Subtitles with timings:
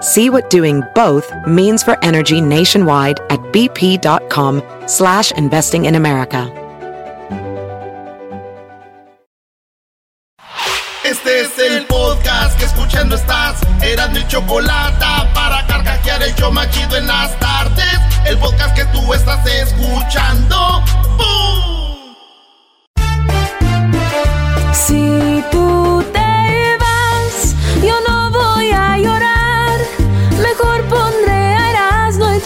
[0.00, 6.52] See what doing both means for energy nationwide at bp.com slash investing in America.
[11.04, 13.60] Este es el podcast que escuchando estás.
[13.82, 17.98] Eran mi chocolate para carcajear el yo machido en las tardes.
[18.26, 20.82] El podcast que tú estás escuchando.
[21.16, 22.14] ¡Bum!
[24.74, 25.07] Si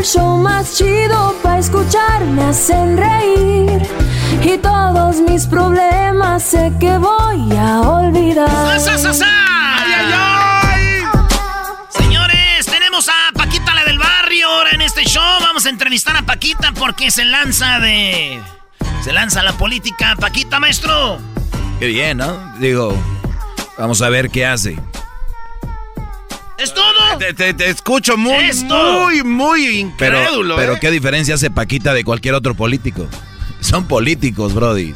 [0.00, 3.82] el show más chido para escuchar, me hacen reír.
[4.42, 8.80] Y todos mis problemas sé que voy a olvidar.
[8.80, 9.26] ¡Sa, sa, sa!
[11.90, 15.40] Señores, tenemos a Paquita la del barrio ahora en este show.
[15.40, 18.40] Vamos a entrevistar a Paquita porque se lanza de.
[19.04, 20.16] Se lanza la política.
[20.18, 21.18] Paquita, maestro.
[21.78, 22.54] Qué bien, ¿no?
[22.58, 22.96] Digo,
[23.76, 24.78] vamos a ver qué hace.
[26.62, 27.18] ¿Es todo?
[27.18, 30.56] Te, te- te escucho muy, Es muy, muy incrédulo.
[30.56, 30.78] pero ¿eh?
[30.80, 33.06] ¿qué diferencia hace Paquita de cualquier otro político?
[33.60, 34.92] Son políticos, Brody.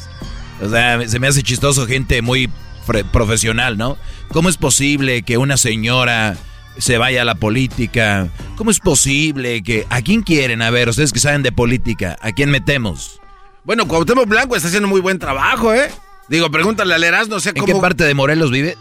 [0.63, 2.51] O sea, se me hace chistoso gente muy
[3.13, 3.97] profesional, ¿no?
[4.29, 6.37] ¿Cómo es posible que una señora
[6.79, 8.29] se vaya a la política?
[8.57, 9.87] ¿Cómo es posible que...
[9.91, 10.61] ¿A quién quieren?
[10.63, 13.21] A ver, ustedes que saben de política, ¿a quién metemos?
[13.65, 15.91] Bueno, Cuauhtémoc Blanco está haciendo muy buen trabajo, ¿eh?
[16.29, 17.67] Digo, pregúntale al Erasmo, no sé ¿En cómo...
[17.67, 18.77] qué parte de Morelos vives?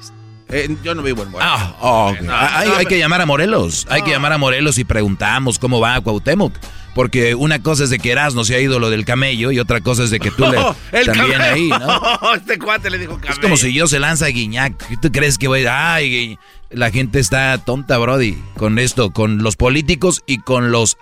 [0.50, 1.54] Eh, yo no vivo en Morelos.
[1.56, 2.22] Ah, oh, ok.
[2.22, 3.88] No, hay, no, hay que llamar a Morelos.
[3.90, 6.54] Hay que llamar a Morelos y preguntamos cómo va a Cuauhtémoc.
[6.94, 9.82] Porque una cosa es de que Erasmo se ha ido lo del camello y otra
[9.82, 10.58] cosa es de que tú le
[11.00, 11.54] el también camello.
[11.54, 12.34] ahí, ¿no?
[12.36, 13.34] este cuate le dijo camello.
[13.34, 15.00] Es como si yo se lanza a Guiñac.
[15.02, 15.96] ¿Tú crees que voy a...
[15.96, 16.40] Ay, Gui-".
[16.70, 20.98] la gente está tonta, Brody, con esto, con los políticos y con los...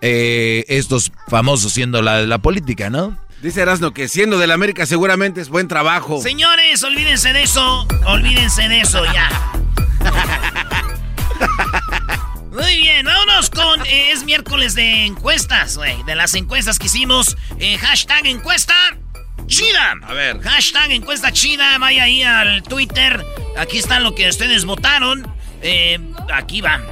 [0.00, 3.16] eh, estos famosos siendo la, la política, ¿no?
[3.42, 6.20] Dice Erasmo que siendo del América seguramente es buen trabajo.
[6.20, 7.86] Señores, olvídense de eso.
[8.06, 9.28] Olvídense de eso ya.
[12.50, 13.86] Muy bien, vámonos con.
[13.86, 16.02] eh, es miércoles de encuestas, güey.
[16.02, 17.36] De las encuestas que hicimos.
[17.60, 18.74] Eh, hashtag encuesta
[19.46, 19.94] chida.
[20.02, 20.40] A ver.
[20.40, 21.78] Hashtag encuesta chida.
[21.78, 23.24] Vaya ahí al Twitter.
[23.56, 25.32] Aquí está lo que ustedes votaron.
[25.62, 26.00] Eh,
[26.34, 26.82] aquí va.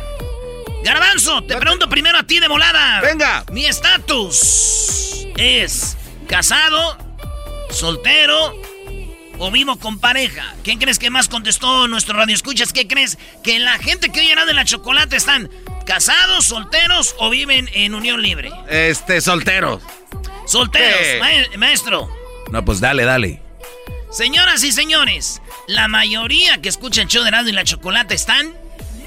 [0.84, 3.01] Garbanzo, te pregunto primero a ti de volada.
[3.01, 3.45] Venga.
[3.51, 5.97] Mi estatus es
[6.27, 6.97] casado,
[7.71, 8.55] soltero
[9.39, 10.55] o vivo con pareja.
[10.63, 12.73] ¿Quién crees que más contestó nuestro radio escuchas?
[12.73, 13.19] ¿Qué crees?
[13.45, 15.51] Que la gente que hoy de la chocolate están
[15.85, 18.51] casados, solteros o viven en unión libre.
[18.69, 19.81] Este, soltero.
[20.47, 22.09] Solteros, ma- maestro.
[22.51, 23.43] No, pues dale, dale.
[24.11, 28.55] Señoras y señores, la mayoría que escuchan el show de Radio y la Chocolate están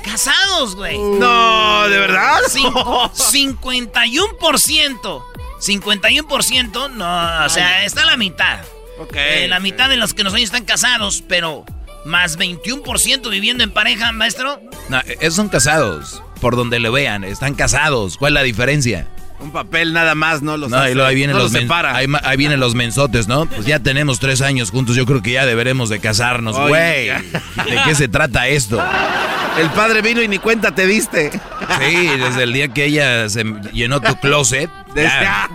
[0.03, 0.97] casados, güey.
[0.97, 2.39] No, ¿de verdad?
[2.49, 5.23] Cinco- 51%.
[5.59, 8.59] 51%, no, o sea, está la mitad.
[8.99, 9.15] Ok.
[9.15, 11.65] Eh, la mitad de los que nos oyen están casados, pero
[12.05, 14.61] más 21% viviendo en pareja, maestro.
[14.89, 16.21] No, esos son casados.
[16.41, 18.17] Por donde lo vean, están casados.
[18.17, 19.07] ¿Cuál es la diferencia?
[19.39, 21.95] Un papel nada más no los No, hace, y luego ahí vienen no los separa.
[21.95, 23.45] ahí, ahí vienen los mensotes, ¿no?
[23.45, 27.07] Pues ya tenemos tres años juntos, yo creo que ya deberemos de casarnos, güey.
[27.07, 28.83] ¿De qué se trata esto?
[29.59, 31.31] El padre vino y ni cuenta te diste.
[31.31, 34.69] Sí, desde el día que ella se llenó tu closet.
[34.93, 35.49] Desde- ya.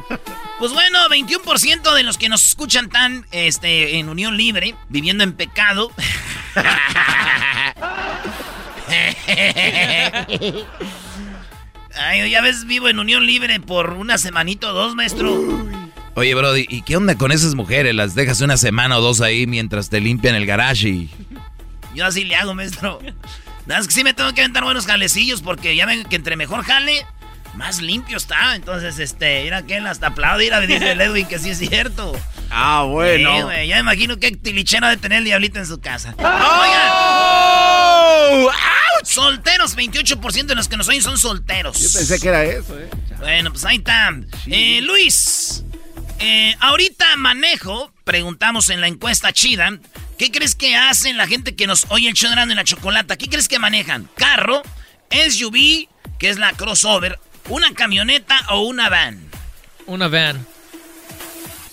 [0.59, 5.33] Pues bueno, 21% de los que nos escuchan están este, en unión libre, viviendo en
[5.33, 5.91] pecado.
[11.97, 15.33] Ay, ya ves, vivo en unión libre por una semanita o dos, maestro.
[16.15, 17.95] Oye, Brody, ¿y qué onda con esas mujeres?
[17.95, 21.11] ¿Las dejas una semana o dos ahí mientras te limpian el garage y...
[21.95, 23.01] Yo así le hago, maestro.
[23.67, 26.65] Es que sí me tengo que aventar buenos jalecillos porque ya ven que entre mejor
[26.65, 27.07] jale,
[27.57, 28.55] más limpio está.
[28.57, 32.13] Entonces, este, mira que él hasta aplaude, mira, dice el Edwin que sí es cierto.
[32.51, 33.37] Ah, bueno.
[33.37, 36.15] Sí, güey, ya me imagino que tilichera de tener el diablito en su casa.
[36.19, 37.35] ¡Oh!
[39.03, 41.79] Solteros, 28% de los que nos oyen son solteros.
[41.79, 42.89] Yo pensé que era eso, ¿eh?
[43.19, 44.15] Bueno, pues ahí está.
[44.47, 45.63] Eh, Luis,
[46.21, 49.79] eh, ahorita manejo, preguntamos en la encuesta chida,
[50.19, 53.17] ¿qué crees que hacen la gente que nos oye el show en la chocolata?
[53.17, 54.09] ¿Qué crees que manejan?
[54.15, 54.63] ¿Carro,
[55.11, 57.19] SUV, que es la crossover,
[57.49, 59.21] una camioneta o una van?
[59.87, 60.47] Una van.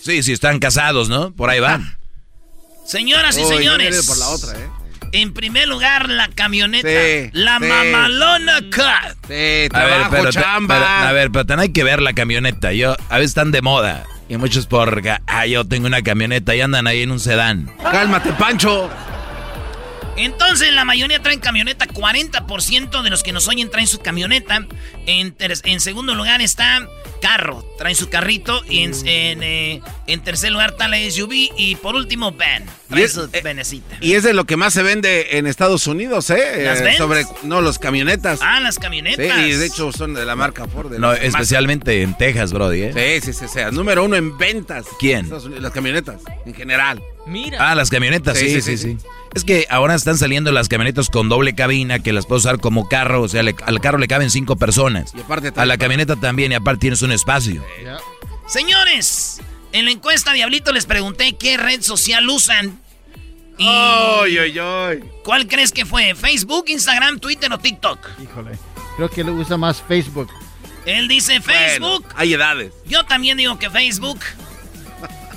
[0.02, 1.32] Sí, si están casados, ¿no?
[1.32, 1.98] Por ahí van.
[2.86, 4.06] Señoras y Uy, señores.
[4.08, 4.68] por la otra, ¿eh?
[5.14, 6.88] En primer lugar, la camioneta.
[6.88, 7.66] Sí, la sí.
[7.66, 9.18] mamalona Cat.
[9.28, 10.76] Sí, A ver, trabajo, pero, chamba.
[10.76, 12.72] pero- a ver, pero también hay que ver la camioneta.
[12.72, 14.06] Yo, a veces están de moda.
[14.30, 17.70] Y muchos por, ah, yo tengo una camioneta y andan ahí en un sedán.
[17.84, 18.90] Cálmate, Pancho.
[20.18, 21.88] Entonces, la mayoría traen camioneta.
[21.88, 24.68] 40% de los que nos oyen traen su camioneta.
[25.06, 26.88] En, en segundo lugar está
[27.22, 27.66] carro.
[27.78, 28.62] Traen su carrito.
[28.69, 31.31] Y en, en, eh, en tercer lugar está la SUV.
[31.58, 32.63] Y por último, van.
[32.63, 33.98] Y Traen es- su eh, venecita.
[34.02, 36.63] Y es de lo que más se vende en Estados Unidos, ¿eh?
[36.66, 36.98] ¿Las Eh?
[36.98, 38.40] Sobre, no, los camionetas.
[38.44, 39.40] Ah, las sí, camionetas.
[39.40, 40.92] y de hecho son de la marca Ford.
[40.92, 43.22] de No, especialmente en Texas, Brody, ¿eh?
[43.22, 43.60] Sí, sí, sí, sí.
[43.72, 44.86] Número uno en ventas.
[45.00, 45.25] ¿Quién?
[45.30, 47.02] Unidos, las camionetas, en general.
[47.26, 47.70] Mira.
[47.72, 48.98] Ah, las camionetas, sí sí sí, sí,
[49.34, 52.90] Es que ahora están saliendo las camionetas con doble cabina que las puedes usar como
[52.90, 53.22] carro.
[53.22, 55.14] O sea, le- al carro le caben cinco personas.
[55.16, 57.64] Y aparte A la camioneta también, y aparte tienes un espacio.
[58.48, 59.40] Señores,
[59.72, 62.80] en la encuesta Diablito les pregunté qué red social usan.
[63.58, 65.00] Y ¡Ay, ay, ay!
[65.24, 66.16] ¿Cuál crees que fue?
[66.16, 68.00] ¿Facebook, Instagram, Twitter o TikTok?
[68.22, 68.58] Híjole.
[68.98, 70.30] Creo que le gusta más Facebook.
[70.86, 72.02] Él dice Facebook.
[72.04, 72.74] Bueno, hay edades.
[72.88, 74.20] Yo también digo que Facebook.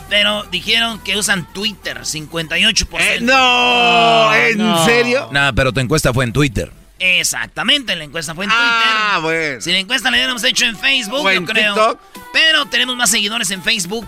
[0.08, 2.86] Pero dijeron que usan Twitter, 58%.
[3.00, 4.34] Eh, ¡No!
[4.34, 4.84] ¿En no.
[4.84, 5.28] serio?
[5.32, 6.70] Nada, pero tu encuesta fue en Twitter.
[6.98, 9.22] Exactamente, la encuesta fue en Ah, Twitter.
[9.22, 9.60] bueno.
[9.60, 11.74] Si la encuesta la hubiéramos hecho en Facebook, yo en creo.
[11.74, 12.00] TikTok.
[12.32, 14.06] Pero tenemos más seguidores en Facebook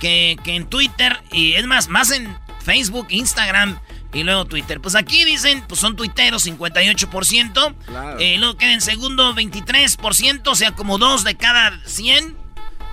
[0.00, 1.20] que, que en Twitter.
[1.32, 3.78] Y es más, más en Facebook, Instagram
[4.12, 4.80] y luego Twitter.
[4.80, 7.74] Pues aquí dicen, pues son tuiteros, 58%.
[7.86, 8.18] Claro.
[8.18, 12.36] Eh, luego queda en segundo, 23%, o sea, como dos de cada 100,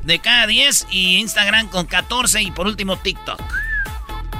[0.03, 0.87] de cada 10.
[0.91, 2.41] Y Instagram con 14.
[2.41, 3.41] Y por último, TikTok.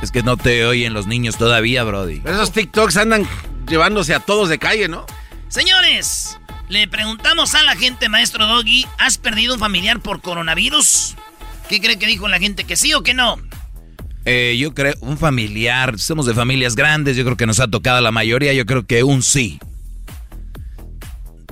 [0.01, 2.19] Es que no te oyen los niños todavía, Brody.
[2.19, 3.27] Pero esos TikToks andan
[3.67, 5.05] llevándose a todos de calle, ¿no?
[5.47, 11.15] Señores, le preguntamos a la gente, maestro Doggy, ¿has perdido un familiar por coronavirus?
[11.69, 12.63] ¿Qué cree que dijo la gente?
[12.63, 13.37] ¿Que sí o que no?
[14.25, 18.01] Eh, yo creo, un familiar, somos de familias grandes, yo creo que nos ha tocado
[18.01, 19.59] la mayoría, yo creo que un sí.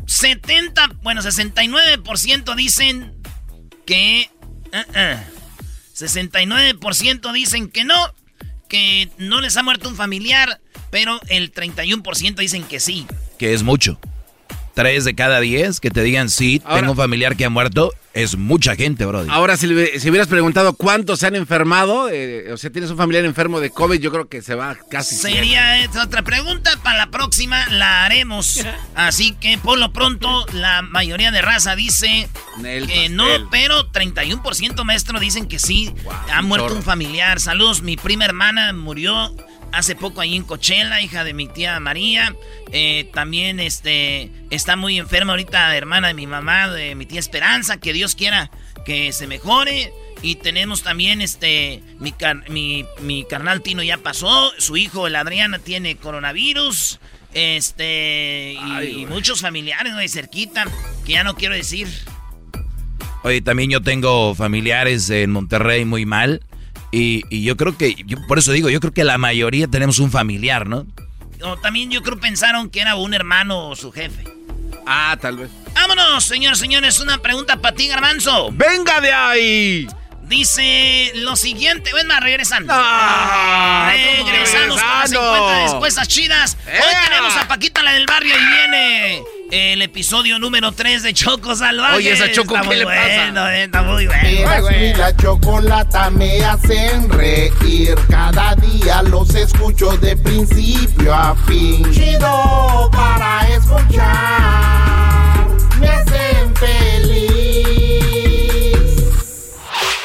[0.08, 3.14] 70, bueno, 69% dicen
[3.92, 4.30] que...
[4.72, 5.24] ah, ah.
[5.94, 7.96] 69% dicen que no,
[8.70, 13.06] que no les ha muerto un familiar, pero el 31% dicen que sí.
[13.38, 14.00] Que es mucho.
[14.74, 17.94] Tres de cada diez que te digan sí, Ahora- tengo un familiar que ha muerto,
[18.14, 19.30] es mucha gente, Brody.
[19.30, 19.68] Ahora, si,
[20.00, 23.70] si hubieras preguntado cuántos se han enfermado, eh, o sea, tienes un familiar enfermo de
[23.70, 25.16] COVID, yo creo que se va casi.
[25.16, 28.66] Sería esta otra pregunta, para la próxima la haremos.
[28.96, 32.30] Así que por lo pronto la mayoría de raza dice
[32.62, 33.16] que pastel.
[33.16, 35.94] no, pero 31% maestro dicen que sí.
[36.32, 37.40] ha muerto un familiar.
[37.40, 39.36] Saludos, mi prima hermana murió
[39.74, 42.36] hace poco ahí en Coachella, hija de mi tía María.
[42.72, 47.78] Eh, también este está muy enferma ahorita, hermana de mi mamá, de mi tía Esperanza,
[47.78, 48.52] que Dios quiera
[48.86, 49.92] que se mejore.
[50.24, 55.16] Y tenemos también este mi, car- mi, mi carnal Tino ya pasó, su hijo el
[55.16, 57.00] Adriana tiene coronavirus.
[57.34, 60.66] Este y, y muchos familiares güey, cerquita,
[61.06, 61.88] que ya no quiero decir.
[63.24, 66.44] Oye, también yo tengo familiares en Monterrey muy mal.
[66.92, 70.00] Y, y yo creo que, yo por eso digo, yo creo que la mayoría tenemos
[70.00, 70.86] un familiar, ¿no?
[71.44, 74.24] O también yo creo pensaron que era un hermano o su jefe.
[74.86, 75.50] Ah, tal vez.
[75.74, 78.50] Vámonos, señores, señores, una pregunta para ti, Garbanzo.
[78.52, 79.88] ¡Venga de ahí!
[80.24, 82.72] Dice lo siguiente, ven más, regresando.
[82.74, 85.36] Ah, ¿cómo Regresamos con las regresando?
[85.36, 86.58] 50 respuestas chidas.
[86.66, 87.04] Hoy ¡Ea!
[87.10, 88.71] tenemos a Paquita, la del barrio, y viene
[89.52, 91.98] el episodio número 3 de Choco Salvaje.
[91.98, 93.00] Oye, esa Choco, Está ¿qué muy le pasa?
[93.18, 94.98] bueno, eh, Está muy bueno.
[94.98, 97.96] La chocolata me hacen reír.
[98.10, 101.84] Cada día los escucho de principio a fin.
[101.92, 105.48] Chido para escuchar.
[105.80, 107.98] Me hacen feliz.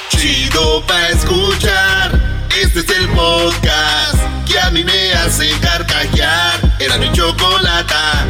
[0.09, 2.47] Chido para escuchar.
[2.61, 6.77] Este es el podcast que a mí me hace carcajear.
[6.81, 8.27] Era mi chocolata.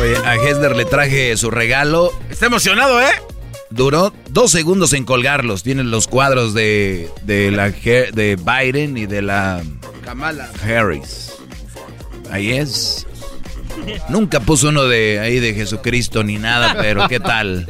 [0.00, 2.12] Oye, a Hesler le traje su regalo.
[2.30, 3.12] Está emocionado, ¿eh?
[3.70, 5.62] Duró dos segundos en colgarlos.
[5.62, 9.62] Tienen los cuadros de, de, la, de Biden y de la
[10.04, 11.32] Kamala Harris.
[12.30, 13.06] Ahí es.
[14.08, 17.68] Nunca puso uno de ahí de Jesucristo ni nada, pero ¿qué tal?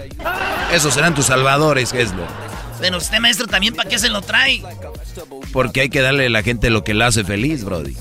[0.72, 2.26] Esos serán tus salvadores, Geslo.
[2.80, 4.62] Pero usted, maestro, también para qué se lo trae.
[5.52, 7.96] Porque hay que darle a la gente lo que la hace feliz, Brody.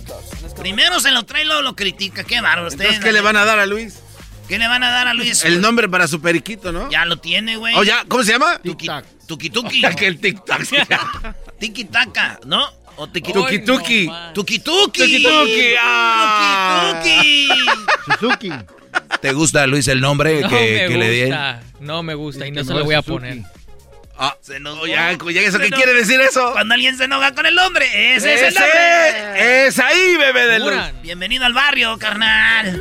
[0.63, 2.23] Primero se lo trae y luego lo critica.
[2.23, 3.01] Qué bárbaro usted.
[3.01, 3.99] ¿qué le van a dar a Luis?
[4.47, 5.43] ¿Qué le van a dar a Luis?
[5.43, 6.89] El nombre para su periquito, ¿no?
[6.89, 7.75] Ya lo tiene, güey.
[7.75, 8.59] Oh, ya, ¿cómo se llama?
[9.27, 11.35] Tuki Tuki que el tic-tac.
[11.59, 12.65] Tiki Taka, ¿no?
[12.95, 14.09] O tiki Tuki Tuki.
[14.33, 15.01] Tuki Tuki.
[15.01, 15.75] Tuki Tuki.
[16.93, 17.47] Tuki
[18.05, 18.51] Suzuki.
[19.21, 21.21] ¿Te gusta, Luis, el nombre No que, me que le di?
[21.25, 23.11] gusta, no me gusta y no se lo voy a Suzuki.
[23.19, 23.43] poner.
[24.17, 26.51] Ah, Se ya, ya, ¿eso Se qué quiere decir eso?
[26.51, 29.67] Cuando alguien se enoja con el nombre, ese, es el Ese nombre.
[29.67, 30.73] es ahí, bebé de luz.
[31.01, 32.79] Bienvenido al barrio, carnal.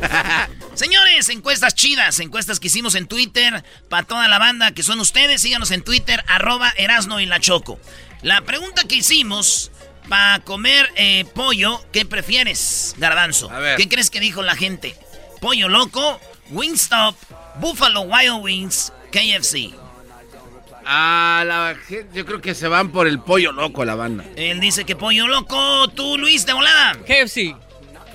[0.74, 5.42] Señores, encuestas chidas, encuestas que hicimos en Twitter para toda la banda que son ustedes.
[5.42, 7.78] Síganos en Twitter, arroba Erasno y la Choco.
[8.22, 9.72] La pregunta que hicimos
[10.08, 13.50] para comer eh, pollo, ¿qué prefieres, Garbanzo?
[13.50, 13.76] A ver.
[13.76, 14.96] ¿Qué crees que dijo la gente?
[15.40, 16.20] Pollo loco,
[16.50, 17.16] Wingstop,
[17.56, 19.74] Buffalo Wild Wings, KFC.
[20.84, 21.76] Ah, la
[22.14, 24.24] yo creo que se van por el pollo loco la banda.
[24.36, 26.96] Él dice que pollo loco, tú Luis de volada.
[27.06, 27.54] KFC.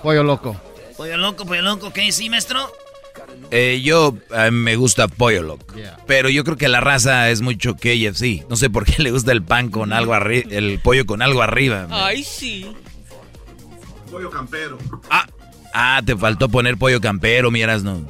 [0.02, 0.60] Pollo loco.
[0.98, 2.72] Pollo loco, pollo loco, ¿qué sí, maestro?
[3.52, 5.76] Eh, yo a mí me gusta pollo loco.
[5.76, 5.98] Yeah.
[6.08, 8.46] Pero yo creo que la raza es mucho KFC.
[8.50, 11.42] No sé por qué le gusta el pan con algo arriba, el pollo con algo
[11.42, 11.88] arriba.
[11.92, 12.66] Ay, sí.
[15.10, 15.28] Ah,
[15.74, 18.02] ah, te faltó poner pollo campero, miras, no.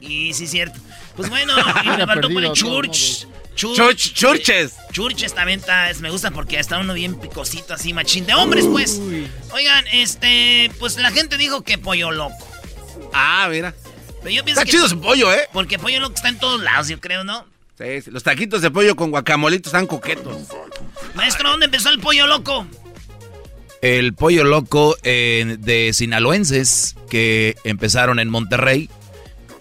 [0.00, 0.80] Y sí, cierto.
[1.16, 1.52] Pues bueno,
[1.84, 3.26] y me faltó poner church.
[3.54, 3.76] Church.
[3.76, 4.72] Church, churches.
[4.92, 8.26] Churches también está, es- me gusta porque está uno bien picosito así, machín.
[8.26, 9.00] De hombres, pues.
[9.52, 12.36] Oigan, este, pues la gente dijo que pollo loco.
[13.12, 13.74] Ah, mira.
[14.22, 14.70] Pero yo pienso Está que...
[14.76, 15.48] chido su pollo, ¿eh?
[15.52, 17.44] Porque pollo loco está en todos lados, yo creo, ¿no?
[17.78, 20.48] Sí, sí, Los taquitos de pollo con guacamolitos están coquetos.
[21.14, 22.66] Maestro, ¿dónde empezó el pollo loco?
[23.82, 28.88] El pollo loco eh, de sinaloenses que empezaron en Monterrey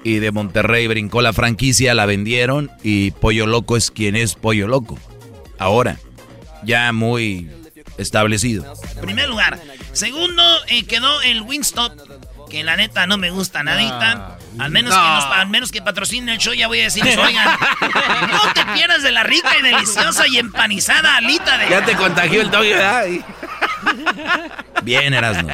[0.03, 4.67] y de Monterrey brincó la franquicia, la vendieron y Pollo Loco es quien es Pollo
[4.67, 4.97] Loco.
[5.57, 5.99] Ahora,
[6.63, 7.49] ya muy
[7.97, 8.73] establecido.
[9.01, 9.59] Primer lugar.
[9.91, 11.93] Segundo, eh, quedó el Wingstop.
[12.53, 14.37] Que la neta no me gusta nadita.
[14.59, 15.01] Al menos, No.
[15.01, 17.47] que nos- al menos que patrocine el show, ya voy a decirles, oigan,
[18.29, 21.69] no te pierdas de la rica y deliciosa y empanizada alita de...
[21.71, 23.05] Ya te contagió el doggy, ¿verdad?
[24.83, 25.49] Bien, Erasmo.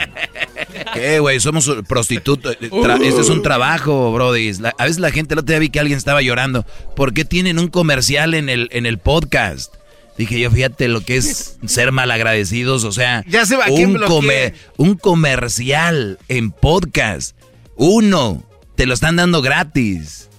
[0.93, 1.39] ¿Qué, güey?
[1.39, 2.57] Somos prostitutos.
[2.59, 4.51] Tra- Este es un trabajo, brody.
[4.77, 6.65] A veces la gente, el otro día vi que alguien estaba llorando.
[6.97, 9.73] ¿Por qué tienen un comercial en el, en el podcast?
[10.19, 12.83] Dije yo, fíjate lo que es ser malagradecidos.
[12.83, 17.35] O sea, Ya se va, ¿a quién un, comer- un comercial en podcast.
[17.75, 18.43] Uno.
[18.75, 20.29] Te lo están dando gratis.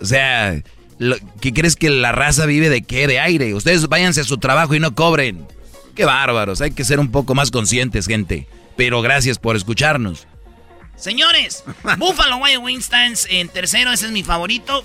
[0.00, 0.62] O sea,
[0.98, 3.06] lo- ¿qué crees que la raza vive de qué?
[3.06, 3.54] De aire.
[3.54, 5.46] Ustedes váyanse a su trabajo y no cobren.
[5.94, 6.60] Qué bárbaros.
[6.60, 8.46] Hay que ser un poco más conscientes, gente.
[8.76, 10.26] Pero gracias por escucharnos.
[10.96, 11.64] Señores,
[11.98, 14.84] Buffalo Wild Wings está en, en tercero, ese es mi favorito.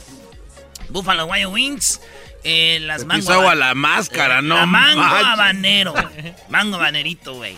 [0.90, 2.00] Buffalo Wild Wings.
[2.44, 5.26] Eh, las mango haban- la máscara, no La mango manches.
[5.28, 5.94] habanero.
[6.50, 7.56] Mango habanerito, güey.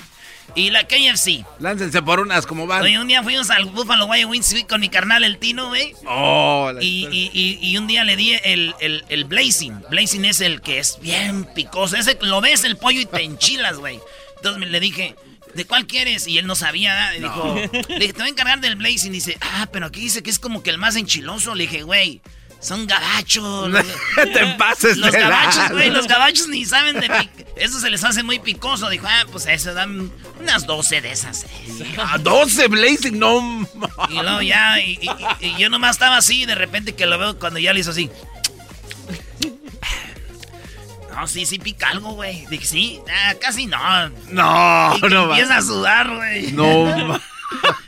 [0.55, 1.45] Y la KFC.
[1.59, 2.81] Láncense por unas como van.
[2.81, 5.93] Oye, un día fuimos al Buffalo Wild Wings con mi carnal el Tino, güey.
[6.07, 9.83] Oh, la- Y, y- y- y un día le di el, el, el Blazing.
[9.91, 11.97] Blazing es el que es bien picoso.
[11.97, 13.99] Ese lo ves el pollo y te enchilas, güey.
[14.37, 15.15] Entonces me- le dije,
[15.53, 16.27] ¿de cuál quieres?
[16.27, 17.15] Y él no sabía.
[17.15, 17.55] Y dijo,
[17.87, 19.11] le dije, te voy a encargar del Blazing.
[19.11, 21.53] dice, ah, pero aquí dice que es como que el más enchiloso.
[21.53, 22.21] Le dije, güey,
[22.61, 23.69] son gabachos.
[23.69, 23.79] No
[24.33, 28.03] te pases Los de gabachos, güey, los gabachos ni saben de pic- Eso se les
[28.03, 28.89] hace muy picoso.
[28.89, 31.43] Dijo, ah, pues eso dan unas 12 de esas.
[31.43, 31.95] eh".
[31.97, 33.67] A 12 Blazing, no.
[34.09, 34.99] Y luego ya, y,
[35.39, 37.79] y- y yo nomás estaba así, y de repente que lo veo cuando ya le
[37.81, 38.09] hizo así.
[41.15, 42.45] No, sí, sí pica algo, güey.
[42.49, 43.77] Dije, sí, ah, casi no.
[44.29, 45.35] No, Y que no va.
[45.37, 46.51] empieza a sudar, güey.
[46.53, 47.19] No,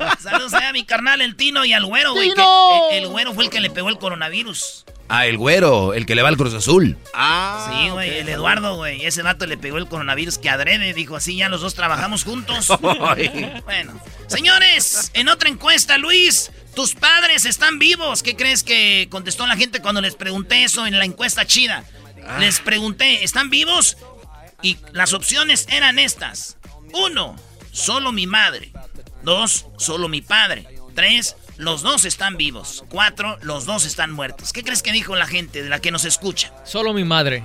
[0.22, 2.30] Saludos a mi carnal, el Tino, y al güero, güey.
[2.30, 4.86] El, el güero fue el que le pegó el coronavirus.
[5.14, 6.98] Ah, el güero, el que le va al Cruz Azul.
[7.14, 9.06] Ah, Sí, güey, el Eduardo, güey.
[9.06, 10.94] Ese vato le pegó el coronavirus que adrede.
[10.94, 12.68] Dijo, así ya los dos trabajamos juntos.
[13.66, 18.24] Bueno, señores, en otra encuesta, Luis, tus padres están vivos.
[18.24, 21.84] ¿Qué crees que contestó la gente cuando les pregunté eso en la encuesta chida?
[22.40, 23.98] Les pregunté, ¿están vivos?
[24.62, 26.56] Y las opciones eran estas.
[26.94, 27.36] Uno,
[27.72, 28.72] solo mi madre.
[29.24, 30.68] Dos, solo mi padre.
[30.96, 32.84] Tres, los dos están vivos.
[32.90, 34.52] Cuatro, los dos están muertos.
[34.52, 36.54] ¿Qué crees que dijo la gente de la que nos escucha?
[36.66, 37.44] Solo mi madre.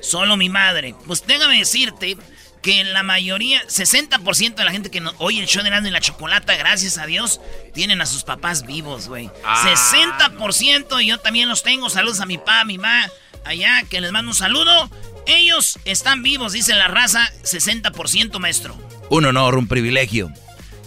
[0.00, 0.94] Solo mi madre.
[1.06, 2.16] Pues déjame decirte
[2.62, 5.90] que la mayoría, 60% de la gente que no, oye el show de Erasmo y
[5.90, 7.40] la Chocolata, gracias a Dios,
[7.74, 9.30] tienen a sus papás vivos, güey.
[9.44, 9.64] Ah.
[9.64, 11.90] 60% y yo también los tengo.
[11.90, 13.10] Saludos a mi papá, a mi mamá,
[13.44, 14.90] allá, que les mando un saludo.
[15.26, 18.76] Ellos están vivos, dice la raza, 60% maestro.
[19.10, 20.32] Un honor, un privilegio.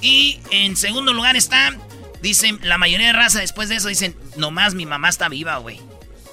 [0.01, 1.75] Y en segundo lugar está,
[2.21, 5.79] dicen, la mayoría de raza después de eso dicen, nomás mi mamá está viva, güey.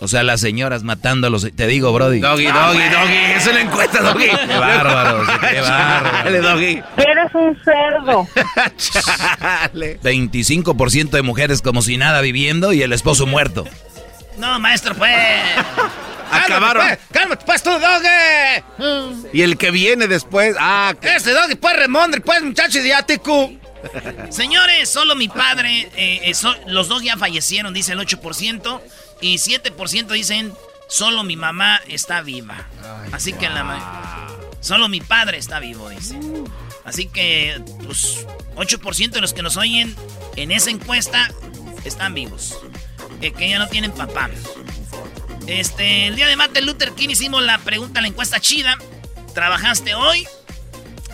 [0.01, 1.47] O sea, las señoras matando a los...
[1.55, 2.19] Te digo, Brody.
[2.19, 3.33] Doggy, doggy, doggy.
[3.37, 4.29] Es una encuesta, doggy.
[4.29, 6.25] Qué bárbaro, qué bárbaro.
[6.25, 6.83] Dale, doggy.
[6.97, 8.29] Eres un cerdo.
[8.77, 10.01] Chale.
[10.01, 13.65] 25% de mujeres como si nada viviendo y el esposo muerto.
[14.39, 15.15] No, maestro, pues.
[16.37, 16.83] Acabaron.
[16.83, 19.29] Cálmate, pues, cálmate, pues tú, doggy.
[19.33, 20.57] Y el que viene después.
[20.59, 23.53] Ah, que- Este doggy, pues, remondre, pues, muchacho idiático.
[24.31, 28.81] Señores, solo mi padre, eh, eh, so- los dos ya fallecieron, dice el 8%,
[29.21, 30.53] y 7% dicen,
[30.89, 32.67] solo mi mamá está viva.
[33.13, 34.29] Así que la ma-
[34.61, 36.17] Solo mi padre está vivo, dice.
[36.85, 38.25] Así que, pues,
[38.55, 39.97] 8% de los que nos oyen
[40.37, 41.29] en esa encuesta
[41.85, 42.57] están vivos.
[43.21, 44.31] Eh, que ya no tienen papá.
[45.47, 48.77] Este, el día de Martin Luther King hicimos la pregunta, la encuesta chida.
[49.35, 50.27] ¿Trabajaste hoy?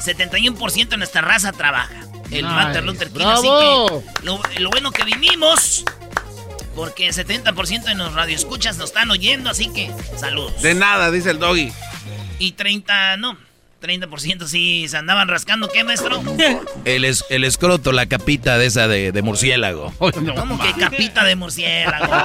[0.05, 1.95] 71% de nuestra raza trabaja.
[2.31, 2.55] El Nice.
[2.55, 3.15] Martin Luther King.
[3.17, 3.33] ¡Bravo!
[3.39, 5.85] Así que lo, lo bueno que vinimos,
[6.75, 10.61] porque 70% de los radioescuchas nos están oyendo, así que saludos.
[10.63, 11.73] de nada, dice el doggy.
[12.39, 13.37] Y 30, no,
[13.83, 15.69] 30% sí se andaban rascando.
[15.71, 16.23] ¿Qué, maestro?
[16.85, 19.93] El, es- el escroto, la capita de esa de, de murciélago.
[19.99, 22.13] ¿Cómo que capita de murciélago?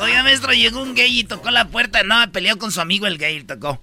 [0.00, 2.02] Oiga, maestro, llegó un gay y tocó la puerta.
[2.04, 3.80] No, peleó con su amigo el gay, tocó.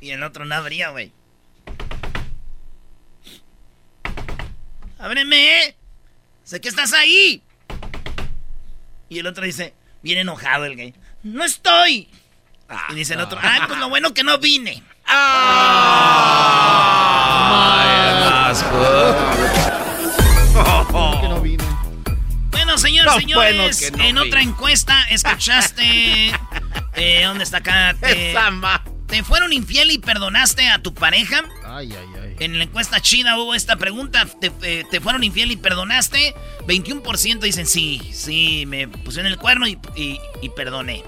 [0.00, 1.12] Y el otro no abría, güey.
[4.98, 5.76] Ábreme, ¿eh?
[6.44, 7.42] Sé que estás ahí.
[9.08, 10.94] Y el otro dice, bien enojado el gay.
[11.22, 12.08] No estoy.
[12.88, 14.82] Y dice el otro, ah, pues lo bueno que no vine.
[19.24, 19.81] Que
[23.10, 26.32] Señores, bueno no en otra encuesta escuchaste...
[26.94, 27.94] eh, ¿Dónde está acá?
[28.00, 28.34] Te,
[29.06, 31.44] ¿Te fueron infiel y perdonaste a tu pareja?
[31.66, 32.36] Ay, ay, ay.
[32.40, 34.26] En la encuesta chida hubo esta pregunta.
[34.40, 36.34] ¿Te, eh, te fueron infiel y perdonaste?
[36.66, 41.04] 21% dicen sí, sí, me pusieron el cuerno y, y- y perdoné.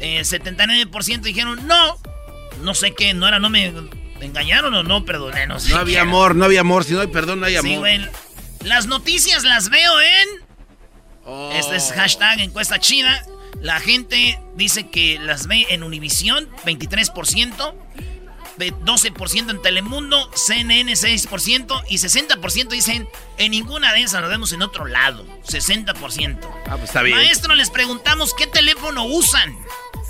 [0.00, 1.96] Eh, 79% dijeron no.
[2.62, 3.72] No sé qué, no era, no me
[4.20, 5.70] engañaron o no perdoné, no sé.
[5.70, 6.82] No había amor, no había amor.
[6.84, 7.88] Si no hay perdón, no hay amor.
[7.88, 8.04] Sí.
[8.64, 10.43] Las noticias las veo en...
[11.24, 11.50] Oh.
[11.52, 13.24] Este es hashtag encuesta chida.
[13.60, 17.74] La gente dice que las ve en Univisión, 23%.
[18.56, 23.08] ve 12% en Telemundo, CNN 6% y 60% dicen
[23.38, 25.24] en ninguna de esas nos vemos en otro lado.
[25.46, 26.38] 60%.
[26.66, 27.16] Ah, pues está bien.
[27.16, 29.56] Maestro, les preguntamos qué teléfono usan.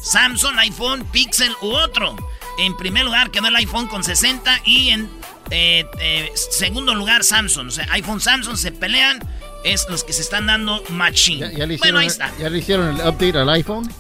[0.03, 2.17] Samsung, iPhone, Pixel u otro.
[2.59, 5.11] En primer lugar quedó el iPhone con 60 y en
[5.51, 7.69] eh, eh, segundo lugar Samsung.
[7.69, 9.21] O sea, iPhone, Samsung se pelean.
[9.65, 11.41] Es los que se están dando machine.
[11.41, 12.33] ¿Ya, ya le bueno, hicieron, ahí está.
[12.39, 13.91] ¿Ya le hicieron el update al iPhone?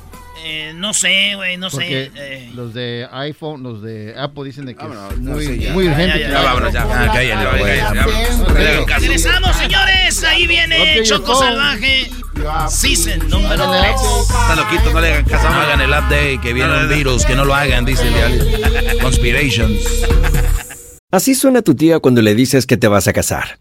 [0.46, 2.20] Eh, no sé, güey, no Porque sé.
[2.34, 2.50] eh.
[2.54, 5.72] los de iPhone, los de Apple dicen de que Vámonos, es no, muy, sí, ya.
[5.72, 6.18] muy urgente.
[6.18, 6.82] Ya, ya, Ya, vámonos, ya.
[6.82, 7.92] Ah, cállate, Ya.
[7.94, 8.44] No.
[8.54, 10.22] Regresamos, señores.
[10.24, 12.10] Ahí viene Choco Salvaje.
[12.68, 14.00] Season número Háganle 3.
[14.02, 14.42] update.
[14.42, 15.48] Está loquito, no le hagan caso.
[15.48, 18.44] No hagan el update, que viene un virus, que no lo hagan, dice el diario.
[19.00, 19.80] Conspirations.
[21.10, 23.60] Así suena tu tía cuando le dices que te vas a casar.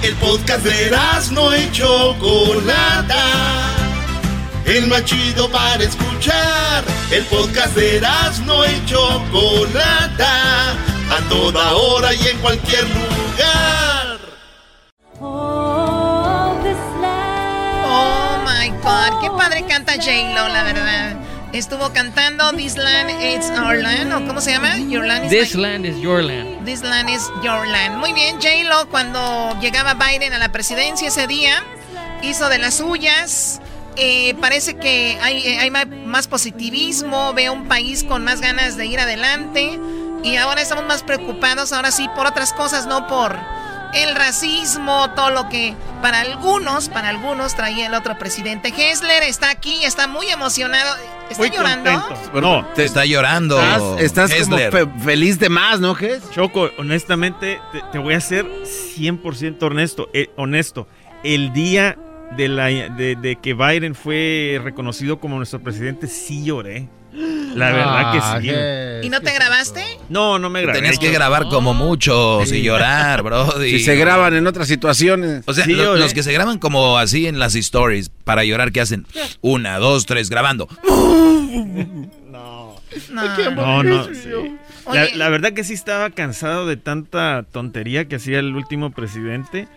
[0.00, 0.96] El podcast de
[1.32, 3.24] no y Chocolata.
[4.64, 6.84] El más chido para escuchar.
[7.10, 8.00] El podcast de
[8.46, 10.72] no y Chocolata.
[11.10, 14.18] A toda hora y en cualquier lugar.
[15.20, 16.56] Oh,
[17.84, 21.27] Oh my God, qué padre canta J-Lo, la verdad.
[21.52, 24.76] Estuvo cantando This Land It's Our Land, ¿o cómo se llama?
[24.78, 26.64] Your Land is This my- land is your land.
[26.66, 27.96] This Land is Your Land.
[27.96, 31.62] Muy bien, J-Lo, cuando llegaba Biden a la presidencia ese día,
[32.22, 33.60] hizo de las suyas.
[33.96, 38.84] Eh, parece que hay, eh, hay más positivismo, veo un país con más ganas de
[38.86, 39.80] ir adelante.
[40.22, 43.36] Y ahora estamos más preocupados, ahora sí, por otras cosas, no por
[43.94, 48.68] el racismo, todo lo que para algunos, para algunos traía el otro presidente.
[48.76, 50.94] Hessler está aquí, está muy emocionado.
[51.30, 51.90] ¿Está Muy llorando?
[52.40, 53.60] No, te está llorando.
[53.98, 56.22] Estás, estás como fe- feliz de más, ¿no, Ges?
[56.30, 58.46] Choco, honestamente, te, te voy a ser
[58.96, 60.08] 100% honesto.
[60.14, 60.88] eh, honesto.
[61.22, 61.98] El día
[62.36, 66.88] de, la, de, de que Biden fue reconocido como nuestro presidente, sí lloré.
[67.12, 69.06] La verdad que sí.
[69.06, 69.82] ¿Y no te grabaste?
[70.08, 70.78] No, no me grabé.
[70.78, 73.52] Tenías que grabar como muchos y llorar, bro.
[73.60, 75.42] Si se graban en otras situaciones.
[75.46, 76.00] O sea, Sí, lo- lloré.
[76.00, 79.06] los que se graban como así en las stories para llorar, ¿qué hacen?
[79.40, 80.68] Una, dos, tres, grabando.
[82.28, 82.76] No.
[83.10, 84.04] No, no.
[84.14, 84.56] sí.
[84.92, 89.68] La, la verdad que sí estaba cansado de tanta tontería que hacía el último presidente.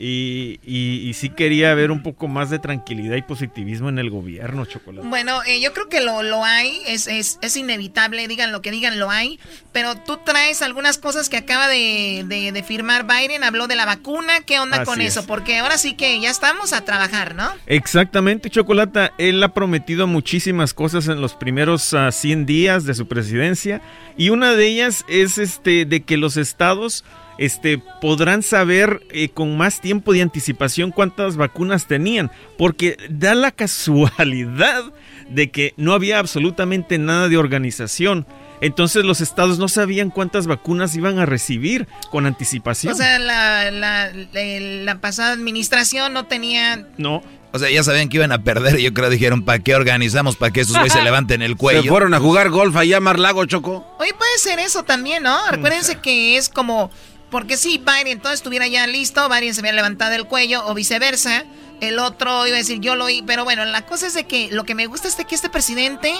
[0.00, 4.10] Y, y- y sí quería ver un poco más de tranquilidad y positivismo en el
[4.10, 5.08] gobierno, Chocolate.
[5.08, 8.70] Bueno, eh, yo creo que lo, lo hay, es, es, es inevitable, digan lo que
[8.70, 9.40] digan, lo hay,
[9.72, 13.86] pero tú traes algunas cosas que acaba de, de- de firmar Biden, habló de la
[13.86, 15.16] vacuna, ¿qué onda Así con es.
[15.16, 15.26] eso?
[15.26, 17.50] Porque ahora sí que ya estamos a trabajar, ¿no?
[17.66, 19.12] Exactamente, Chocolata.
[19.18, 23.80] Él ha prometido muchísimas cosas en los primeros ah, 100 días de su presidencia
[24.16, 27.04] y una de ellas es este de que los estados
[27.38, 33.50] este podrán saber eh, con más tiempo de anticipación cuántas vacunas tenían, porque da la
[34.02, 34.84] casualidad
[35.30, 38.26] de que no había absolutamente nada de organización.
[38.60, 42.92] Entonces los estados no sabían cuántas vacunas iban a recibir con anticipación.
[42.92, 46.86] O sea, la, la, la- la pasada administración no tenía...
[46.98, 47.22] no.
[47.50, 50.36] O sea, ya sabían que iban a perder y yo creo dijeron, ¿para qué organizamos?
[50.36, 51.80] ¿Para que estos güeyes se levanten el cuello?
[51.82, 53.86] Se fueron a jugar golf allá a Marlago, Choco.
[53.98, 55.34] Oye, puede ser eso también, ¿no?
[55.50, 56.90] Recuérdense que es como...
[57.30, 61.44] Porque si Biden entonces estuviera ya listo, Biden se había levantado el cuello o viceversa.
[61.80, 63.22] El otro iba a decir, yo lo oí.
[63.26, 65.48] Pero bueno, la cosa es de que lo que me gusta es de que este
[65.50, 66.12] presidente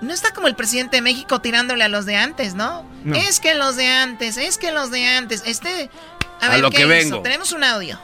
[0.00, 2.84] no está como el presidente de México tirándole a los de antes, ¿no?
[3.04, 3.16] No.
[3.16, 5.42] Es que los de antes, es que los de antes.
[5.46, 5.90] Este...
[6.40, 6.88] A, A ver, lo ¿qué que hizo?
[6.88, 7.22] vengo.
[7.22, 8.00] Tenemos un audio.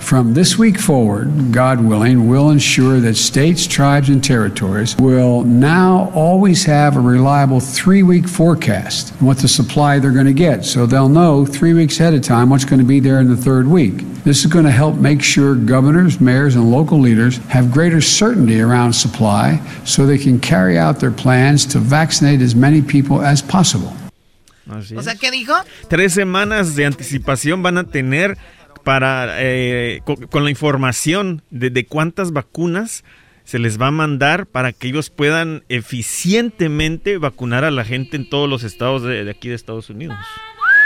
[0.00, 6.10] From this week forward, God willing, we'll ensure that states, tribes, and territories will now
[6.14, 10.64] always have a reliable three week forecast on what the supply they're going to get.
[10.64, 13.36] So they'll know three weeks ahead of time what's going to be there in the
[13.36, 13.98] third week.
[14.24, 18.60] This is going to help make sure governors, mayors, and local leaders have greater certainty
[18.60, 23.42] around supply so they can carry out their plans to vaccinate as many people as
[23.42, 23.92] possible.
[24.70, 25.54] Así O sea, ¿qué dijo?
[25.88, 28.36] tres semanas de anticipación van a tener
[28.82, 33.04] para eh, co- con, la información de, de cuántas vacunas
[33.44, 38.28] se les va a mandar para que ellos puedan eficientemente vacunar a la gente en
[38.28, 40.16] todos los estados de, de aquí de Estados Unidos.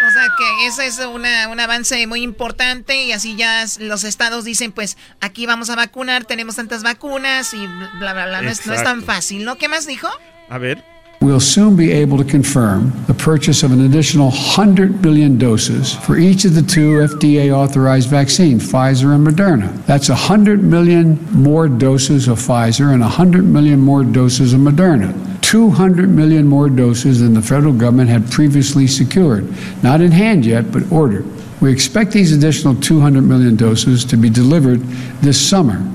[0.09, 4.45] O sea que ese es una- un avance muy importante y así ya los estados
[4.45, 8.43] dicen, pues aquí vamos a vacunar, tenemos tantas vacunas y bla, bla, bla.
[8.43, 9.57] No es, no es tan fácil, ¿no?
[9.59, 10.09] ¿Qué más dijo?
[10.49, 10.85] A ver.
[11.23, 16.17] We'll soon be able to confirm the purchase of an additional 100 billion doses for
[16.17, 19.87] each of the two FDA authorized vaccines, Pfizer and Moderna.
[19.87, 25.41] That's 100 million more doses of Pfizer and 100 million more doses of Moderna.
[25.43, 29.49] 200 million more doses than the federal government had previously secured.
[29.85, 31.25] Not in hand yet, but ordered.
[31.61, 34.81] We expect these additional 200 million doses to be delivered
[35.21, 35.89] this summer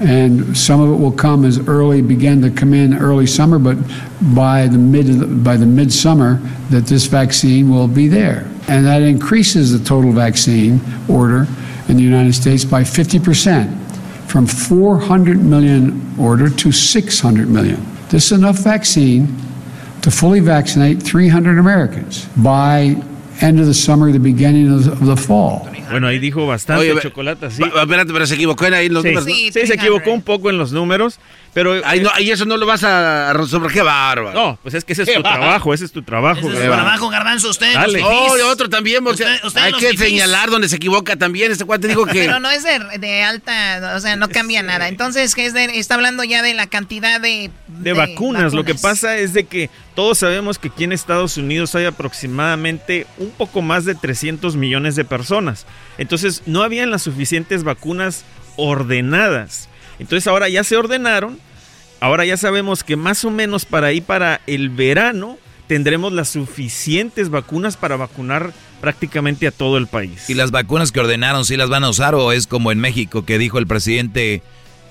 [0.00, 3.76] and some of it will come as early begin to come in early summer but
[4.34, 6.36] by the mid by the midsummer
[6.70, 8.50] that this vaccine will be there.
[8.68, 11.46] And that increases the total vaccine order
[11.88, 13.76] in the United States by 50%
[14.26, 17.84] from 400 million order to 600 million.
[18.08, 19.36] This is enough vaccine
[20.02, 23.02] to fully vaccinate 300 Americans by
[23.40, 26.90] end of the summer the beginning of the, of the fall Bueno, ahí dijo bastante
[26.92, 27.62] Oye, chocolate, sí.
[27.64, 29.26] Espérate, pero se equivocó en ahí en los Sí, números.
[29.26, 29.34] ¿no?
[29.34, 31.18] sí, se equivocó un poco en los números,
[31.52, 31.74] pero...
[31.84, 33.72] Ay, no, y eso no lo vas a resolver.
[33.72, 34.32] ¡Qué bárbaro!
[34.32, 36.48] No, pues es que ese es tu trabajo, ese es tu trabajo.
[36.48, 36.76] Ese es Eva.
[36.76, 37.74] trabajo, Garbanzo, usted.
[37.74, 38.02] Dale.
[38.04, 41.50] Oh, otro también, porque Usted- usted hay que señalar donde se equivoca también.
[41.50, 42.20] Este cuate dijo que...
[42.26, 44.86] Pero no es de, de alta, o sea, no cambia nada.
[44.86, 47.50] Entonces, ¿qué es de, está hablando ya de la cantidad de...
[47.66, 48.54] de vacunas.
[48.54, 53.06] Lo que pasa es de que todos sabemos que aquí en Estados Unidos hay aproximadamente
[53.18, 55.66] un poco más de 300 millones de personas.
[55.98, 58.24] Entonces no habían las suficientes vacunas
[58.56, 59.68] ordenadas.
[59.98, 61.38] Entonces ahora ya se ordenaron.
[62.00, 67.28] Ahora ya sabemos que más o menos para ahí para el verano tendremos las suficientes
[67.28, 70.28] vacunas para vacunar prácticamente a todo el país.
[70.30, 73.24] ¿Y las vacunas que ordenaron sí las van a usar o es como en México
[73.24, 74.42] que dijo el presidente,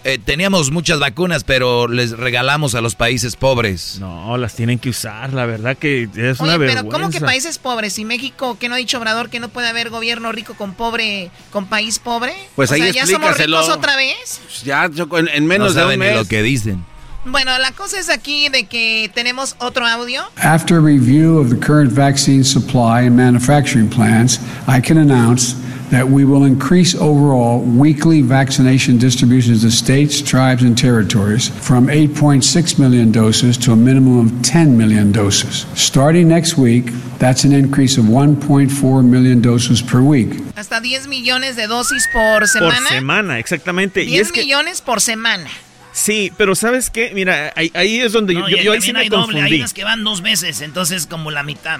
[0.03, 3.97] eh, teníamos muchas vacunas pero les regalamos a los países pobres?
[3.99, 6.83] No, las tienen que usar, la verdad que es una Oye, vergüenza.
[6.83, 7.97] pero ¿cómo que países pobres?
[7.99, 11.31] ¿Y México, que no ha dicho Obrador que no puede haber gobierno rico con pobre,
[11.51, 12.33] con país pobre?
[12.55, 14.39] Pues o ahí sea, ¿ya somos ricos otra vez?
[14.63, 16.15] Ya, Choco, en, en menos no de un saben ni mes.
[16.15, 16.83] lo que dicen.
[17.25, 20.23] Bueno, la cosa es aquí de que tenemos otro audio.
[20.37, 25.53] After review of the current vaccine supply and manufacturing plans, I can announce
[25.91, 32.77] that we will increase overall weekly vaccination distributions to states, tribes, and territories from 8.6
[32.79, 35.65] million doses to a minimum of 10 million doses.
[35.75, 40.29] Starting next week, that's an increase of 1.4 million doses per week.
[40.55, 42.75] Hasta 10 millones de dosis por semana.
[42.75, 42.89] Por semana.
[42.89, 44.01] semana, exactamente.
[44.05, 45.49] 10 y es que millones por semana.
[45.91, 47.11] Sí, pero ¿sabes qué?
[47.13, 49.41] Mira, ahí, ahí es donde No, yo, yo ahí sí también me hay doble, hay
[49.41, 49.55] confundí.
[49.57, 51.79] unas que van dos veces, entonces como la mitad.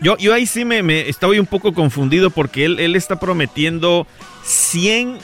[0.00, 4.06] Yo, yo ahí sí me, me estoy un poco confundido porque él, él está prometiendo
[4.44, 5.18] 100,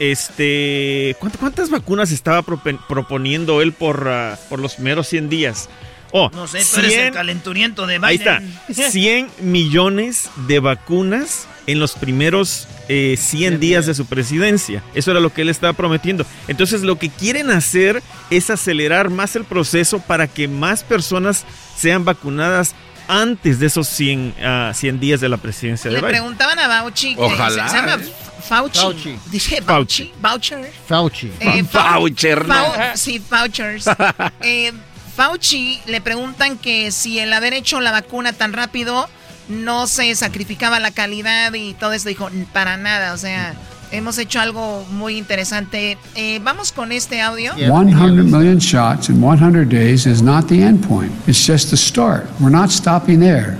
[0.00, 5.68] este, ¿cuántas, vacunas estaba proponiendo él por, ah, por los primeros 100 días?
[6.10, 8.04] Oh, No sé, tú eres el 100 calenturiento de Biden.
[8.04, 8.90] Ahí está.
[8.90, 14.82] 100 millones de vacunas en los primeros eh, 100 días de su presidencia.
[14.94, 16.24] Eso era lo que él estaba prometiendo.
[16.48, 21.44] Entonces lo que quieren hacer es acelerar más el proceso para que más personas
[21.76, 22.74] sean vacunadas
[23.08, 26.12] antes de esos 100, ah, 100 días de la presidencia de Le Biden.
[26.20, 28.12] preguntaban a Bauchi, que Ojalá, se, se llama ¿eh?
[28.48, 28.78] Fauci.
[28.78, 29.18] Fauci.
[29.26, 30.12] Dije Bauchi.
[30.20, 30.72] Voucher.
[30.86, 31.32] Fauci.
[31.40, 32.54] Eh, Fau- Voucher, ¿no?
[32.54, 33.86] Fau- sí, vouchers.
[34.42, 34.72] Eh,
[35.16, 39.08] Fauci le preguntan que si el haber hecho la vacuna tan rápido
[39.48, 42.08] no se sacrificaba la calidad y todo eso.
[42.08, 43.54] Dijo, para nada, o sea,
[43.90, 45.98] hemos hecho algo muy interesante.
[46.14, 47.52] Eh, vamos con este audio.
[47.56, 51.12] 100 million shots in 100 days is not the end point.
[51.26, 52.26] It's just the start.
[52.40, 53.56] We're not stopping there.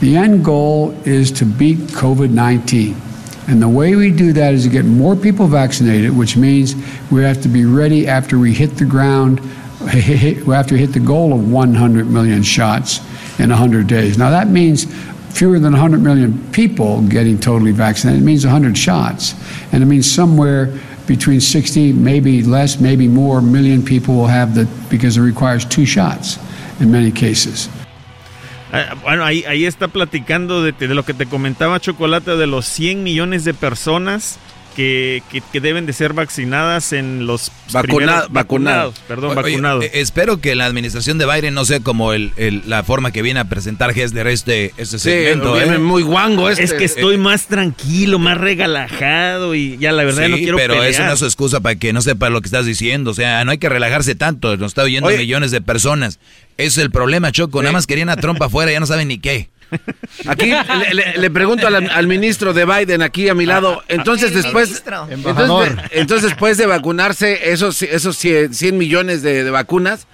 [0.00, 2.96] The end goal is to beat COVID 19.
[3.48, 6.74] And the way we do that is to get more people vaccinated, which means
[7.10, 9.40] we have to be ready after we hit the ground,
[9.80, 13.00] we have to hit the goal of 100 million shots
[13.38, 14.18] in 100 days.
[14.18, 14.86] Now, that means
[15.36, 18.22] fewer than 100 million people getting totally vaccinated.
[18.22, 19.34] It means 100 shots.
[19.72, 20.72] And it means somewhere
[21.06, 25.84] between 60, maybe less, maybe more million people will have the, because it requires two
[25.84, 26.38] shots
[26.80, 27.68] in many cases.
[28.72, 32.66] Ah, Bueno, ahí, ahí está platicando de, de lo que te comentaba Chocolate, de los
[32.66, 34.38] 100 millones de personas
[34.76, 38.94] que, que- que deben de ser vaccinadas en los Vacuna- primeros- vacunado.
[39.08, 39.84] Perdón, Oye, vacunados.
[39.84, 43.22] eh, espero que la administración de Biden no sea como el, el- la forma que
[43.22, 45.54] viene a presentar Hessler este, este segmento.
[45.54, 45.78] viene ¿eh?
[45.78, 46.62] muy guango este.
[46.64, 50.74] es que estoy más tranquilo, más relajado y ya la verdad Sí, no quiero pero
[50.74, 50.90] pelear.
[50.90, 53.10] eso no es su excusa para que no sepa lo que estás diciendo.
[53.10, 54.56] O sea, no hay que relajarse tanto.
[54.56, 55.18] Nos está oyendo Oye.
[55.18, 56.18] millones de personas.
[56.58, 57.62] Ese es el problema, Choco.
[57.62, 59.48] Nada más querían a Trump afuera, ya no saben ni qué.
[60.26, 63.82] Aquí le, le- le pregunto al, al ministro de Biden aquí a mi lado.
[63.88, 65.06] Entonces después, ministro.
[65.10, 70.06] entonces, de- entonces después de vacunarse esos esos 100, 100 millones de, de vacunas,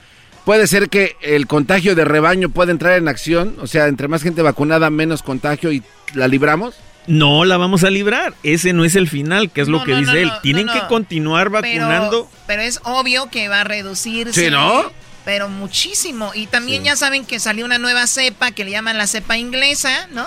[0.45, 3.57] puede ser que el contagio de rebaño pueda entrar en acción.
[3.61, 5.83] O sea, entre más gente vacunada, menos contagio y
[6.15, 6.75] la libramos.
[7.09, 8.33] No la vamos a librar.
[8.45, 10.29] Ese no es el final, que es lo que no, dice no, él.
[10.29, 12.29] no, Tienen no, que continuar vacunando.
[12.31, 14.45] Pero, pero es obvio que va a reducirse.
[14.45, 14.85] Sí, ¿no?
[15.25, 16.33] Pero muchísimo.
[16.35, 20.09] Y también ya saben que salió una nueva cepa que le llaman la cepa inglesa,
[20.11, 20.27] ¿no?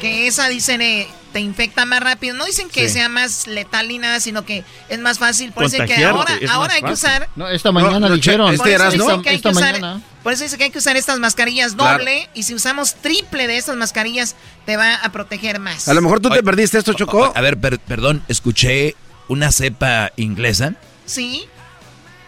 [0.00, 2.34] Que esa dicen eh, te infecta más rápido.
[2.34, 2.94] No dicen que Sí.
[2.94, 5.52] sea más letal ni nada, sino que es más fácil.
[5.52, 7.28] Por eso es que ahora, es ahora hay que usar.
[7.36, 8.46] No, esta mañana no, dijeron.
[8.52, 9.22] este Por eso, eras, dicen ¿no?
[9.22, 10.02] que hay Esta que usar, mañana.
[10.24, 11.98] por eso dice que hay que usar estas mascarillas Claro.
[11.98, 12.28] doble.
[12.34, 14.34] Y si usamos triple de estas mascarillas,
[14.66, 15.88] te va a proteger más.
[15.88, 17.32] A lo mejor tú te Oye, perdiste esto, Chocó.
[17.36, 18.96] A ver, per- perdón, escuché
[19.28, 20.74] una cepa inglesa.
[21.06, 21.44] Sí.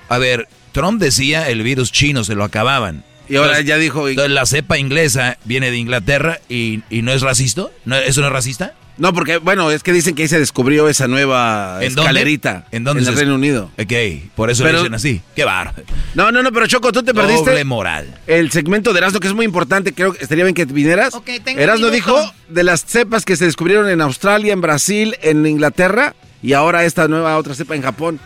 [0.08, 3.04] A ver, Trump decía el virus chino se lo acababan.
[3.28, 4.08] Y ahora Entonces- ya dijo.
[4.08, 7.66] y- Entonces la cepa inglesa viene de Inglaterra y, y no es racista.
[7.84, 8.74] ¿No, ¿Eso no es racista?
[8.98, 12.02] No, porque, bueno, es que dicen que ahí se descubrió esa nueva ¿En dónde?
[12.10, 12.66] escalerita.
[12.70, 13.70] ¿En dónde En el Reino Unido.
[13.78, 13.92] Ok,
[14.34, 15.22] por eso Pero- lo dicen así.
[15.34, 15.72] Qué bar.
[16.14, 18.18] No, no, no, pero Choco, tú te Doble perdiste moral.
[18.26, 19.94] el segmento de Erasmo, que es muy importante.
[19.94, 21.14] Creo que estaría bien que vinieras.
[21.14, 22.14] Ok, tengo Erasmo dijo
[22.48, 27.08] de las cepas que se descubrieron en Australia, en Brasil, en Inglaterra y ahora esta
[27.08, 28.20] nueva otra cepa en Japón.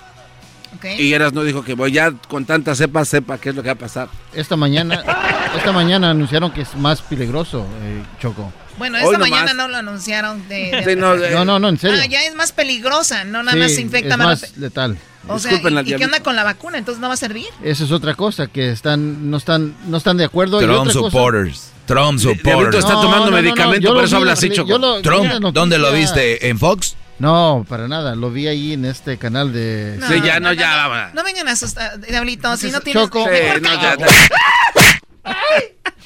[0.77, 0.85] Ok.
[0.99, 3.75] Y Erasmo dijo que voy ya con tantas cepas, sepa qué es lo que va
[3.75, 4.09] a pasar.
[4.33, 5.03] Esta mañana,
[5.57, 8.53] esta mañana anunciaron que es más peligroso, eh, Choco.
[8.77, 9.31] Bueno, Hoy esta nomás.
[9.31, 10.71] mañana no lo anunciaron de...
[10.73, 12.01] de- Sí, no, eh, No, no, no, en serio.
[12.03, 14.99] Ah, ya es más peligrosa, no nada Sí, más se infecta es más letal.
[15.29, 16.77] O sea, Disculpen ¿y- ¿y, qué onda con la vacuna?
[16.79, 17.47] Entonces no va a servir.
[17.63, 20.61] Eso es otra cosa, que están, no están, no están de acuerdo.
[20.61, 21.71] y Trump otra cosa- supporters.
[21.87, 22.85] Trump Diablito supporters.
[22.85, 24.69] está tomando medicamento, por eso vi habla en así, la- Choco.
[24.71, 26.49] yo lo- vi Trump, ¿dónde lo viste?
[26.49, 26.97] ¿En Fox?
[27.19, 28.17] No, para nada.
[28.17, 29.97] Lo vi ahí en este canal de.
[30.01, 31.11] No, Sí, ya, no, ya, va.
[31.15, 33.05] No vengan a asustar, Diablito, si no tienes...
[33.05, 33.25] Choco.
[33.25, 34.07] Sí, no, ya, ya.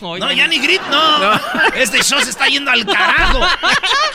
[0.00, 1.32] No, ya ni grit, no.
[1.74, 3.40] Este show se está yendo al carajo.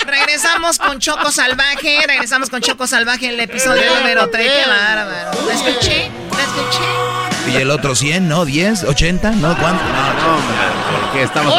[0.05, 4.49] Regresamos con Choco Salvaje, regresamos con Choco Salvaje en el episodio número 3.
[4.51, 5.31] Qué bárbaro.
[5.47, 6.09] ¿La escuché?
[6.31, 7.22] ¿La escuché?
[7.53, 8.27] ¿Y el otro 100?
[8.27, 8.45] ¿No?
[8.45, 8.83] ¿10?
[8.83, 9.35] ¿80?
[9.35, 9.55] ¿No?
[9.57, 9.83] ¿Cuánto?
[9.83, 10.55] No, no, hombre,
[11.01, 11.53] porque estamos...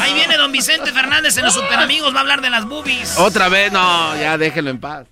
[0.00, 3.16] Ahí viene don Vicente Fernández en los Super Amigos, va a hablar de las boobies.
[3.18, 5.06] Otra vez, no, ya déjenlo en paz.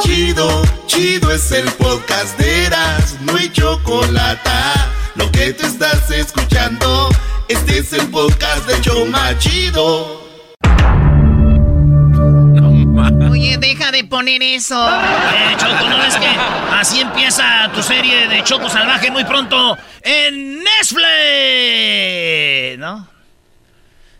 [0.00, 4.50] Chido, chido es el podcast de Eras, no hay chocolate.
[5.16, 7.08] Lo que te estás escuchando,
[7.48, 10.22] este es el podcast de Choma Chido.
[13.44, 14.88] Oye, deja de poner eso.
[14.88, 16.28] Eh, Choco, ¿no ves que
[16.72, 21.04] así empieza tu serie de Choco Salvaje muy pronto en Netflix?
[22.78, 23.06] ¿No?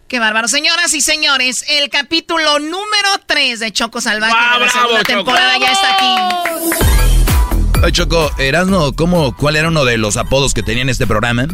[0.09, 0.47] Qué bárbaro.
[0.47, 4.99] Señoras y señores, el capítulo número 3 de Choco Salvaje ¡Ah, de la bravo, segunda
[4.99, 5.07] Choco!
[5.25, 6.15] temporada ya está aquí.
[7.83, 11.47] Ay, Choco, Erasmo, ¿cómo, ¿cuál era uno de los apodos que tenía en este programa?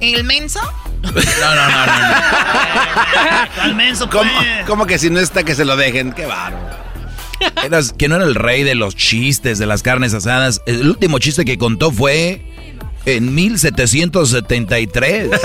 [0.00, 0.62] ¿El menso?
[1.02, 1.20] No, no,
[1.54, 1.86] no, no.
[1.86, 2.14] no.
[3.62, 4.30] Al menso, ¿Cómo,
[4.66, 6.14] cómo que si no está que se lo dejen?
[6.14, 6.85] Qué bárbaro.
[7.64, 10.62] Eras, que no era el rey de los chistes, de las carnes asadas.
[10.66, 12.42] El último chiste que contó fue
[13.04, 15.30] en 1773.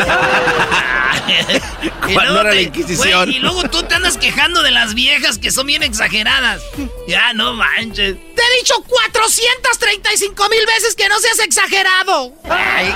[2.08, 3.32] Y Cuando luego era la Inquisición.
[3.32, 6.62] y luego tú te andas quejando de las viejas que son bien exageradas.
[7.08, 8.16] Ya, no manches.
[8.16, 12.34] Te he dicho 435 mil veces que no seas exagerado.
[12.50, 12.94] Ay,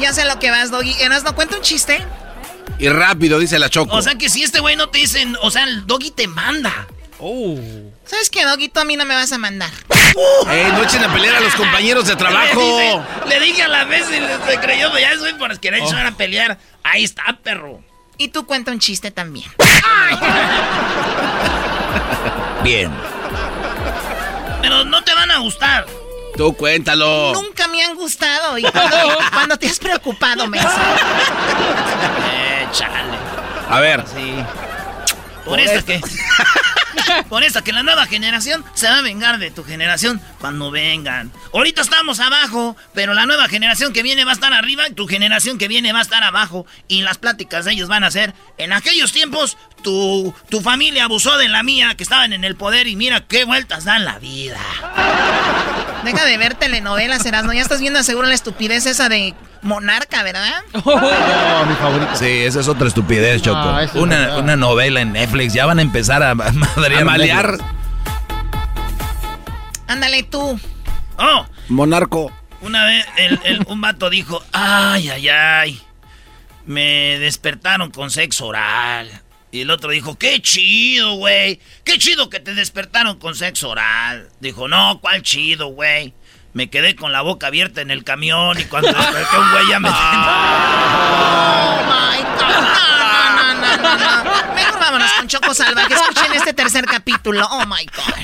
[0.00, 0.94] Ya sé lo que vas, Doggy.
[1.00, 2.04] ¿Eras no cuenta un chiste?
[2.78, 3.96] Y rápido, dice la Choco.
[3.96, 6.86] O sea que si este güey no te dicen, o sea, el doggy te manda.
[8.06, 8.68] ¿Sabes qué, Doggy?
[8.70, 9.70] Tú a mí no me vas a mandar.
[10.50, 13.04] ¡Ey, no echen a pelear a los compañeros de Le trabajo!
[13.28, 16.12] le dije a la vez y se creyó, pero ya soy por querer echar a
[16.12, 16.58] pelear.
[16.82, 17.82] Ahí está, perro.
[18.16, 19.50] Y tú cuenta un chiste también.
[22.62, 22.90] Bien.
[24.62, 25.86] Pero no te van a gustar.
[26.36, 27.32] Tú cuéntalo.
[27.34, 28.56] Nunca me han gustado.
[28.58, 28.96] ¿Y cuando,
[29.32, 30.68] cuando te has preocupado, menso?
[32.32, 33.18] Eh, chale.
[33.68, 34.34] A ver, Sí.
[35.44, 36.00] Por esta que.
[37.28, 41.32] Por esta que la nueva generación se va a vengar de tu generación cuando vengan.
[41.52, 45.06] Ahorita estamos abajo, pero la nueva generación que viene va a estar arriba y tu
[45.06, 46.66] generación que viene va a estar abajo.
[46.88, 51.36] Y las pláticas de ellos van a ser, en aquellos tiempos, tu, tu familia abusó
[51.38, 54.60] de la mía, que estaban en el poder y mira qué vueltas dan la vida.
[56.04, 57.52] Deja de ver telenovelas, Erasmo.
[57.52, 60.62] Ya estás viendo seguro la estupidez esa de Monarca, ¿verdad?
[60.82, 62.10] Oh, mi favorito.
[62.14, 63.78] Sí, esa es otra estupidez, Choco.
[63.80, 65.52] Eso es una, una novela en Netflix.
[65.52, 66.34] Ya van a empezar a
[66.80, 67.02] madrear.
[67.02, 67.50] a malear.
[67.52, 67.70] Netflix.
[69.88, 70.60] Ándale tú.
[71.18, 72.32] Oh, Monarco.
[72.60, 75.82] Una vez el, el- un vato dijo, ay, ay, ay,
[76.66, 79.08] me despertaron con sexo oral.
[79.52, 84.28] Y el otro dijo, qué chido, güey, qué chido que te despertaron con sexo oral.
[84.40, 86.14] Dijo, no, ¿cuál chido, güey?
[86.52, 89.80] Me quedé con la boca abierta en el camión y cuando desperté un güey ya
[89.80, 89.88] me...
[91.62, 92.50] Oh my God.
[93.60, 95.94] No, no, no, vámonos con Choco Salvaje.
[95.94, 97.46] Escuchen este tercer capítulo.
[97.50, 98.14] Oh my God.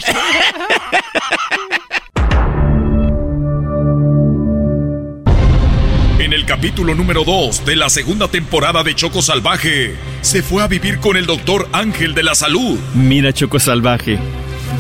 [6.19, 10.67] En el capítulo número 2 de la segunda temporada de Choco Salvaje, se fue a
[10.67, 12.79] vivir con el doctor Ángel de la Salud.
[12.95, 14.19] Mira, Choco Salvaje.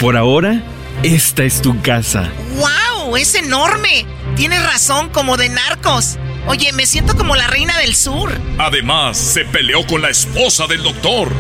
[0.01, 0.61] Por ahora,
[1.05, 2.33] esta es tu casa.
[2.57, 3.16] ¡Wow!
[3.16, 4.07] ¡Es enorme!
[4.35, 6.18] Tienes razón, como de narcos.
[6.46, 8.30] Oye, me siento como la reina del sur.
[8.59, 11.32] Además, se peleó con la esposa del doctor.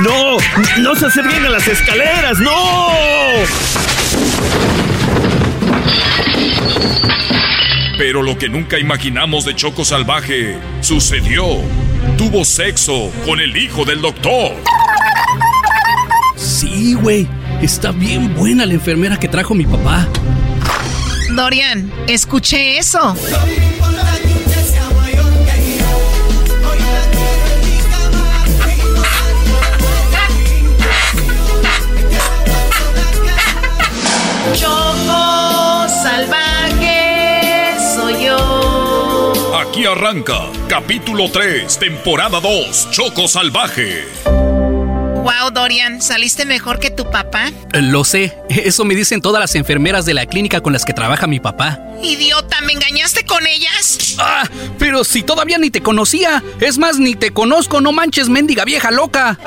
[0.00, 0.36] ¡No!
[0.78, 2.38] ¡No se acerquen a las escaleras!
[2.38, 2.88] ¡No!
[7.98, 11.44] Pero lo que nunca imaginamos de Choco Salvaje sucedió.
[12.16, 14.52] Tuvo sexo con el hijo del doctor.
[16.36, 17.28] Sí, güey.
[17.62, 20.08] Está bien buena la enfermera que trajo mi papá.
[21.34, 23.16] Dorian, escuché eso.
[34.54, 39.32] Choco salvaje soy yo.
[39.60, 44.43] Aquí arranca capítulo 3, temporada 2, Choco salvaje.
[45.24, 47.46] Wow, Dorian, ¿saliste mejor que tu papá?
[47.72, 50.92] Eh, Lo sé, eso me dicen todas las enfermeras de la clínica con las que
[50.92, 51.78] trabaja mi papá.
[52.02, 54.16] Idiota, ¿me engañaste con ellas?
[54.18, 54.46] Ah,
[54.78, 56.42] pero si todavía ni te conocía.
[56.60, 59.38] Es más, ni te conozco, no manches, mendiga vieja loca.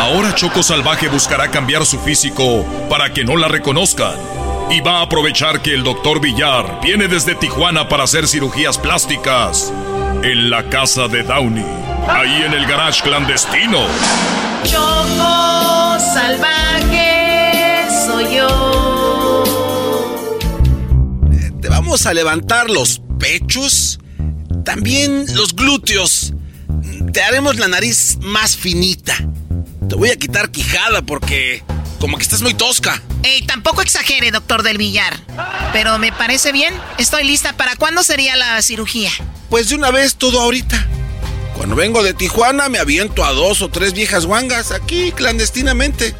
[0.00, 4.14] Ahora Choco Salvaje buscará cambiar su físico para que no la reconozcan.
[4.72, 9.72] Y va a aprovechar que el doctor Villar viene desde Tijuana para hacer cirugías plásticas
[10.22, 11.64] en la casa de Downey,
[12.08, 13.86] ahí en el garage clandestino.
[14.64, 19.44] Choco salvaje soy yo.
[21.60, 23.98] Te vamos a levantar los pechos,
[24.64, 26.34] también los glúteos.
[27.12, 29.14] Te haremos la nariz más finita.
[29.88, 31.62] Te voy a quitar quijada porque
[31.98, 33.00] como que estás muy tosca.
[33.22, 35.18] Ey, tampoco exagere, doctor del Villar.
[35.72, 36.74] Pero me parece bien.
[36.98, 37.54] Estoy lista.
[37.54, 39.10] ¿Para cuándo sería la cirugía?
[39.50, 40.86] Pues de una vez todo ahorita.
[41.56, 46.14] Cuando vengo de Tijuana me aviento a dos o tres viejas guangas aquí clandestinamente.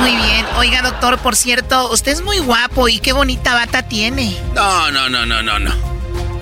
[0.00, 0.46] Muy bien.
[0.56, 4.38] Oiga, doctor, por cierto, usted es muy guapo y qué bonita bata tiene.
[4.54, 5.74] No, no, no, no, no, no.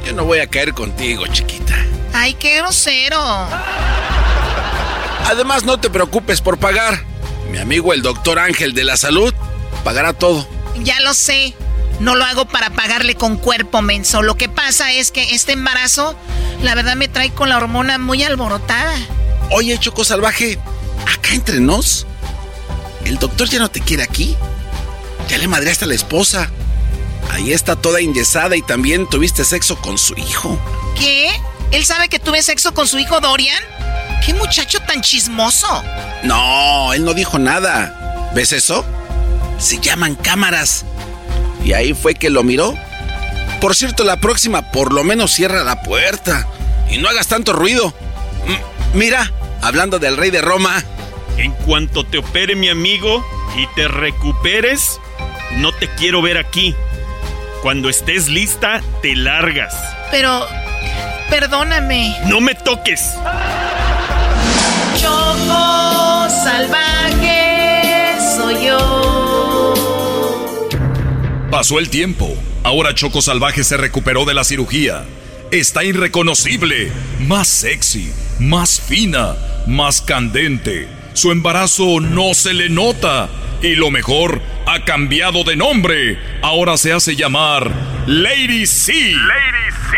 [0.04, 1.74] Yo no voy a caer contigo, chiquita.
[2.12, 3.18] Ay, qué grosero.
[5.24, 7.04] Además, no te preocupes por pagar.
[7.50, 9.32] Mi amigo el doctor Ángel de la Salud
[9.84, 10.46] pagará todo.
[10.82, 11.54] Ya lo sé.
[12.00, 14.22] No lo hago para pagarle con cuerpo menso.
[14.22, 16.14] Lo que pasa es que este embarazo,
[16.62, 18.94] la verdad, me trae con la hormona muy alborotada.
[19.50, 20.58] Oye, Choco Salvaje,
[21.06, 22.06] acá entre nos,
[23.04, 24.36] ¿el doctor ya no te quiere aquí?
[25.28, 26.50] Ya le madreaste a la esposa.
[27.30, 30.58] Ahí está toda enyesada y también tuviste sexo con su hijo.
[30.98, 31.30] ¿Qué?
[31.72, 33.62] ¿Él sabe que tuve sexo con su hijo Dorian?
[34.26, 35.84] ¡Qué muchacho tan chismoso!
[36.24, 38.30] No, él no dijo nada.
[38.34, 38.84] ¿Ves eso?
[39.56, 40.84] Se llaman cámaras.
[41.64, 42.74] Y ahí fue que lo miró.
[43.60, 46.48] Por cierto, la próxima por lo menos cierra la puerta.
[46.90, 47.94] Y no hagas tanto ruido.
[48.46, 48.60] M
[48.94, 49.30] mira,
[49.62, 50.82] hablando del rey de Roma.
[51.36, 53.24] En cuanto te opere mi amigo
[53.56, 54.98] y te recuperes,
[55.52, 56.74] no te quiero ver aquí.
[57.62, 59.72] Cuando estés lista, te largas.
[60.10, 60.46] Pero,
[61.30, 62.16] perdóname.
[62.26, 63.12] No me toques.
[65.66, 69.74] Choco salvaje soy yo.
[71.50, 72.36] Pasó el tiempo.
[72.62, 75.04] Ahora Choco Salvaje se recuperó de la cirugía.
[75.52, 76.90] Está irreconocible,
[77.20, 79.36] más sexy, más fina,
[79.66, 80.88] más candente.
[81.14, 83.28] Su embarazo no se le nota.
[83.62, 86.18] Y lo mejor, ha cambiado de nombre.
[86.42, 87.70] Ahora se hace llamar
[88.06, 88.92] Lady C.
[88.92, 89.96] Lady C.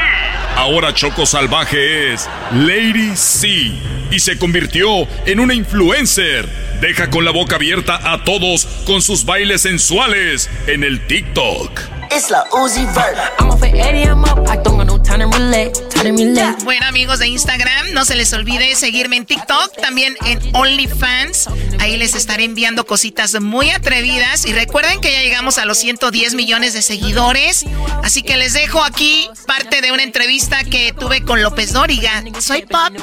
[0.56, 3.72] Ahora Choco Salvaje es Lady C.
[4.10, 6.48] Y se convirtió en una influencer.
[6.80, 11.98] Deja con la boca abierta a todos con sus bailes sensuales en el TikTok.
[12.10, 13.18] It's la Uzi Vert.
[13.38, 14.48] I'm off at 80, I'm up.
[14.48, 15.74] I don't got no time to relate.
[15.90, 16.64] Time to relate.
[16.64, 21.48] Bueno, amigos de Instagram, no se les olvide seguirme en TikTok, también en OnlyFans.
[21.80, 24.46] Ahí les estaré enviando cositas muy atrevidas.
[24.46, 27.66] Y recuerden que ya llegamos a los 110 millones de seguidores.
[28.02, 32.24] Así que les dejo aquí parte de una entrevista que tuve con López Dóriga.
[32.40, 32.94] Soy Pop.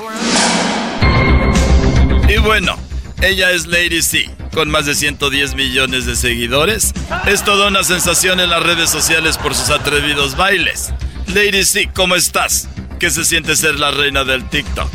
[2.28, 2.76] Y bueno,
[3.22, 6.92] ella es Lady C, con más de 110 millones de seguidores.
[7.28, 10.92] Es toda una sensación en las redes sociales por sus atrevidos bailes.
[11.28, 12.68] Lady C, ¿cómo estás?
[13.00, 14.90] ¿Qué se siente ser la reina del TikTok?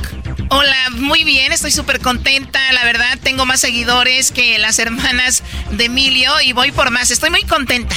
[0.48, 5.84] Hola, muy bien, estoy súper contenta, la verdad, tengo más seguidores que las hermanas de
[5.84, 7.94] Emilio y voy por más, estoy muy contenta.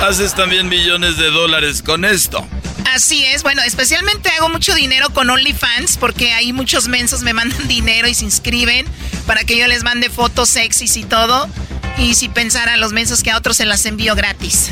[0.00, 2.48] Haces también millones de dólares con esto.
[2.94, 7.68] Así es, bueno, especialmente hago mucho dinero con OnlyFans porque ahí muchos mensos me mandan
[7.68, 8.86] dinero y se inscriben
[9.26, 11.48] para que yo les mande fotos sexys y todo.
[11.98, 14.70] Y si pensaran los mensos que a otros se las envío gratis.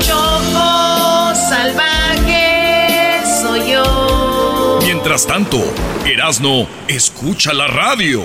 [0.00, 4.78] Choco salvaje soy yo.
[4.82, 5.62] Mientras tanto,
[6.06, 8.24] Erasno escucha la radio.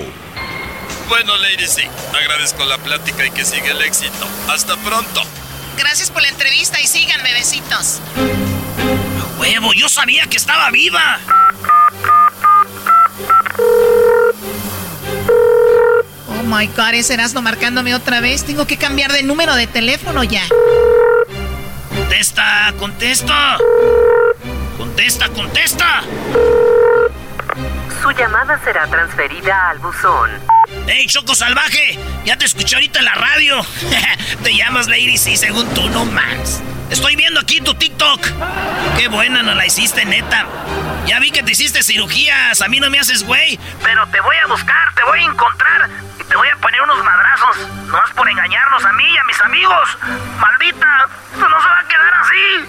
[1.08, 1.86] Bueno, Lady C,
[2.16, 4.26] agradezco la plática y que siga el éxito.
[4.48, 5.22] Hasta pronto.
[5.76, 8.00] Gracias por la entrevista y síganme, besitos.
[9.38, 9.72] ¡Huevo!
[9.74, 11.18] ¡Yo sabía que estaba viva!
[16.28, 18.44] Oh my god, ese Erasmo marcándome otra vez.
[18.44, 20.42] Tengo que cambiar de número de teléfono ya.
[21.88, 22.72] ¡Contesta!
[22.78, 23.58] ¡Contesta!
[24.78, 25.28] ¡Contesta!
[25.30, 26.02] ¡Contesta!
[28.02, 30.53] Su llamada será transferida al buzón.
[30.86, 31.98] ¡Ey, Choco Salvaje!
[32.24, 33.66] Ya te escuché ahorita en la radio.
[34.42, 36.62] te llamas Lady C según tú, no más.
[36.90, 38.20] Estoy viendo aquí tu TikTok.
[38.98, 40.46] Qué buena no la hiciste, neta.
[41.06, 42.60] Ya vi que te hiciste cirugías.
[42.60, 43.58] A mí no me haces güey.
[43.82, 45.88] Pero te voy a buscar, te voy a encontrar
[46.20, 47.68] y te voy a poner unos madrazos.
[47.86, 49.98] No es por engañarnos a mí y a mis amigos.
[50.38, 52.64] Maldita, esto no se va a quedar así.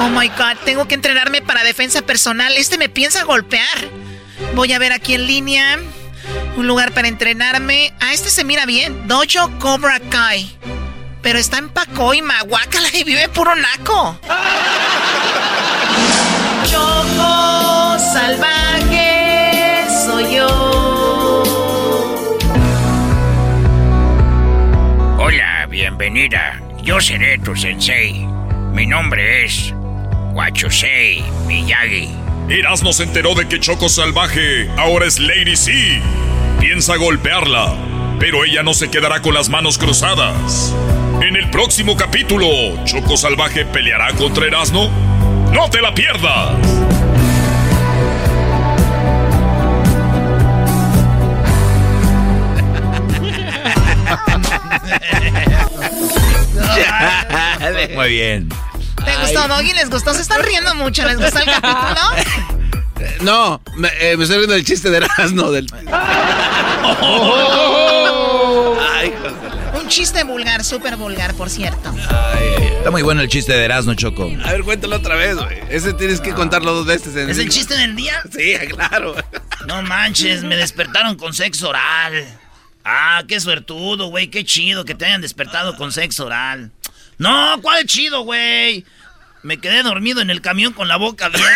[0.00, 2.56] Oh my god, tengo que entrenarme para defensa personal.
[2.56, 4.05] Este me piensa golpear.
[4.54, 5.78] Voy a ver aquí en línea
[6.56, 7.92] un lugar para entrenarme.
[8.00, 9.06] Ah, este se mira bien.
[9.06, 10.50] Dojo Cobra Kai.
[11.22, 14.18] Pero está en Pacoima, guácala y vive puro naco.
[16.70, 21.42] Choco salvaje soy yo.
[25.18, 26.60] Hola, bienvenida.
[26.82, 28.26] Yo seré tu sensei.
[28.72, 29.72] Mi nombre es
[30.32, 32.25] Wachusei Miyagi.
[32.48, 36.00] Erasmo se enteró de que Choco Salvaje ahora es Lady C.
[36.60, 37.74] Piensa golpearla,
[38.20, 40.72] pero ella no se quedará con las manos cruzadas.
[41.22, 42.46] En el próximo capítulo,
[42.84, 44.90] ¿Choco Salvaje peleará contra Erasmo?
[45.52, 46.56] ¡No te la pierdas!
[57.96, 58.48] Muy bien.
[59.06, 59.72] ¿Te gustó, Doggy?
[59.72, 60.12] ¿Les gustó?
[60.12, 61.04] ¿Se están riendo mucho?
[61.06, 62.56] ¿Les gustó el capítulo?
[63.20, 65.50] No, me, eh, me estoy riendo del chiste de Erasmo.
[65.50, 65.66] Del...
[68.80, 69.12] Ay,
[69.78, 71.92] Un chiste vulgar, súper vulgar, por cierto.
[72.78, 74.30] Está muy bueno el chiste de Erasmo, Choco.
[74.44, 75.58] A ver, cuéntalo otra vez, güey.
[75.68, 77.14] Ese tienes que contarlo dos veces.
[77.16, 78.22] En ¿Es el chiste del día?
[78.32, 79.14] Sí, claro.
[79.66, 82.26] No manches, me despertaron con sexo oral.
[82.84, 86.70] Ah, qué suertudo, güey, qué chido que te hayan despertado con sexo oral.
[87.18, 88.84] No, ¿cuál chido, güey?
[89.42, 91.48] Me quedé dormido en el camión con la boca abierta.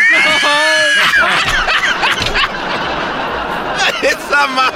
[4.03, 4.71] Esa ma...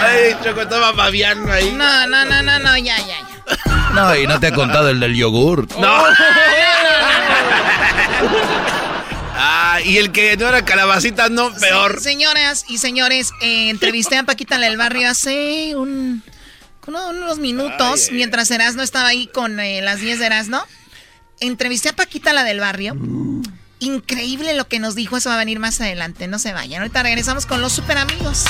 [0.00, 1.72] Ay, Choco, estaba babiando ahí.
[1.72, 3.26] No, no, no, no, no, ya, ya, ya.
[3.92, 5.68] No, y no te ha contado el del yogur.
[5.78, 6.04] No.
[9.34, 11.96] Ah, y el que no era calabacita, no, peor.
[11.98, 16.22] Sí, señoras y señores, eh, entrevisté a Paquita la del barrio hace un,
[16.86, 20.62] uno- unos minutos, mientras Erasno estaba ahí con eh, las 10 de Erasno.
[21.40, 22.96] Entrevisté a Paquita la del barrio.
[23.80, 26.82] Increíble lo que nos dijo, eso va a venir más adelante, no se vayan.
[26.82, 28.44] Ahorita regresamos con los super amigos.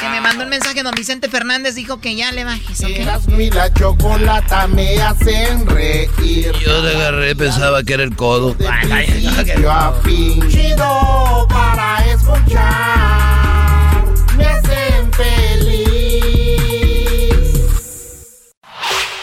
[0.00, 2.88] Que me mandó un mensaje, don Vicente Fernández dijo que ya le bajes, ¿ok?
[2.90, 6.50] Erasmo y la chocolata me hacen reír.
[6.60, 8.56] Yo te agarré, pensaba que era el codo.
[8.56, 10.48] Principio a fin.
[10.50, 14.04] Chido para escuchar.
[14.36, 15.95] Me hacen feliz.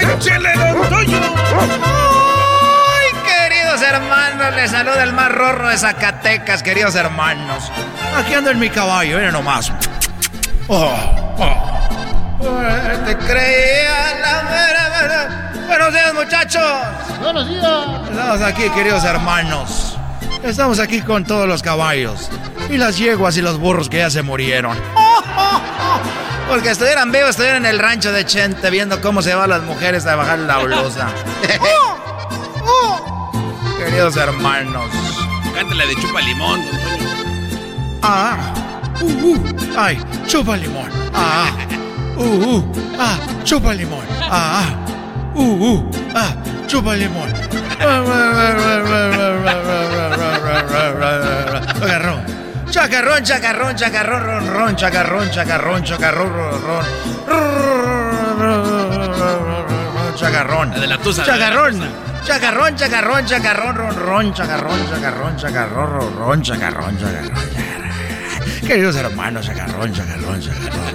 [0.00, 1.18] ¡Échale, don Toño!
[2.96, 4.54] ¡Ay, queridos hermanos!
[4.54, 7.70] Les saluda el más rorro de Zacatecas, queridos hermanos.
[8.16, 9.72] Aquí ando en mi caballo, miren nomás.
[10.66, 10.94] Oh,
[11.38, 11.78] oh.
[13.06, 15.52] Te creía la mera verdad.
[15.66, 16.62] Buenos días, muchachos.
[17.20, 18.10] Buenos días.
[18.10, 19.98] Estamos aquí, queridos hermanos.
[20.42, 22.30] Estamos aquí con todos los caballos.
[22.70, 24.76] Y las yeguas y los burros que ya se murieron.
[26.48, 30.06] Porque estuvieran vivos, estuvieran en el rancho de Chente viendo cómo se van las mujeres
[30.06, 31.08] a bajar la blusa.
[33.78, 34.90] Queridos hermanos.
[35.54, 37.06] Cántale de chupa limón, don Toño.
[38.02, 38.54] Ah,
[39.00, 39.38] uh, uh,
[39.76, 40.90] ay, chupa limón.
[41.12, 41.50] Ah,
[42.16, 42.64] uh, uh,
[42.98, 44.06] ah, chupa limón.
[44.22, 44.74] Ah,
[45.34, 46.34] uh, uh, ah,
[46.66, 47.30] chupa limón.
[52.78, 53.24] Chacarrón.
[53.24, 56.84] Chacarrón, chacarrón, ron, ron, chacarrón, chacarrón, chacarrón, ron, ron.
[60.14, 60.70] Chacarrón.
[60.70, 61.24] De la tusa.
[61.24, 61.82] Chacarrón.
[62.24, 67.88] Chacarrón, chacarrón, chacarrón, ron, ron, chacarrón, chacarrón, chacarrón, ron, ron, chacarrón, chacarrón, chacarrón.
[68.64, 70.94] Queridos hermanos, chacarrón, chacarrón, chacarrón.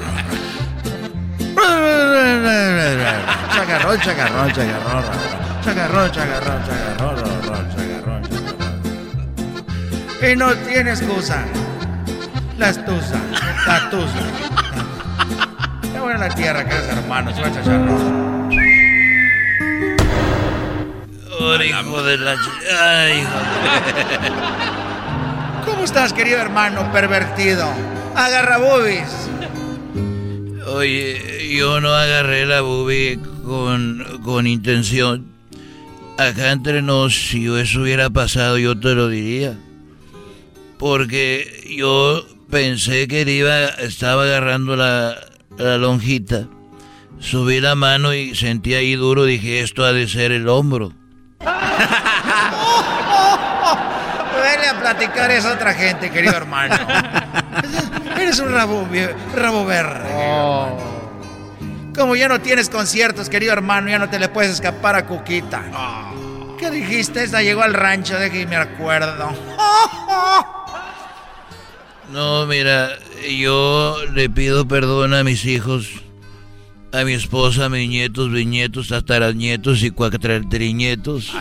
[3.53, 5.03] Chacarrón, chacarrón, chacarrón,
[5.61, 8.23] chacarrón, chacarrón, chacarrón, chacarrón, chacarrón.
[10.31, 11.43] Y no tiene excusa.
[12.57, 13.19] La estusa,
[13.65, 14.19] la tusa.
[15.91, 17.51] Qué buena la tierra, queridos hermanos, va a.
[21.59, 22.35] Ay, hijo de la...
[22.79, 23.45] Ay, hijo de...
[25.65, 27.67] ¿Cómo estás, querido hermano pervertido?
[28.15, 29.29] Agarra boobies.
[30.67, 35.25] Oye, yo no agarré la boobie con, con intención.
[36.17, 39.57] Acá entre nos, si eso hubiera pasado, yo te lo diría.
[40.77, 42.23] Porque yo
[42.53, 45.15] pensé que iba, estaba agarrando la,
[45.57, 46.45] la lonjita.
[47.19, 50.93] Subí la mano y sentí ahí duro, dije, esto ha de ser el hombro.
[51.39, 51.47] Vele
[54.69, 56.75] a platicar es otra gente, querido hermano.
[58.19, 58.87] Eres un rabo,
[59.35, 60.07] rabo verde.
[60.07, 60.93] hermano.
[61.97, 65.63] Como ya no tienes conciertos, querido hermano, ya no te le puedes escapar a Cuquita.
[66.59, 67.23] ¿Qué dijiste?
[67.23, 69.35] Esta llegó al rancho, de que me acuerdo.
[72.11, 72.91] No, mira,
[73.27, 75.89] yo le pido perdón a mis hijos,
[76.91, 81.31] a mi esposa, a mis nietos, bisnietos, tataranietos y cuatratrinietos.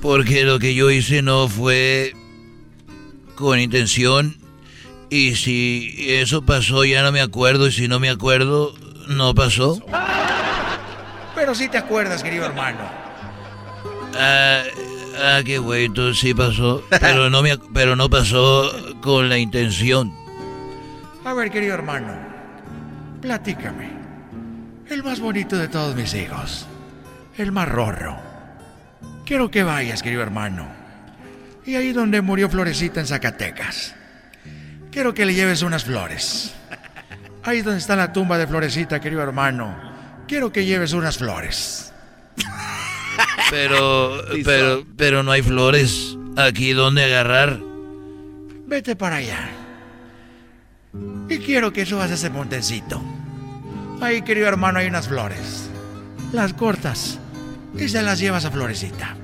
[0.00, 2.14] Porque lo que yo hice no fue
[3.36, 4.36] con intención.
[5.10, 7.68] Y si eso pasó, ya no me acuerdo.
[7.68, 8.74] Y si no me acuerdo,
[9.06, 9.80] no pasó.
[11.34, 12.78] Pero sí te acuerdas, querido hermano.
[14.16, 14.62] Ah,
[15.18, 16.82] ah, qué güey, entonces sí pasó.
[17.00, 20.12] Pero no, me, pero no pasó con la intención.
[21.24, 22.12] A ver, querido hermano,
[23.20, 23.90] platícame.
[24.88, 26.66] El más bonito de todos mis hijos.
[27.38, 28.16] El más rorro.
[29.24, 30.68] Quiero que vayas, querido hermano.
[31.64, 33.94] Y ahí donde murió Florecita en Zacatecas.
[34.90, 36.54] Quiero que le lleves unas flores.
[37.42, 39.74] Ahí donde está la tumba de Florecita, querido hermano.
[40.28, 41.93] Quiero que lleves unas flores.
[43.50, 47.60] Pero, pero, pero no hay flores aquí donde agarrar.
[48.66, 49.50] Vete para allá.
[51.28, 53.02] Y quiero que subas ese montecito.
[54.00, 55.70] Ahí, querido hermano, hay unas flores.
[56.32, 57.18] Las cortas
[57.78, 59.16] y se las llevas a Florecita.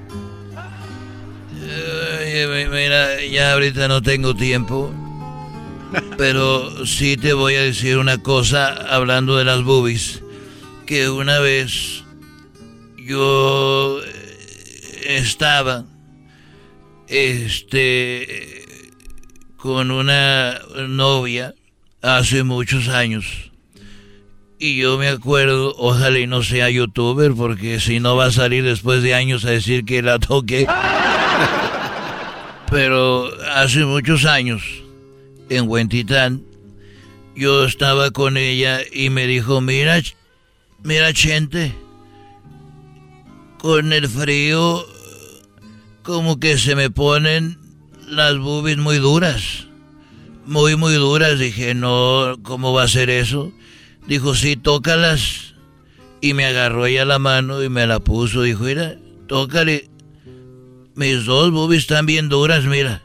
[2.70, 4.92] Mira, ya ahorita no tengo tiempo.
[6.16, 10.22] Pero sí te voy a decir una cosa hablando de las boobies.
[10.86, 12.04] Que una vez
[12.96, 14.00] yo
[15.20, 15.84] estaba
[17.08, 18.64] este
[19.56, 20.58] con una
[20.88, 21.54] novia
[22.02, 23.50] hace muchos años.
[24.58, 28.62] Y yo me acuerdo, ojalá y no sea youtuber, porque si no va a salir
[28.64, 30.66] después de años a decir que la toqué.
[32.70, 34.62] Pero hace muchos años,
[35.48, 36.42] en Huentitán,
[37.34, 40.00] yo estaba con ella y me dijo, mira,
[40.82, 41.74] mira, Chente,
[43.58, 44.84] con el frío,
[46.02, 47.58] como que se me ponen
[48.08, 49.66] las boobies muy duras.
[50.46, 51.38] Muy, muy duras.
[51.38, 53.52] Dije, no, ¿cómo va a ser eso?
[54.06, 55.54] Dijo, sí, tócalas.
[56.20, 58.42] Y me agarró ella la mano y me la puso.
[58.42, 58.96] Dijo, mira,
[59.26, 59.88] tócale.
[60.94, 63.02] Mis dos boobies están bien duras, mira.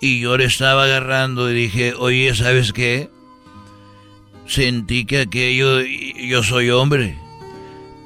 [0.00, 3.10] Y yo le estaba agarrando y dije, oye, ¿sabes qué?
[4.46, 7.18] Sentí que aquello, yo soy hombre.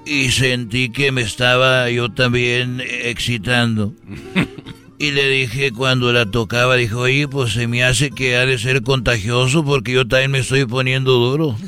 [0.06, 3.92] Y sentí que me estaba yo también excitando.
[4.96, 8.58] Y le dije cuando la tocaba, dijo, oye, pues se me hace que ha de
[8.58, 11.56] ser contagioso porque yo también me estoy poniendo duro.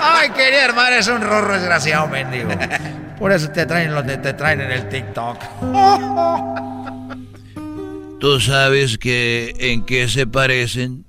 [0.00, 2.50] Ay, querido hermano, es un rorro desgraciado, mendigo.
[3.18, 5.38] Por eso te traen lo que te traen en el TikTok.
[8.20, 11.04] Tú sabes que en qué se parecen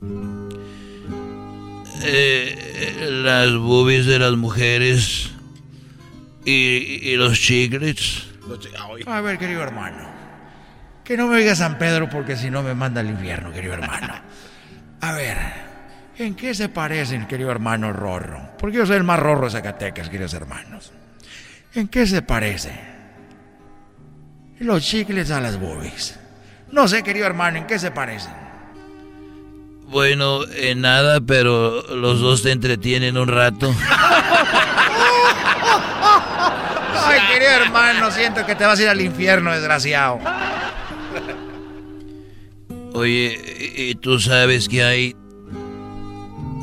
[2.04, 5.32] eh, las boobies de las mujeres
[6.46, 8.28] y, y los chiclets.
[9.08, 10.16] A ver, querido hermano.
[11.04, 14.14] Que no me oiga San Pedro porque si no me manda al infierno, querido hermano.
[15.02, 15.38] A ver,
[16.18, 18.52] ¿en qué se parecen, querido hermano Rorro?
[18.58, 20.92] Porque yo soy el más rorro de Zacatecas, queridos hermanos.
[21.76, 22.80] ¿En qué se parecen?
[24.60, 26.18] Los chicles a las boobies.
[26.72, 28.45] No sé, querido hermano, ¿en qué se parecen?
[29.90, 33.74] Bueno, en nada, pero los dos te entretienen un rato.
[37.08, 40.20] Ay, querido hermano, siento que te vas a ir al infierno, desgraciado.
[42.94, 43.40] Oye,
[43.76, 45.16] y y tú sabes que hay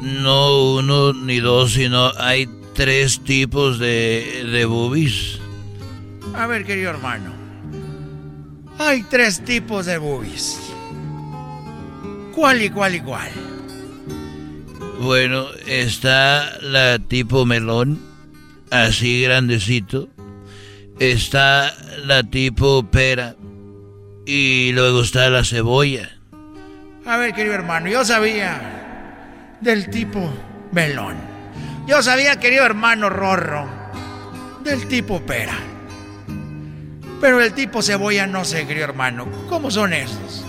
[0.02, 5.38] no uno ni dos, sino hay tres tipos de, de boobies.
[6.34, 7.32] A ver, querido hermano.
[8.78, 10.71] Hay tres tipos de boobies.
[12.34, 13.02] ¿Cuál y cuál y?
[15.00, 18.00] Bueno, está la tipo melón,
[18.70, 20.08] así grandecito.
[20.98, 21.74] Está
[22.04, 23.36] la tipo pera.
[24.24, 26.10] Y luego está la cebolla.
[27.04, 30.32] A ver, querido hermano, yo sabía del tipo
[30.70, 31.16] melón.
[31.86, 33.68] Yo sabía, querido hermano Rorro,
[34.62, 35.58] del tipo pera.
[37.20, 39.26] Pero el tipo cebolla no sé, querido hermano.
[39.48, 40.41] ¿Cómo son esos?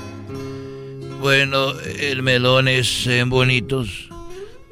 [1.24, 1.72] Bueno,
[2.02, 4.10] el melón es en bonitos.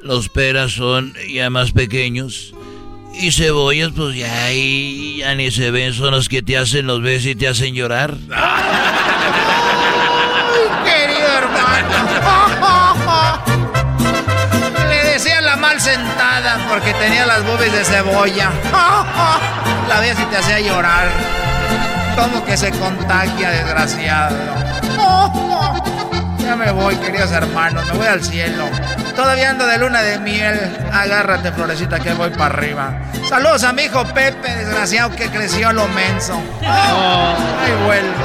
[0.02, 2.52] Los peras son ya más pequeños.
[3.14, 7.00] Y cebollas, pues ya ahí ya ni se ven, son los que te hacen los
[7.00, 8.10] ves y te hacen llorar.
[10.84, 11.96] Querido hermano.
[14.90, 18.50] Le sentada porque tenía las boobies de cebolla.
[19.88, 21.08] La veía si te hacía llorar.
[22.14, 24.36] Como que se contagia, desgraciado.
[26.42, 28.64] Ya me voy, queridos hermanos, me voy al cielo.
[29.14, 30.58] Todavía ando de luna de miel.
[30.92, 32.98] Agárrate, florecita, que voy para arriba.
[33.28, 36.34] Saludos a mi hijo Pepe, desgraciado que creció lo menso.
[36.60, 38.24] Ahí vuelvo.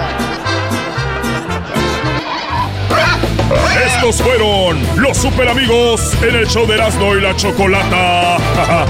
[3.85, 8.37] Estos fueron los super amigos en el show de Erasmo y la Chocolata.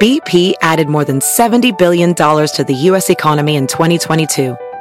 [0.00, 3.08] BP added more than $70 billion to the U.S.
[3.08, 4.56] economy in 2022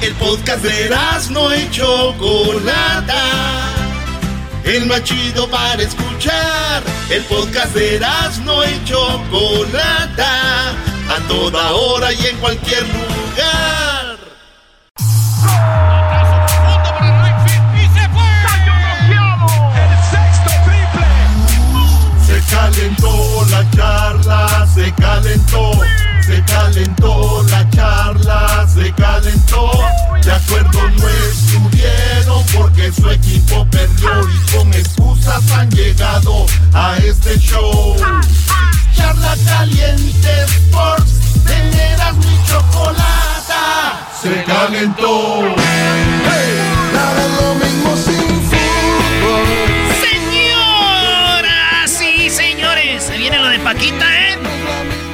[0.00, 0.90] El podcast de
[1.30, 3.24] no y Chocolata.
[4.64, 6.82] El más chido para escuchar.
[7.10, 8.00] El podcast de
[8.44, 10.70] no y Chocolata.
[10.70, 14.18] A toda hora y en cualquier lugar.
[22.24, 25.72] Se calentó la charla, se calentó,
[26.28, 29.70] se calentó la charla, se calentó.
[30.22, 37.38] De acuerdo no estuvieron porque su equipo perdió y con excusas han llegado a este
[37.38, 37.96] show.
[38.94, 41.14] Charla caliente Sports,
[41.46, 45.40] teneras mi chocolata, se calentó.
[47.40, 49.46] Lo mismo sin fútbol.
[50.00, 54.47] Señoras y señores, se viene lo de Paquita, ¿eh?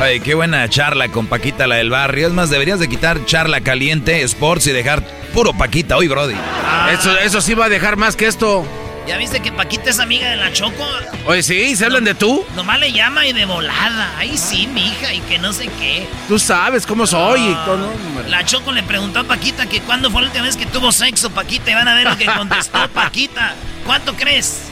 [0.00, 2.26] Ay, qué buena charla con Paquita, la del barrio.
[2.26, 6.34] Es más, deberías de quitar charla caliente, sports y dejar puro Paquita hoy, Brody.
[6.92, 8.66] Eso, eso sí va a dejar más que esto.
[9.06, 10.84] ¿Ya viste que Paquita es amiga de la Choco?
[11.26, 12.44] Oye, sí, ¿se hablan de tú?
[12.56, 14.12] Nomás le llama y de volada.
[14.18, 16.06] Ay, sí, mi hija, y que no sé qué.
[16.26, 18.28] Tú sabes cómo soy y todo, ¿no?
[18.28, 21.30] La Choco le preguntó a Paquita que cuándo fue la última vez que tuvo sexo,
[21.30, 23.54] Paquita, y van a ver lo que contestó Paquita.
[23.86, 24.62] ¿Cuánto crees?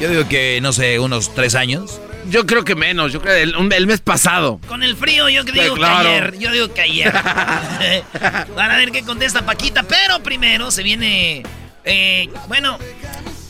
[0.00, 2.00] Yo digo que, no sé, unos tres años.
[2.28, 4.60] Yo creo que menos, yo creo el, el mes pasado.
[4.66, 6.02] Con el frío, yo digo claro.
[6.02, 6.38] que ayer.
[6.38, 7.12] Yo digo que ayer.
[8.56, 11.42] Van a ver qué contesta Paquita, pero primero se viene.
[11.84, 12.78] eh, bueno,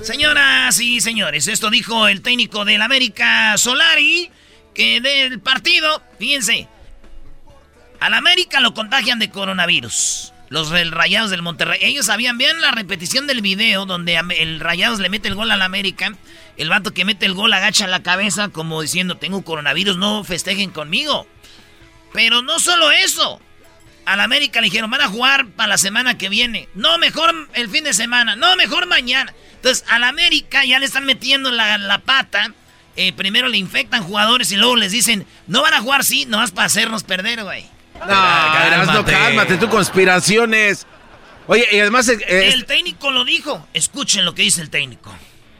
[0.02, 4.30] señoras y señores, esto dijo el técnico del América Solari,
[4.74, 6.68] que del partido, fíjense,
[8.00, 10.32] al América lo contagian de coronavirus.
[10.48, 11.78] Los Rayados del Monterrey.
[11.80, 15.62] Ellos sabían bien la repetición del video donde el Rayados le mete el gol al
[15.62, 16.12] América.
[16.60, 20.70] El vato que mete el gol agacha la cabeza como diciendo, tengo coronavirus, no festejen
[20.70, 21.26] conmigo.
[22.12, 23.40] Pero no solo eso.
[24.04, 26.68] Al América le dijeron, van a jugar para la semana que viene.
[26.74, 28.36] No, mejor el fin de semana.
[28.36, 29.32] No, mejor mañana.
[29.54, 32.52] Entonces, al América ya le están metiendo la, la pata.
[32.94, 36.50] Eh, primero le infectan jugadores y luego les dicen, no van a jugar, sí, nomás
[36.50, 37.64] para hacernos perder, güey.
[38.00, 40.86] No, Erasno, cálmate, tú conspiraciones.
[41.46, 42.06] Oye, y además...
[42.10, 43.66] eh, El técnico lo dijo.
[43.72, 45.10] Escuchen lo que dice el técnico.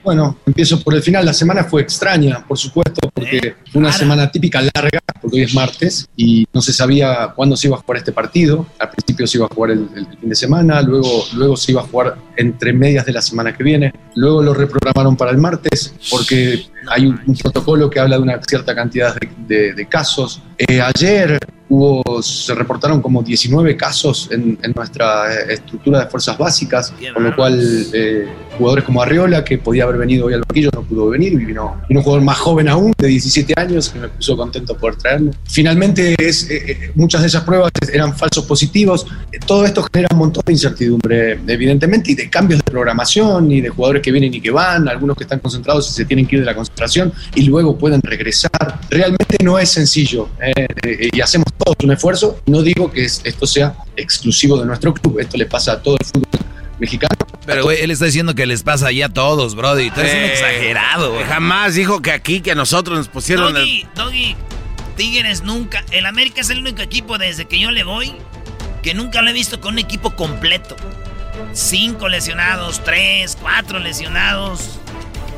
[0.03, 1.27] Bueno, empiezo por el final.
[1.27, 5.55] La semana fue extraña, por supuesto, porque fue una semana típica larga, porque hoy es
[5.55, 8.67] martes y no se sabía cuándo se iba a jugar este partido.
[8.79, 11.83] Al principio se iba a jugar el, el fin de semana, luego, luego se iba
[11.83, 13.93] a jugar entre medias de la semana que viene.
[14.15, 18.41] Luego lo reprogramaron para el martes porque hay un, un protocolo que habla de una
[18.43, 20.43] cierta cantidad de, de- de casos.
[20.59, 26.93] Eh, ayer hubo, se reportaron como 19 casos en, en nuestra estructura de fuerzas básicas,
[27.15, 27.61] con lo cual
[27.95, 28.27] eh,
[28.59, 31.81] jugadores como Arriola, que podía haber venido hoy al banquillo, no pudo venir, y vino,
[31.89, 35.31] vino un jugador más joven aún, de 17 años, que me puso contento poder traerlo.
[35.45, 39.07] Finalmente, es, eh, eh, muchas de esas pruebas eran falsos positivos.
[39.47, 43.69] Todo esto genera un montón de incertidumbre, evidentemente, y de cambios de programación, y de
[43.69, 46.43] jugadores que vienen y que van, algunos que están concentrados y se tienen que ir
[46.43, 46.70] de la concentración,
[47.35, 48.51] y luego pueden regresar.
[48.89, 52.41] Realmente no es sencillo, eh, y hacemos todos un esfuerzo.
[52.47, 55.97] No digo que es- esto sea exclusivo de nuestro club, esto le pasa a todo
[56.01, 56.41] el fútbol
[56.79, 57.15] mexicano.
[57.45, 59.91] Pero, güey, él está diciendo que les pasa ya a todos, Brody.
[59.91, 61.25] Tú eres un Eh, exagerado, güey.
[61.25, 63.53] Jamás dijo que aquí, que a nosotros nos pusieron...
[63.55, 64.37] Doggy, Doggy,
[64.97, 65.85] Tigres nunca.
[65.91, 68.13] El América es el único equipo desde que yo le voy
[68.83, 70.77] que nunca lo he visto con un equipo completo.
[71.53, 74.79] Cinco lesionados, tres, cuatro lesionados.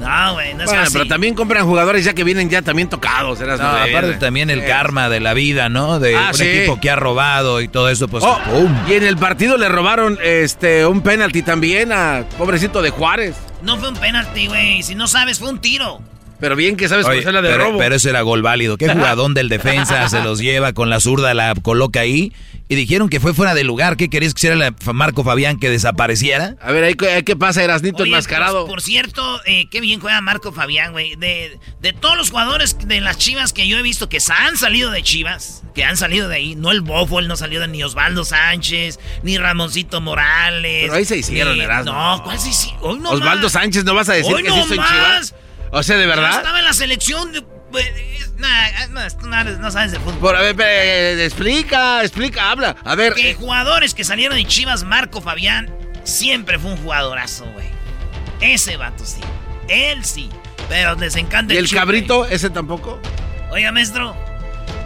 [0.03, 0.93] No, güey, no es Bueno, fácil.
[0.99, 3.41] pero también compran jugadores ya que vienen ya también tocados.
[3.41, 4.67] eras No, aparte también el Eh.
[4.67, 5.99] karma de la vida, ¿no?
[6.01, 6.45] De Ah, un sí.
[6.45, 8.75] equipo que ha robado y todo eso, pues Oh, ¡pum!
[8.89, 13.37] y en el partido le robaron este un penalti también a pobrecito de Juárez.
[13.63, 14.83] No fue un penalti, güey.
[14.83, 16.01] Si no sabes, fue un tiro.
[16.43, 17.79] Pero bien que sabes Oye, conocer la de pero, robo.
[17.79, 18.77] pero ese era gol válido.
[18.77, 22.33] ¿Qué jugadón del defensa se los lleva con la zurda, la coloca ahí?
[22.69, 23.97] Y dijeron que fue fuera de lugar.
[23.97, 26.57] ¿Qué querías que hiciera la- Marco Fabián que desapareciera?
[26.61, 28.63] A ver, ahí, ahí qué pasa, Erasnito enmascarado.
[28.63, 31.15] Por, por cierto, eh, qué bien juega Marco Fabián, güey.
[31.17, 34.91] De, de todos los jugadores de las Chivas que yo he visto que han salido
[34.91, 37.83] de Chivas, que han salido de ahí, no el Bofo, él no salió de ni
[37.85, 40.83] Osvaldo Sánchez, ni Ramoncito Morales.
[40.85, 41.93] Pero ahí se hicieron, ni- Erasmo.
[41.93, 42.81] No, ¿cuál se hicieron?
[42.83, 43.53] Hoy no Osvaldo más.
[43.53, 44.91] Sánchez, ¿no vas a decir Hoy que no sí hizo en más.
[44.91, 45.35] Chivas?
[45.73, 46.37] O sea, ¿de verdad?
[46.37, 47.33] estaba en la selección.
[47.33, 47.43] de-
[47.73, 47.87] pues,
[48.91, 50.19] no, tú no, no sabes de fútbol.
[50.19, 52.77] Por, a ver, eh, explica, explica, habla.
[52.85, 57.67] A ver, Que jugadores que salieron de Chivas, Marco Fabián, siempre fue un jugadorazo, güey.
[58.41, 59.21] Ese vato sí.
[59.69, 60.29] Él sí.
[60.69, 63.01] Pero les encanta ¿y el cabrito ese tampoco?
[63.51, 64.15] Oiga, maestro.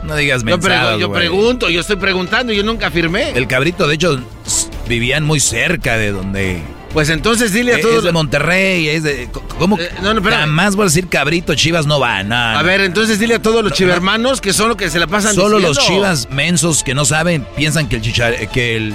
[0.05, 1.21] No digas Yo, pregu- mensadas, yo güey.
[1.21, 3.31] pregunto, yo estoy preguntando, yo nunca firmé.
[3.31, 4.21] El cabrito, de hecho,
[4.87, 6.63] vivían muy cerca de donde...
[6.93, 8.05] Pues entonces dile a Es todos...
[8.05, 9.29] de Monterrey, es de...
[9.59, 9.79] ¿Cómo?
[9.79, 10.41] Eh, no, no, espérame.
[10.41, 13.63] Jamás voy a decir cabrito, Chivas no va, no, A ver, entonces dile a todos
[13.63, 17.05] los chivermanos que son los que se la pasan Solo los chivas mensos que no
[17.05, 18.95] saben piensan que el chichar, que el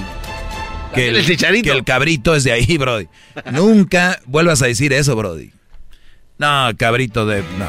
[0.94, 1.70] que El chicharito.
[1.70, 3.08] que el cabrito es de ahí, brody.
[3.50, 5.50] Nunca vuelvas a decir eso, brody.
[6.38, 7.66] No, cabrito de no.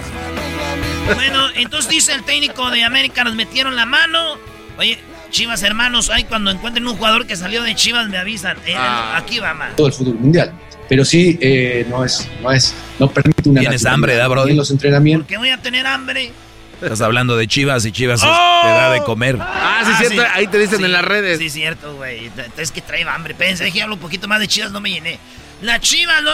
[1.15, 4.35] Bueno, entonces dice el técnico de América, nos metieron la mano.
[4.77, 4.99] Oye,
[5.33, 8.55] Chivas hermanos, ay, cuando encuentren un jugador que salió de Chivas me avisan.
[8.67, 9.17] Eh, Ah.
[9.17, 9.71] Aquí va, man.
[9.75, 10.53] todo el fútbol mundial.
[10.87, 14.51] Pero sí, eh, no es, no es, no permite una Tienes hambre, ¿da, Brody?
[14.51, 15.27] En los entrenamientos.
[15.27, 16.31] Que voy a tener hambre.
[16.79, 18.59] Estás hablando de Chivas y Chivas ¡Oh!
[18.61, 19.37] te da de comer.
[19.41, 21.39] Ah, sí, cierto, ahí te dicen Sí, en las redes.
[21.39, 22.29] Sí, cierto, güey.
[22.57, 23.33] Es que trae hambre.
[23.33, 25.17] Pensé que hablo un poquito más de Chivas, no me llené.
[25.63, 26.31] La Chivas, no...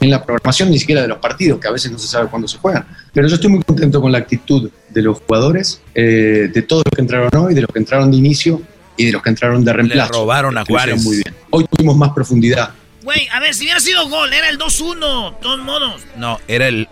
[0.00, 2.28] Y en la programación ni siquiera de los partidos, que a veces no se sabe
[2.28, 2.84] cuándo se juegan.
[3.12, 6.94] Pero yo estoy muy contento con la actitud de los jugadores, eh, de todos los
[6.94, 8.60] que entraron hoy, de los que entraron de inicio
[8.96, 10.12] y de los que entraron de reemplazo.
[10.12, 11.02] robaron a Juárez.
[11.04, 11.34] Muy bien.
[11.50, 12.70] Hoy tuvimos más profundidad.
[13.04, 16.02] Güey, a ver, si hubiera sido gol, era el 2-1, de todos modos.
[16.16, 16.88] No, era el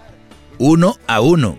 [0.58, 1.58] uno a uno.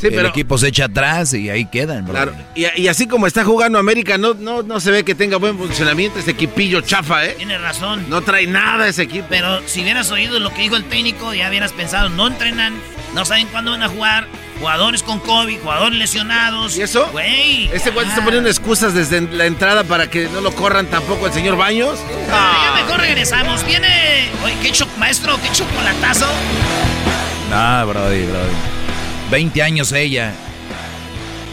[0.00, 2.12] Sí, el pero- equipo se echa atrás y ahí quedan, bro.
[2.14, 5.38] Claro, y, y así como está jugando América, no, no, no se ve que tenga
[5.38, 7.34] buen funcionamiento ese equipillo chafa, ¿eh?
[7.36, 8.06] Tienes razón.
[8.08, 9.26] No trae nada ese equipo.
[9.28, 12.74] Pero si hubieras oído lo que dijo el técnico, ya hubieras pensado, no entrenan,
[13.14, 14.28] no saben cuándo van a jugar,
[14.60, 16.76] jugadores con COVID, jugadores lesionados.
[16.76, 17.08] ¿Y eso?
[17.10, 17.68] Güey.
[17.72, 21.32] Este güey está poniendo excusas desde la entrada para que no lo corran tampoco el
[21.32, 21.98] señor Baños.
[22.30, 23.64] Ah, ya mejor regresamos.
[23.66, 24.28] Viene.
[24.44, 26.26] Oye, qué cho- maestro, qué chocolatazo.
[27.50, 28.54] No, brody, brody.
[29.30, 30.32] 20 años ella.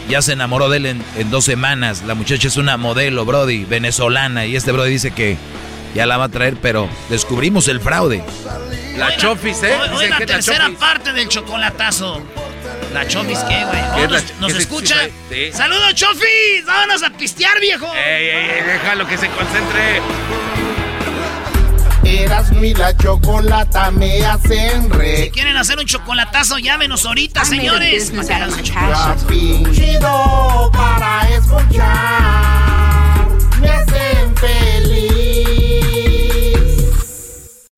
[0.08, 2.02] Ya se enamoró de él en, en dos semanas.
[2.06, 4.46] La muchacha es una modelo, brody, venezolana.
[4.46, 5.36] Y este brody dice que
[5.94, 8.22] ya la va a traer, pero descubrimos el fraude.
[8.96, 9.76] La Hoy Chofis, ¿eh?
[9.92, 10.78] Hoy, la que es la tercera Chofis.
[10.78, 12.22] parte del chocolatazo.
[12.94, 13.80] ¿La Chofis qué, güey?
[13.96, 14.94] ¿Qué Oh, es la- ¿Nos, nos qué se- escucha?
[15.04, 15.52] sí, sí.
[15.52, 16.64] ¡Saludos, Chofis!
[16.64, 17.86] ¡Vámonos a pistear, viejo!
[17.94, 20.00] Ey, ey, ey, déjalo que se concentre.
[22.26, 25.30] Eras mi la chocolata me hacen Si re.
[25.32, 28.10] quieren hacer un chocolatazo, llámenos ahorita, señores.
[29.72, 33.28] Chido para escuchar.
[33.60, 35.06] Me hacen feliz.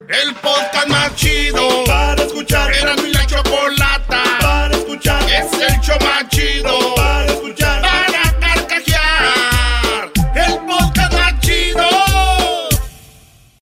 [0.09, 2.73] El podcast más chido para escuchar.
[2.73, 5.23] Era mi la chocolata para escuchar.
[5.25, 7.68] Es el show más chido para escuchar.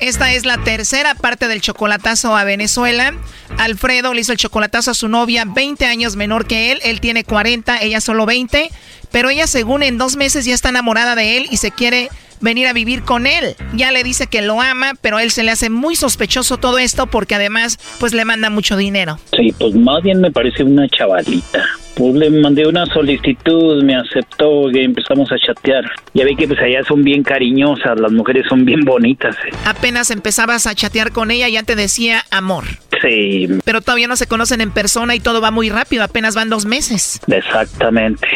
[0.00, 3.12] Esta es la tercera parte del chocolatazo a Venezuela.
[3.58, 6.80] Alfredo le hizo el chocolatazo a su novia, 20 años menor que él.
[6.82, 8.70] Él tiene 40, ella solo 20.
[9.12, 12.08] Pero ella, según en dos meses, ya está enamorada de él y se quiere
[12.40, 13.56] venir a vivir con él.
[13.74, 16.78] Ya le dice que lo ama, pero a él se le hace muy sospechoso todo
[16.78, 19.18] esto porque además, pues le manda mucho dinero.
[19.36, 21.64] Sí, pues más bien me parece una chavalita.
[21.96, 25.84] Pues le mandé una solicitud, me aceptó y empezamos a chatear.
[26.14, 29.34] Ya ve que pues allá son bien cariñosas, las mujeres son bien bonitas.
[29.46, 29.50] eh.
[29.66, 32.64] Apenas empezabas a chatear con ella, ya te decía amor.
[33.02, 33.48] Sí.
[33.64, 36.64] Pero todavía no se conocen en persona y todo va muy rápido, apenas van dos
[36.64, 37.20] meses.
[37.26, 38.26] Exactamente.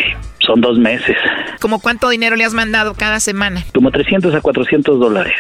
[0.47, 1.17] Son dos meses.
[1.61, 3.65] ¿Cómo cuánto dinero le has mandado cada semana?
[3.73, 5.35] Como 300 a 400 dólares.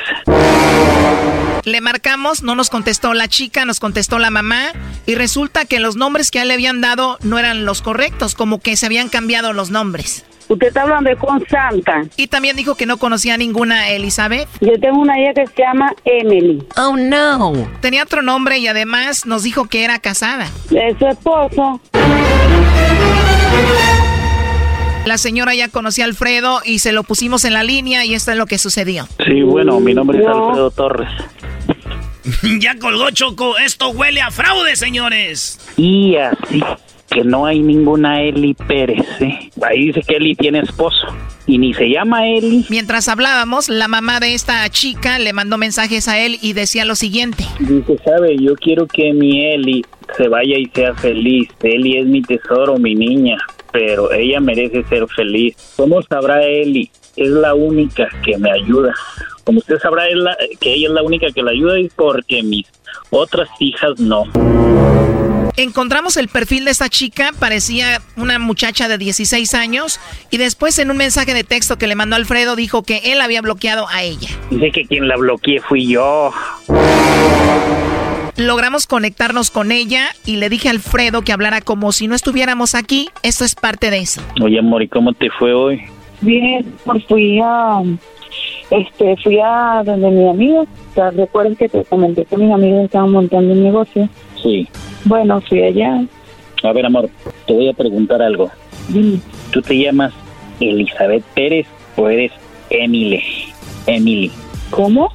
[1.64, 4.72] Le marcamos, no nos contestó la chica, nos contestó la mamá
[5.06, 8.34] y resulta que los nombres que a él le habían dado no eran los correctos,
[8.34, 10.24] como que se habían cambiado los nombres.
[10.48, 12.04] Usted está hablando de con Santa.
[12.16, 14.46] Y también dijo que no conocía a ninguna Elizabeth.
[14.60, 16.62] Yo tengo una hija que se llama Emily.
[16.76, 17.66] Oh no.
[17.80, 20.48] Tenía otro nombre y además nos dijo que era casada.
[20.70, 21.80] Es su esposo.
[25.06, 28.32] La señora ya conocía a Alfredo y se lo pusimos en la línea y esto
[28.32, 29.06] es lo que sucedió.
[29.24, 31.10] Sí, bueno, mi nombre es Alfredo Torres.
[32.60, 35.60] ya colgó Choco, esto huele a fraude, señores.
[35.76, 36.62] Y así
[37.10, 39.06] que no hay ninguna Eli Pérez.
[39.20, 39.50] ¿eh?
[39.62, 41.06] Ahí dice que Eli tiene esposo
[41.46, 42.64] y ni se llama Eli.
[42.70, 46.94] Mientras hablábamos, la mamá de esta chica le mandó mensajes a él y decía lo
[46.94, 47.44] siguiente.
[47.60, 49.84] Dice, sabe, yo quiero que mi Eli
[50.16, 51.50] se vaya y sea feliz.
[51.62, 53.36] Eli es mi tesoro, mi niña,
[53.74, 55.56] pero ella merece ser feliz.
[55.76, 56.88] ¿Cómo sabrá Eli?
[57.16, 58.94] Es la única que me ayuda.
[59.42, 60.04] Como usted sabrá
[60.60, 62.66] que ella es la única que la ayuda y porque mis
[63.10, 64.26] otras hijas no.
[65.56, 70.00] Encontramos el perfil de esta chica, parecía una muchacha de 16 años,
[70.30, 73.42] y después en un mensaje de texto que le mandó Alfredo dijo que él había
[73.42, 74.28] bloqueado a ella.
[74.50, 76.32] Dice que quien la bloqueé fui yo.
[78.36, 82.74] Logramos conectarnos con ella y le dije a Alfredo que hablara como si no estuviéramos
[82.74, 83.08] aquí.
[83.22, 84.20] Esto es parte de eso.
[84.42, 85.82] Oye, amor, ¿y cómo te fue hoy?
[86.20, 87.82] Bien, pues fui a
[88.70, 92.86] este, fui a donde mi amigo, o sea, recuerden que te comenté que mis amigos
[92.86, 94.08] estaban montando un negocio.
[94.42, 94.68] Sí.
[95.04, 96.04] Bueno, fui allá.
[96.62, 97.10] A ver, amor,
[97.46, 98.50] te voy a preguntar algo.
[99.52, 100.12] ¿Tú te llamas
[100.60, 101.66] Elizabeth Pérez
[101.96, 102.32] o eres
[102.70, 103.22] Emily?
[103.86, 104.30] Emily.
[104.70, 105.12] ¿Cómo?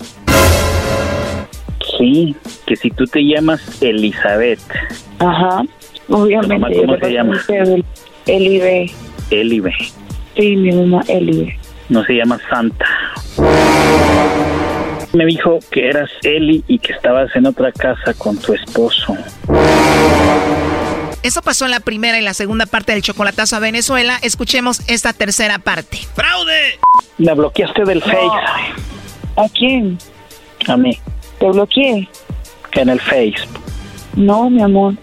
[1.97, 2.35] Sí,
[2.65, 4.59] que si tú te llamas Elizabeth.
[5.19, 5.63] Ajá,
[6.09, 6.81] obviamente.
[6.81, 7.41] ¿Cómo se llama?
[8.25, 8.91] Elibe.
[9.31, 9.73] Elibe.
[10.35, 11.57] Sí, mi mamá Elibe.
[11.89, 12.85] No se llama Santa.
[15.13, 19.17] Me dijo que eras Eli y que estabas en otra casa con tu esposo.
[21.23, 24.19] Eso pasó en la primera y la segunda parte del chocolatazo a Venezuela.
[24.21, 25.97] Escuchemos esta tercera parte.
[26.13, 26.79] ¡Fraude!
[27.17, 28.17] Me bloqueaste del Face.
[29.35, 29.97] ¿A quién?
[30.67, 30.97] A mí.
[31.39, 32.09] ¿Te bloqueé?
[32.73, 33.59] En el Facebook.
[34.15, 34.93] No, mi amor.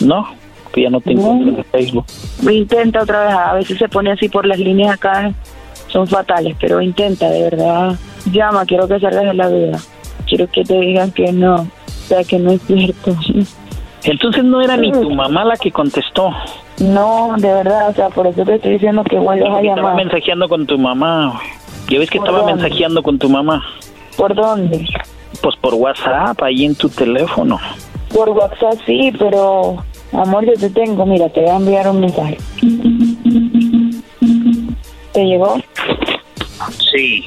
[0.00, 0.26] No,
[0.72, 2.06] que ya no te encuentro en el Facebook.
[2.50, 3.34] Intenta otra vez.
[3.34, 5.32] A veces se pone así por las líneas acá.
[5.88, 7.96] Son fatales, pero intenta, de verdad.
[8.32, 9.78] Llama, quiero que salgas de la duda.
[10.26, 11.56] Quiero que te digan que no.
[11.56, 13.14] O sea, que no es cierto.
[14.04, 16.32] Entonces no era ni tu mamá la que contestó.
[16.78, 19.78] No, de verdad, o sea, por eso te estoy diciendo que vuelvas a llamar.
[19.78, 21.40] Estaba mensajeando con tu mamá.
[21.88, 23.62] Ya ves que estaba mensajeando con tu mamá.
[24.16, 24.86] ¿Por dónde?
[25.42, 27.58] Pues por WhatsApp, ahí en tu teléfono.
[28.08, 31.04] Por WhatsApp sí, pero amor, yo te tengo.
[31.04, 32.38] Mira, te voy a enviar un mensaje.
[35.12, 35.60] ¿Te llegó?
[36.92, 37.24] Sí,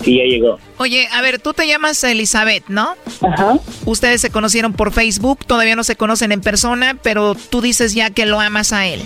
[0.00, 0.58] sí, ya llegó.
[0.78, 2.94] Oye, a ver, tú te llamas Elizabeth, ¿no?
[3.20, 3.58] Ajá.
[3.84, 8.10] Ustedes se conocieron por Facebook, todavía no se conocen en persona, pero tú dices ya
[8.10, 9.02] que lo amas a él.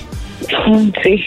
[1.02, 1.20] Sí.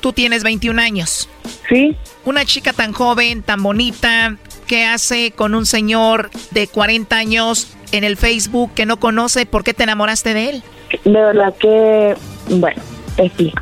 [0.00, 1.28] Tú tienes 21 años.
[1.68, 1.96] Sí.
[2.24, 4.36] Una chica tan joven, tan bonita,
[4.72, 9.44] ¿qué hace con un señor de 40 años en el Facebook que no conoce?
[9.44, 10.62] ¿Por qué te enamoraste de él?
[11.04, 12.14] De verdad que,
[12.48, 12.80] bueno,
[13.16, 13.60] te explico.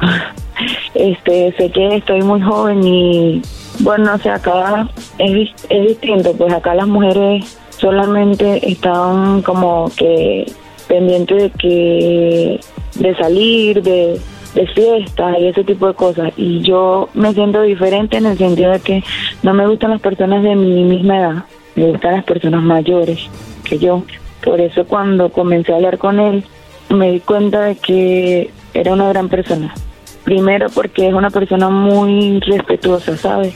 [0.94, 3.42] Este, sé que estoy muy joven y,
[3.80, 4.88] bueno, o sea, acá
[5.18, 10.44] es, es distinto, pues acá las mujeres solamente están como que
[10.86, 12.60] pendientes de que,
[12.96, 14.20] de salir, de,
[14.54, 16.32] de fiestas y ese tipo de cosas.
[16.36, 19.02] Y yo me siento diferente en el sentido de que
[19.42, 21.44] no me gustan las personas de mi misma edad,
[21.74, 23.28] me gustan las personas mayores
[23.64, 24.02] que yo.
[24.42, 26.44] Por eso cuando comencé a hablar con él,
[26.88, 29.72] me di cuenta de que era una gran persona.
[30.24, 33.54] Primero porque es una persona muy respetuosa, ¿sabes?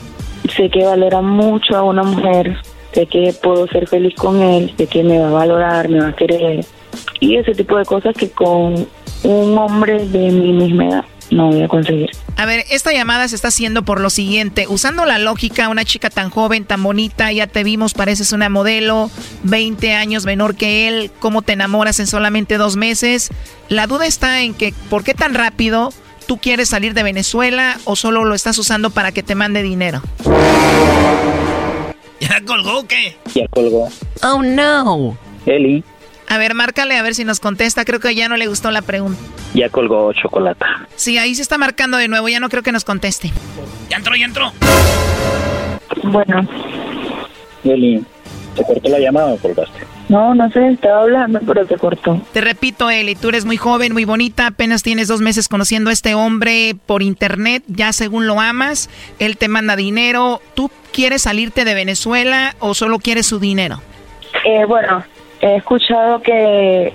[0.55, 2.57] Sé que valora mucho a una mujer,
[2.91, 6.09] sé que puedo ser feliz con él, sé que me va a valorar, me va
[6.09, 6.65] a querer.
[7.19, 8.87] Y ese tipo de cosas que con
[9.23, 12.11] un hombre de mi misma edad no voy a conseguir.
[12.37, 14.67] A ver, esta llamada se está haciendo por lo siguiente.
[14.67, 19.09] Usando la lógica, una chica tan joven, tan bonita, ya te vimos, pareces una modelo,
[19.43, 23.29] 20 años menor que él, ¿cómo te enamoras en solamente dos meses?
[23.69, 25.91] La duda está en que, ¿por qué tan rápido
[26.27, 30.01] tú quieres salir de Venezuela o solo lo estás usando para que te mande dinero?
[32.19, 33.17] ¿Ya colgó o qué?
[33.33, 33.89] Ya colgó.
[34.23, 35.17] Oh, no.
[35.45, 35.83] Eli.
[36.27, 37.85] A ver, márcale a ver si nos contesta.
[37.85, 39.19] Creo que ya no le gustó la pregunta.
[39.53, 40.65] Ya colgó chocolate.
[40.95, 42.27] Sí, ahí se está marcando de nuevo.
[42.27, 43.31] Ya no creo que nos conteste.
[43.89, 44.51] Ya entró, ya entró.
[46.03, 46.47] Bueno.
[47.63, 48.03] Eli,
[48.55, 49.85] ¿te cortó la llamada o colgaste?
[50.07, 52.21] No, no sé, estaba hablando, pero se cortó.
[52.31, 55.93] Te repito, Eli, tú eres muy joven, muy bonita, apenas tienes dos meses conociendo a
[55.93, 60.41] este hombre por internet, ya según lo amas, él te manda dinero.
[60.53, 63.81] ¿Tú quieres salirte de Venezuela o solo quieres su dinero?
[64.45, 65.03] Eh, bueno,
[65.41, 66.93] he escuchado que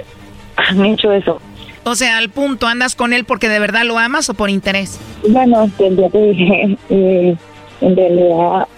[0.57, 1.41] han hecho eso.
[1.85, 5.01] O sea, al punto, ¿andas con él porque de verdad lo amas o por interés?
[5.29, 7.37] Bueno, ya te dije, eh,
[7.81, 8.69] en realidad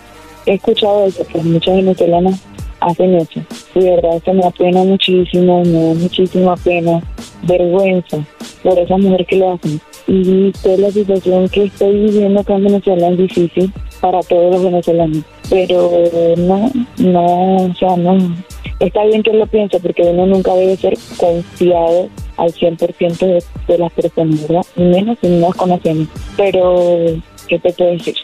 [0.47, 2.41] he escuchado eso, que muchas venezolanas
[2.81, 3.41] hacen eso.
[3.75, 7.01] Y de verdad esto me apena muchísimo, me da muchísima pena,
[7.43, 8.19] vergüenza
[8.63, 9.81] por esa mujer que lo hacen.
[10.07, 14.65] Y toda la situación que estoy viviendo acá en Venezuela es difícil para todos los
[14.65, 15.25] venezolanos.
[15.53, 15.91] Pero
[16.39, 18.35] no, no, o sea, no.
[18.81, 23.79] Está bien que lo piense porque uno nunca debe ser confiado al 100% de, de
[23.79, 24.67] las personas, ¿verdad?
[24.77, 26.09] Menos si no las conocemos.
[26.39, 27.05] Pero,
[27.49, 28.15] ¿qué te puedo decir?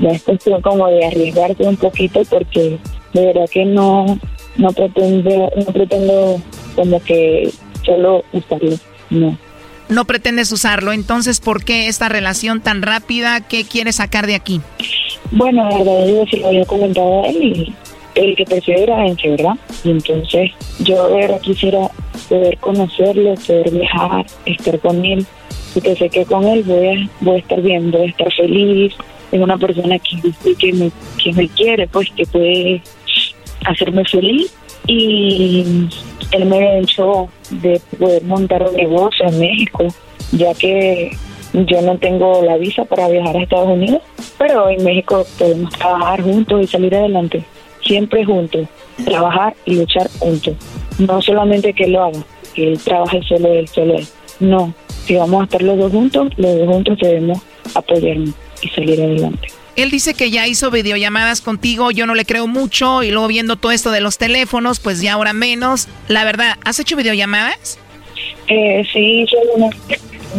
[0.00, 2.78] Ya es cuestión como de arriesgarse un poquito porque
[3.12, 4.18] de verdad que no
[4.56, 6.42] no pretendo no pretendo
[6.76, 7.50] como que
[7.84, 8.76] solo usarlo
[9.10, 9.36] no
[9.88, 14.60] no pretendes usarlo entonces por qué esta relación tan rápida qué quieres sacar de aquí
[15.32, 17.74] bueno la verdad yo sí lo había comentado a él y
[18.14, 19.54] el que prefiere era Enche, ¿verdad?
[19.84, 20.50] Y entonces
[20.80, 21.90] yo verdad quisiera
[22.28, 25.26] poder conocerlo, poder viajar, estar con él,
[25.74, 28.94] porque sé que con él voy a, voy a estar bien, voy a estar feliz,
[29.32, 30.16] es una persona que,
[30.72, 30.90] me,
[31.22, 32.82] que me quiere, pues que puede
[33.66, 34.52] hacerme feliz
[34.86, 35.88] y
[36.32, 39.86] él me hecho de poder montar un negocio en México,
[40.32, 41.16] ya que
[41.52, 44.02] yo no tengo la visa para viajar a Estados Unidos,
[44.38, 47.44] pero en México podemos trabajar juntos y salir adelante,
[47.84, 48.68] siempre juntos,
[49.04, 50.54] trabajar y luchar juntos.
[50.98, 52.20] No solamente que él lo haga,
[52.54, 54.06] que él trabaje solo él, solo él.
[54.38, 54.72] No,
[55.04, 57.40] si vamos a estar los dos juntos, los dos juntos debemos
[57.74, 59.48] apoyarnos y salir adelante.
[59.76, 63.56] Él dice que ya hizo videollamadas contigo, yo no le creo mucho, y luego viendo
[63.56, 65.88] todo esto de los teléfonos, pues ya ahora menos.
[66.08, 67.78] La verdad, ¿has hecho videollamadas?
[68.48, 69.70] Eh, sí, hice una,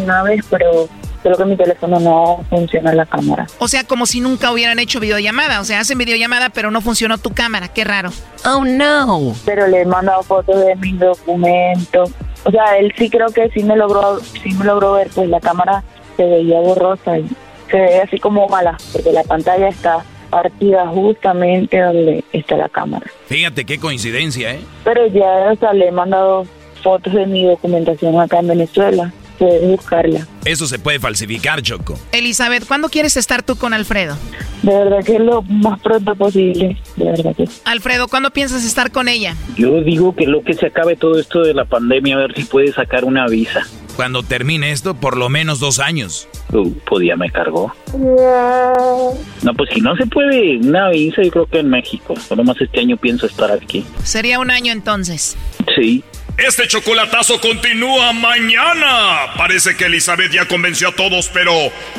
[0.04, 0.90] una vez, pero
[1.22, 3.48] creo que mi teléfono no funciona la cámara.
[3.60, 5.62] O sea, como si nunca hubieran hecho videollamada.
[5.62, 7.68] O sea, hacen videollamada, pero no funcionó tu cámara.
[7.68, 8.12] Qué raro.
[8.46, 9.34] Oh, no.
[9.46, 12.12] Pero le he mandado fotos de mis documentos.
[12.44, 15.40] O sea, él sí creo que sí me logró, sí me logró ver, pues la
[15.40, 15.84] cámara
[16.18, 17.28] se veía borrosa y
[17.70, 23.06] se ve así como mala, porque la pantalla está partida justamente donde está la cámara.
[23.28, 24.62] Fíjate qué coincidencia, ¿eh?
[24.84, 26.48] Pero ya, o sea, le he mandado
[26.82, 29.14] fotos de mi documentación acá en Venezuela.
[29.42, 30.28] Puedes buscarla.
[30.46, 31.98] Eso se puede falsificar, Choco.
[32.12, 34.16] Elizabeth, ¿cuándo quieres estar tú con Alfredo?
[34.62, 39.08] De verdad que lo más pronto posible, de verdad que Alfredo, ¿cuándo piensas estar con
[39.08, 39.36] ella?
[39.58, 42.44] Yo digo que lo que se acabe todo esto de la pandemia, a ver si
[42.44, 43.66] puede sacar una visa.
[43.96, 46.28] Cuando termine esto, por lo menos dos años.
[46.54, 47.74] Uh, pues ya me cargó.
[47.98, 52.14] No, pues si no se puede una visa, yo creo que en México.
[52.16, 53.84] Solo más este año pienso estar aquí.
[54.04, 55.36] Sería un año entonces.
[55.76, 56.04] Sí.
[56.38, 59.34] Este chocolatazo continúa mañana.
[59.38, 61.52] Parece que Elizabeth ya convenció a todos, pero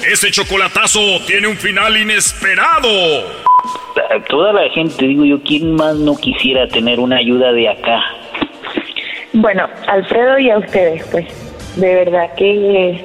[0.07, 2.89] este chocolatazo tiene un final inesperado.
[4.29, 8.03] Toda la gente, digo yo, ¿quién más no quisiera tener una ayuda de acá?
[9.33, 11.27] Bueno, Alfredo y a ustedes, pues.
[11.77, 13.05] De verdad que...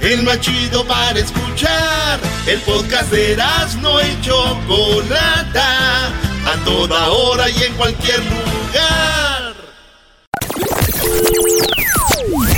[0.00, 2.18] El más chido para escuchar.
[2.46, 3.36] El podcast de
[3.82, 6.06] no y Chocolata.
[6.46, 9.54] A toda hora y en cualquier lugar.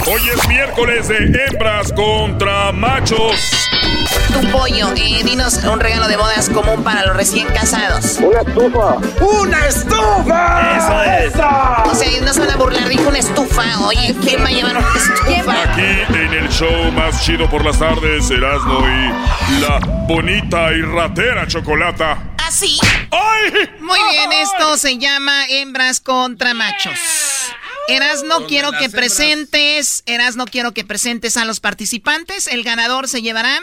[0.06, 3.61] Hoy es miércoles de hembras contra machos.
[4.32, 8.18] Tu pollo, eh, dinos un regalo de bodas común para los recién casados.
[8.18, 8.96] Una estufa.
[9.20, 10.76] ¡Una estufa!
[10.76, 11.34] Eso es.
[11.90, 13.80] O sea, no se van a burlar, dijo una estufa.
[13.80, 15.62] Oye, ¿quién va a llevar una estufa?
[15.62, 21.46] Aquí en el show más chido por las tardes, Erasmo y la bonita y ratera
[21.46, 22.32] chocolata.
[22.38, 22.78] ¿Así?
[23.80, 26.98] Muy bien, esto se llama hembras contra machos.
[27.88, 32.46] Eras no quiero que presentes, Eras no quiero que presentes a los participantes.
[32.46, 33.60] El ganador se llevará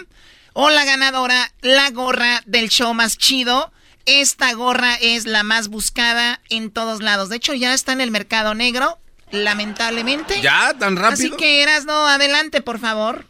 [0.53, 3.71] o la ganadora la gorra del show más chido.
[4.05, 7.29] Esta gorra es la más buscada en todos lados.
[7.29, 8.97] De hecho, ya está en el mercado negro,
[9.31, 10.41] lamentablemente.
[10.41, 10.73] ¿Ya?
[10.77, 11.13] ¿Tan rápido?
[11.13, 13.25] Así que Eras no, adelante, por favor.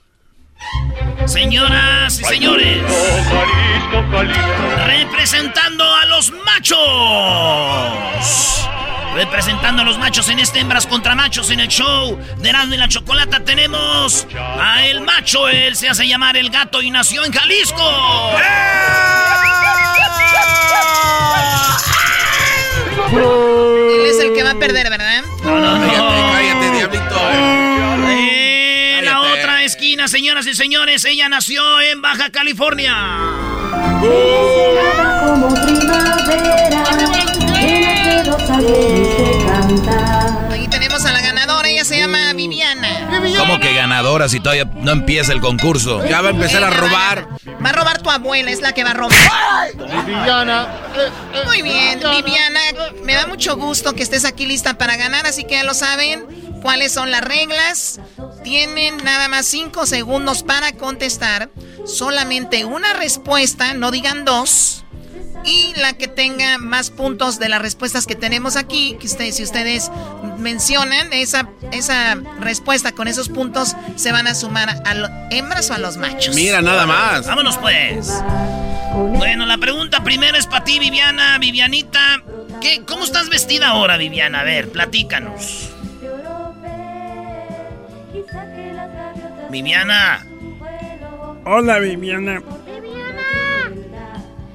[1.26, 2.82] Señoras y señores,
[4.88, 6.80] representando a los machos.
[9.16, 12.78] Representando a los machos en este Hembras contra Machos en el show de Erasmo y
[12.78, 17.34] la Chocolata tenemos a el macho, él se hace llamar el gato y nació en
[17.34, 18.38] Jalisco.
[23.12, 25.24] Él es el que va a perder, ¿verdad?
[25.44, 26.32] No, no, no.
[26.32, 27.32] Cállate, diablito.
[28.98, 32.96] En la otra esquina, señoras y señores, ella nació en Baja California.
[35.26, 36.84] Como primavera,
[40.52, 43.10] Ahí tenemos a la ganadora, ella se llama Viviana.
[43.38, 46.06] ¿Cómo que ganadora si todavía no empieza el concurso?
[46.06, 47.28] Ya va a empezar a robar.
[47.64, 49.18] Va a robar tu abuela, es la que va a robar.
[50.06, 50.68] Viviana.
[51.46, 52.60] Muy bien, Viviana,
[53.04, 56.26] me da mucho gusto que estés aquí lista para ganar, así que ya lo saben
[56.62, 58.00] cuáles son las reglas.
[58.44, 61.50] Tienen nada más cinco segundos para contestar.
[61.86, 64.86] Solamente una respuesta, no digan dos.
[65.46, 69.44] Y la que tenga más puntos de las respuestas que tenemos aquí, que ustedes, si
[69.44, 69.90] ustedes
[70.38, 75.74] mencionan esa, esa respuesta con esos puntos, se van a sumar a los hembras o
[75.74, 76.36] a los machos.
[76.36, 77.26] Mira, nada más.
[77.26, 78.22] Vámonos pues.
[79.18, 81.38] Bueno, la pregunta primero es para ti, Viviana.
[81.40, 82.22] Vivianita,
[82.62, 84.42] ¿qué, ¿cómo estás vestida ahora, Viviana?
[84.42, 85.70] A ver, platícanos.
[89.50, 90.26] Viviana.
[91.46, 92.42] Hola, Viviana.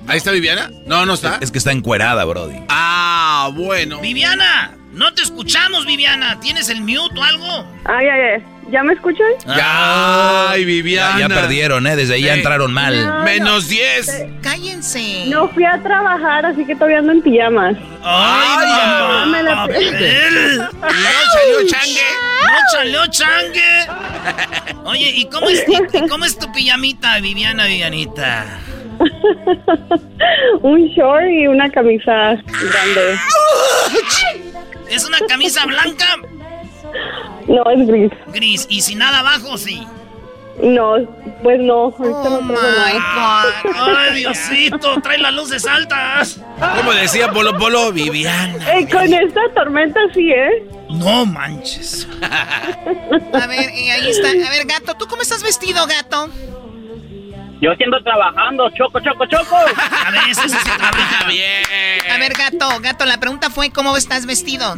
[0.06, 0.70] ¿Ahí está Viviana?
[0.86, 1.39] No, no está.
[1.40, 2.56] Es que está encuerada, Brody.
[2.68, 4.01] Ah, bueno.
[4.01, 6.39] Viviana, no te escuchamos, Viviana.
[6.40, 7.66] ¿Tienes el mute o algo?
[7.85, 8.44] Ay, ay, ay.
[8.70, 9.26] ¿Ya me escuchan?
[9.47, 11.18] Ya, Ay, Viviana.
[11.20, 11.97] ya, ya perdieron, ¿eh?
[11.97, 13.06] Desde ahí ya entraron mal.
[13.06, 14.24] No, Menos 10.
[14.43, 15.26] Cállense.
[15.26, 17.76] No fui a trabajar, así que todavía ando en pijamas.
[18.02, 19.26] ¡Ay, mamá!
[19.26, 19.66] me la-!
[19.66, 19.72] No
[21.35, 22.01] salió changue.
[22.43, 23.86] ¡No salió changue!
[24.85, 28.47] Oye, ¿y cómo es, y cómo es tu pijamita, Viviana, Vivianita?
[30.62, 33.19] Un short y una camisa grande.
[34.91, 36.07] ¿Es una camisa blanca?
[37.49, 38.12] No, es gris.
[38.33, 38.66] Gris.
[38.69, 39.87] ¿Y sin nada abajo, sí?
[40.62, 40.95] No,
[41.43, 43.45] pues no, ahorita Oh no traigo nada.
[43.75, 45.01] ¡Ay, Diosito!
[45.03, 46.41] ¡Trae las luces altas!
[46.77, 47.91] ¿Cómo decía Polo Polo?
[47.93, 48.73] Viviana.
[48.73, 50.65] Eh, con esta tormenta sí, ¿eh?
[50.91, 52.07] No manches.
[52.23, 54.29] A ver, eh, ahí está.
[54.29, 56.29] A ver, gato, ¿tú cómo estás vestido, gato?
[57.65, 59.57] Yo siendo trabajando, choco, choco, choco.
[59.57, 61.27] A sí se trabaja.
[61.27, 61.62] Bien.
[62.12, 64.77] A ver, gato, gato, la pregunta fue ¿cómo estás vestido?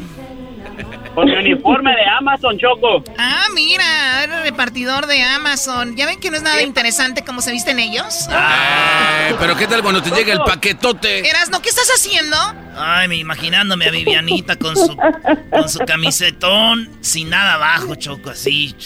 [1.16, 3.02] Con mi uniforme de Amazon, choco.
[3.18, 5.96] Ah, mira, eres repartidor de Amazon.
[5.96, 8.28] ¿Ya ven que no es nada interesante cómo se visten ellos?
[8.30, 11.28] Ay, pero ¿qué tal cuando te llega el paquetote?
[11.28, 12.36] Erasno, ¿qué estás haciendo?
[12.76, 14.96] Ay, me imaginándome a Vivianita con su,
[15.50, 18.76] con su camisetón sin nada abajo, Choco, así.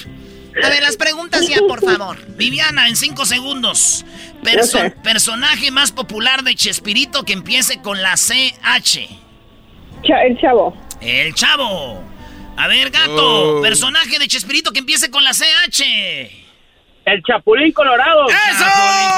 [0.64, 2.18] A ver, las preguntas ya, por favor.
[2.36, 4.04] Viviana, en cinco segundos.
[4.42, 4.78] Perso-.
[5.02, 9.08] Personaje más popular de Chespirito que empiece con la CH.
[10.02, 10.76] Cha- el chavo.
[11.00, 12.02] El Chavo.
[12.56, 13.58] A ver, gato.
[13.58, 13.62] Oh.
[13.62, 15.82] Personaje de Chespirito que empiece con la CH.
[17.06, 18.26] El Chapulín Colorado.
[18.28, 19.10] Chapulín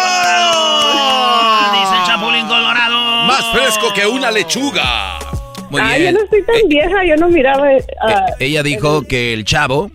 [0.52, 1.72] Colorado.
[1.72, 3.24] Dice el Chapulín Colorado.
[3.24, 5.18] Más fresco que una lechuga.
[5.70, 6.12] Muy ah, bien.
[6.14, 7.66] yo no estoy tan Eh, vieja, yo no miraba.
[8.02, 9.90] ah, eh, ella dijo que el chavo,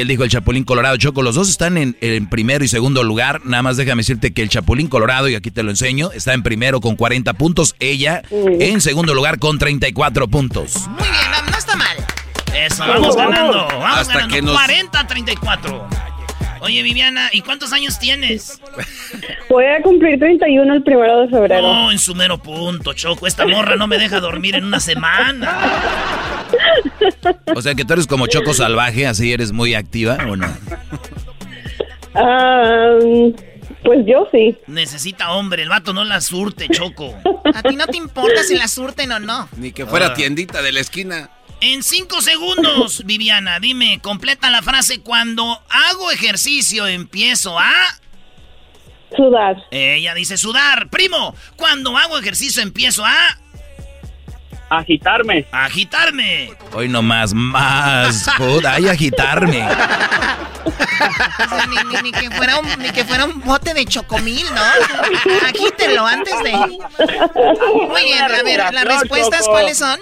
[0.00, 0.96] él dijo el Chapulín Colorado.
[0.96, 3.40] Choco, los dos están en, en primero y segundo lugar.
[3.44, 6.42] Nada más déjame decirte que el Chapulín Colorado, y aquí te lo enseño, está en
[6.42, 7.74] primero con 40 puntos.
[7.80, 10.86] Ella en segundo lugar con 34 puntos.
[10.88, 11.96] Muy bien, no, no está mal.
[12.54, 13.66] Eso, vamos ganando.
[13.68, 14.34] Vamos Hasta ganando.
[14.34, 15.88] que nos- 40 a 34.
[16.60, 18.60] Oye, Viviana, ¿y cuántos años tienes?
[19.48, 21.62] voy a cumplir 31 el primero de febrero.
[21.62, 23.26] No, en su mero punto, Choco.
[23.26, 25.58] Esta morra no me deja dormir en una semana.
[27.54, 30.46] O sea que tú eres como Choco Salvaje, así eres muy activa, ¿o no?
[32.14, 32.98] Ah,
[33.84, 34.56] pues yo sí.
[34.66, 37.14] Necesita hombre, el vato no la surte, Choco.
[37.54, 39.48] A ti no te importa si la surten o no.
[39.56, 39.86] Ni que Ah.
[39.86, 41.30] fuera tiendita de la esquina.
[41.60, 45.00] En cinco segundos, Viviana, dime, completa la frase.
[45.00, 47.72] Cuando hago ejercicio empiezo a...
[49.16, 49.56] Sudar.
[49.70, 50.88] Ella dice sudar.
[50.90, 53.14] Primo, cuando hago ejercicio empiezo a...
[54.68, 55.46] Agitarme.
[55.52, 56.50] Agitarme.
[56.72, 58.26] Hoy nomás más.
[58.36, 59.62] Puta, ay, agitarme.
[59.64, 64.44] O sea, ni, ni- ni que fuera un, ni que fuera un bote de chocomil,
[64.52, 65.46] ¿no?
[65.46, 66.50] Agítelo antes de.
[66.52, 69.46] Muy bien, a ver, las respuestas.
[69.46, 70.00] ¿cuáles son?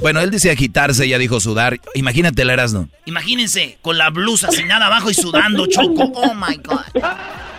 [0.00, 1.80] Bueno, él dice agitarse, ella dijo sudar.
[1.94, 2.88] Imagínate el Erasmo.
[3.06, 6.12] Imagínense, con la blusa sin nada abajo y sudando, Choco.
[6.14, 7.02] Oh my God.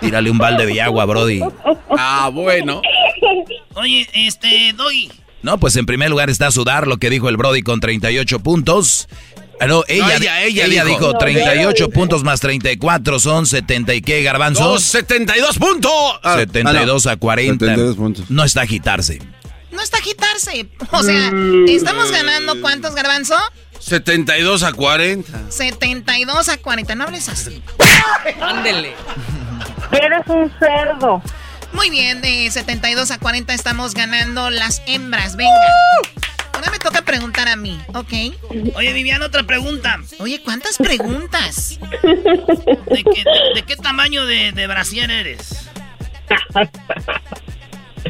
[0.02, 1.42] Tírale un balde de agua, Brody.
[1.90, 2.82] Ah, bueno.
[3.76, 5.10] Oye, este, Doggy.
[5.42, 9.08] No, pues en primer lugar está sudar, lo que dijo el Brody con 38 puntos.
[9.60, 11.00] Ah, no, ella, No, ella, ella, ella, dijo.
[11.00, 14.66] dijo, No, 38 ella puntos más 34 son 70 y qué, garbanzos.
[14.66, 15.92] Dos, 72 puntos.
[16.24, 17.14] Ah, 72 ah, no.
[17.14, 17.66] a 40.
[17.66, 18.30] 72 puntos.
[18.30, 19.20] No está agitarse.
[19.76, 20.68] No está agitarse.
[20.92, 21.68] O sea, Mm.
[21.70, 23.36] estamos ganando cuántos, Garbanzo?
[23.80, 25.52] 72 a 40.
[25.52, 26.96] 72 a 40.
[26.96, 27.62] No hables así.
[28.42, 28.94] Ándele.
[29.92, 31.22] Eres un cerdo.
[31.74, 35.36] Muy bien, de 72 a 40 estamos ganando las hembras.
[35.36, 35.52] Venga.
[36.54, 38.14] Ahora me toca preguntar a mí, ¿ok?
[38.76, 40.00] Oye, Viviana, otra pregunta.
[40.20, 41.78] Oye, ¿cuántas preguntas?
[42.02, 45.68] ¿De qué, de- de qué tamaño de, de brasier eres?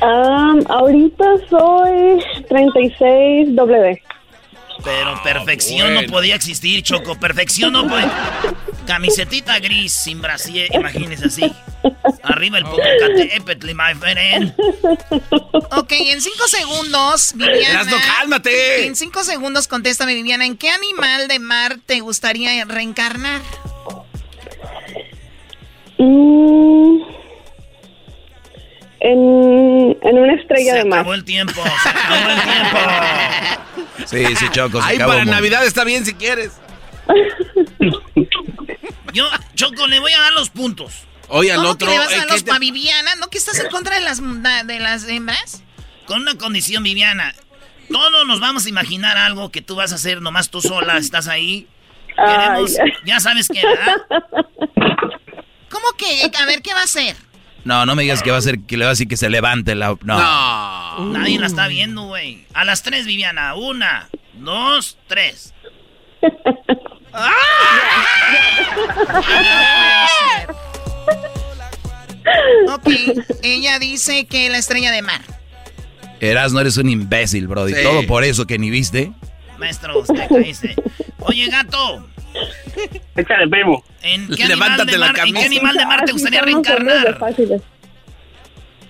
[0.02, 2.20] Um, ahorita soy
[2.50, 4.02] 36W.
[4.84, 6.02] Pero perfección bueno.
[6.02, 7.18] no podía existir, Choco.
[7.20, 8.08] Perfección no puede.
[8.86, 11.52] Camisetita gris sin brasier, imagínese así.
[12.24, 14.54] Arriba el Popocatépetl, my friend.
[15.72, 17.82] Ok, en cinco segundos, Viviana.
[17.82, 18.86] Erasno, cálmate.
[18.86, 20.46] En cinco segundos, contéstame, Viviana.
[20.46, 23.42] ¿En qué animal de mar te gustaría reencarnar?
[25.98, 27.00] Mm,
[29.12, 31.00] en, en una estrella Se de mar.
[31.00, 32.78] acabó el tiempo, se acabó el tiempo.
[34.08, 34.82] Sí, sí, Choco.
[34.84, 36.52] se acabó para Navidad está bien si quieres.
[39.14, 39.26] Yo,
[39.56, 40.94] Choco, le voy a dar los puntos.
[41.30, 41.88] Oye, al ¿Cómo otro.
[41.88, 43.16] que le vas a eh, dar ¿qué los te- pa' Viviana?
[43.16, 44.22] ¿No que estás en contra de las,
[44.68, 45.64] de las hembras?
[46.06, 47.34] Con una condición, Viviana.
[47.90, 51.28] Todos nos vamos a imaginar algo que tú vas a hacer nomás tú sola, estás
[51.28, 51.68] ahí.
[52.16, 52.92] Queremos, Ay.
[53.06, 53.98] ya sabes que, ¿verdad?
[55.70, 56.30] ¿Cómo que?
[56.38, 57.16] A ver, ¿qué va a hacer?
[57.66, 59.30] No, no me digas que va a ser que le va a decir que se
[59.30, 59.98] levante la.
[60.04, 61.06] No.
[61.12, 62.46] Nadie la está viendo, güey.
[62.54, 63.56] A las tres, Viviana.
[63.56, 65.54] Una, dos, tres.
[72.68, 72.90] Ok,
[73.44, 75.22] ella dice que la estrella de mar.
[76.20, 77.74] Eras, no eres un imbécil, Brody.
[77.74, 77.84] Sí.
[77.84, 79.12] Todo por eso que ni viste.
[79.58, 80.76] Maestro, usted caíste.
[81.20, 82.08] Oye, gato.
[83.16, 83.84] Échale, primo.
[84.06, 85.46] ¿En qué, animal Levántate de, la mar, ¿En qué camisa.
[85.46, 87.18] animal de mar te gustaría reencarnar?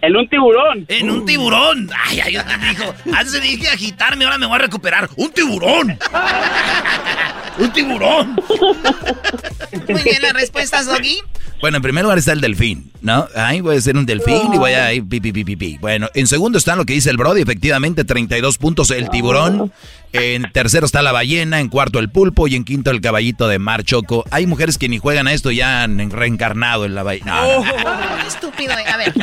[0.02, 0.86] En un tiburón.
[0.90, 1.90] En un tiburón.
[2.06, 2.94] Ay, ay, yo te dijo.
[3.14, 5.10] Antes dije agitarme, ahora me voy a recuperar.
[5.16, 5.98] ¡Un tiburón!
[7.58, 8.36] ¡Un tiburón!
[9.88, 11.22] Muy bien, las respuestas, Doggy.
[11.66, 13.28] Bueno, en primer lugar está el delfín, ¿no?
[13.36, 15.78] Ahí voy a ser un delfín y voy a ir pi, pi, pi, pi, pi.
[15.80, 19.74] Bueno, en segundo está lo que dice el Brody, efectivamente, 32 puntos el tiburón.
[20.14, 23.58] En tercero está la ballena, en cuarto el pulpo y en quinto el caballito de
[23.58, 24.26] mar choco.
[24.30, 27.42] Hay mujeres que ni juegan a esto y ya han reencarnado en la ballena.
[27.42, 27.74] No, no.
[28.22, 28.86] Qué estúpido, eh.
[28.88, 29.14] a ver.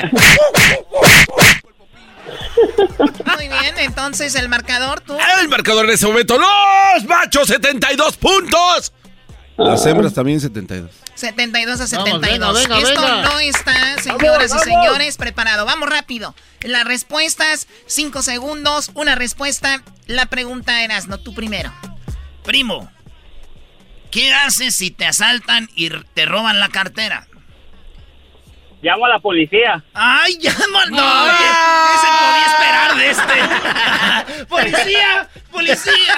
[3.36, 5.16] Muy bien, entonces el marcador, tú.
[5.40, 8.92] El marcador en ese momento, los machos, 72 puntos.
[9.56, 10.90] Las hembras también 72.
[11.14, 12.20] 72 a Vamos, 72.
[12.20, 13.22] venga, venga, Esto venga.
[13.22, 14.84] no está, señoras Vamos, y vamos.
[14.86, 15.64] señores, preparado.
[15.66, 16.34] Vamos rápido.
[16.62, 19.82] Las respuestas, 5 segundos, una respuesta.
[20.06, 21.72] La pregunta eras, no tú primero.
[22.44, 22.90] Primo,
[24.10, 27.26] ¿qué haces si te asaltan y te roban la cartera?
[28.82, 29.84] Llamo a la policía.
[29.94, 30.86] ¡Ay, llama!
[30.90, 31.24] ¡No!
[31.24, 31.44] ¿Qué,
[31.92, 34.44] qué se podía esperar de este?
[34.46, 35.28] ¡Policía!
[35.52, 36.16] ¡Policía!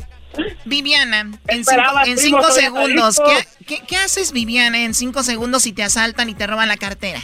[0.64, 3.20] Viviana, en Esperaba, 5 primo, soy segundos.
[3.24, 6.76] ¿qué, qué, qué haces, Viviana, en 5 segundos si te asaltan y te roban la
[6.76, 7.20] cartera?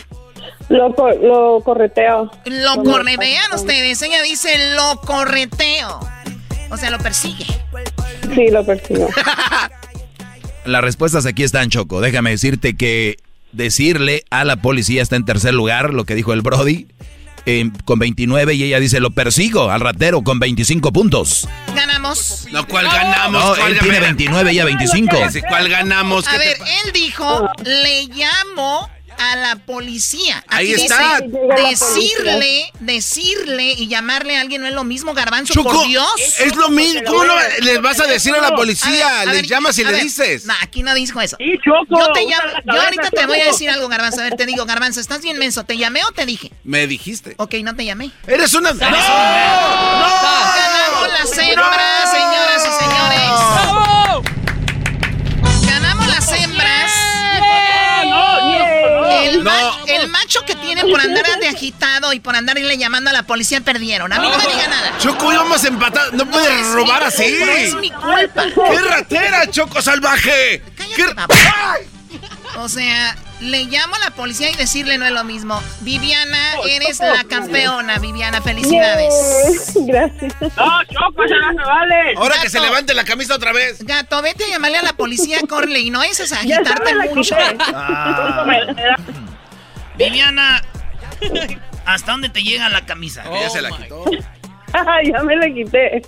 [0.69, 2.31] Lo, co- lo correteo.
[2.47, 6.01] Lo Cuando- corre, vean ustedes, ella dice lo correteo.
[6.70, 7.47] O sea, lo persigue.
[8.35, 9.09] Sí, lo persigo.
[10.65, 12.01] Las respuestas aquí están, Choco.
[12.01, 13.16] Déjame decirte que
[13.53, 16.86] decirle a la policía está en tercer lugar, lo que dijo el Brody,
[17.47, 21.49] eh, con 29 y ella dice lo persigo al ratero con 25 puntos.
[21.75, 22.47] Ganamos.
[22.53, 23.43] No, ¿cuál ganamos?
[23.45, 25.16] No, ¿Cuál él tiene gana- 29 y ella 25.
[25.16, 26.27] Ese, ¿Cuál ganamos?
[26.29, 26.57] A ¿Qué te ver,
[26.87, 28.89] él dijo, le llamo
[29.19, 30.43] a la policía.
[30.49, 31.20] Ahí Aquí está.
[31.20, 36.07] la decirle, decirle y llamarle a alguien no es lo mismo, Garbanzo, Choco, por Dios.
[36.39, 37.03] es lo mismo.
[37.07, 38.91] ¿Cómo no les vas a decir a la A policía?
[39.07, 40.03] ver, a Les ver, llamas y le ver.
[40.03, 40.45] dices.
[40.47, 41.36] No, aquí no dijo eso.
[41.39, 44.20] Sí, Choco, Yo te llamo, la yo ahorita te voy a decir algo, Garbanzo.
[44.20, 45.65] A ver, te digo, Garbanzo, estás bien menso.
[45.65, 46.51] ¿Te llamé o te dije?
[46.65, 47.35] Me dijiste.
[47.39, 48.11] Ok, no te llamé.
[48.27, 48.73] Eres una.
[48.73, 48.78] ¡No!
[48.81, 49.09] Ganamos
[51.09, 53.94] las hembras, señoras y señores.
[60.90, 64.12] Por andar de agitado y por andar irle llamando a la policía perdieron.
[64.12, 64.93] A mí no me diga nada.
[64.98, 66.12] Choco, íbamos empatados.
[66.12, 67.24] No puedes es robar mi así.
[67.59, 68.44] es mi culpa.
[68.44, 70.62] ¡Qué ratera, Choco salvaje!
[70.97, 71.06] ¿Qué-
[72.56, 75.61] O sea, le llamo a la policía y decirle no es lo mismo.
[75.81, 76.39] Viviana,
[76.69, 78.40] eres la campeona, Viviana.
[78.40, 79.73] Felicidades.
[79.74, 80.32] Gracias.
[80.40, 82.15] No, Choco, ya no se vale.
[82.16, 83.82] Ahora que se levante la camisa otra vez.
[83.85, 87.35] Gato, vete a llamarle a la policía, corre y no es agitarte mucho.
[87.74, 88.44] Ah.
[89.97, 90.62] Viviana,
[91.86, 93.24] ¿hasta dónde te llega la camisa?
[93.32, 94.05] ya se la quitó.
[95.05, 96.03] ya me la quité.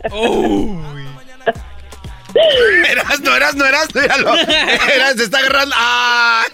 [2.88, 4.34] Eras, no eras, no eras, míralo.
[4.36, 5.74] Eras, se está agarrando.
[5.78, 6.44] ¡Ah!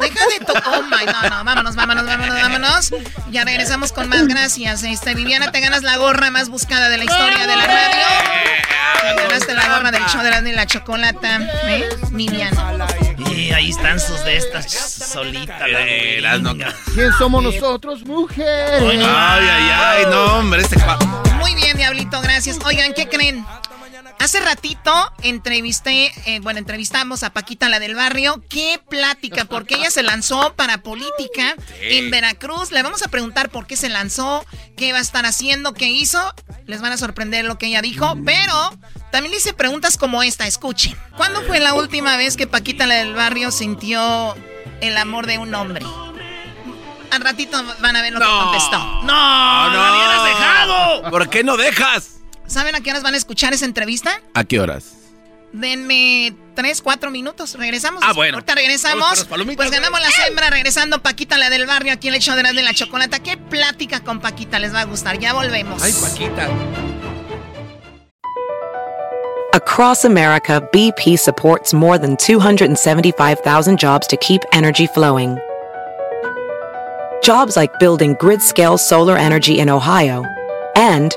[0.00, 2.94] Deja de to Oh my, no, no, vámonos, vámonos, vámonos, vámonos.
[3.30, 4.82] Ya regresamos con más gracias.
[4.82, 9.16] Este, Viviana, te ganas la gorra más buscada de la historia de la radio.
[9.16, 11.88] Te ganaste la gorra del show de la, la chocolata, ¿eh?
[12.10, 12.88] Viviana.
[13.34, 15.60] Y ahí están sus de estas solitas.
[15.68, 16.54] Eh, las no-
[16.94, 18.80] ¿Quién somos nosotros, mujeres?
[18.82, 20.76] Ay, ay, ay, no, hombre, este
[21.40, 22.58] Muy bien, Diablito, gracias.
[22.64, 23.44] Oigan, ¿qué creen?
[24.18, 28.42] Hace ratito entrevisté, eh, bueno, entrevistamos a Paquita, la del barrio.
[28.48, 32.70] Qué plática, porque ella se lanzó para política en Veracruz.
[32.70, 34.44] Le vamos a preguntar por qué se lanzó,
[34.76, 36.34] qué va a estar haciendo, qué hizo.
[36.66, 38.78] Les van a sorprender lo que ella dijo, pero
[39.12, 40.46] también le hice preguntas como esta.
[40.46, 40.96] Escuchen.
[41.16, 44.34] ¿Cuándo fue la última vez que Paquita, la del barrio, sintió
[44.80, 45.84] el amor de un hombre?
[47.10, 48.78] Al ratito van a ver lo que contestó.
[48.78, 49.04] ¡No!
[49.04, 49.72] ¡No!
[49.72, 51.10] ¡La hubieras dejado!
[51.10, 52.13] ¿Por qué no dejas?
[52.46, 54.20] ¿Saben a qué horas van a escuchar esa entrevista?
[54.34, 54.94] ¿A qué horas?
[55.52, 57.54] Denme tres, cuatro minutos.
[57.54, 58.02] Regresamos.
[58.04, 58.36] Ah, bueno.
[58.36, 59.24] Ahorita regresamos.
[59.56, 60.50] Pues ganamos la sembra.
[60.50, 63.20] Regresando Paquita, la del barrio, aquí en el show de la, de la chocolata.
[63.20, 65.18] ¿Qué plática con Paquita les va a gustar?
[65.18, 65.80] Ya volvemos.
[65.82, 66.48] Ay, Paquita.
[69.52, 75.38] Across America, BP supports more than 275,000 jobs to keep energy flowing.
[77.22, 80.24] Jobs like building grid scale solar energy in Ohio
[80.74, 81.16] and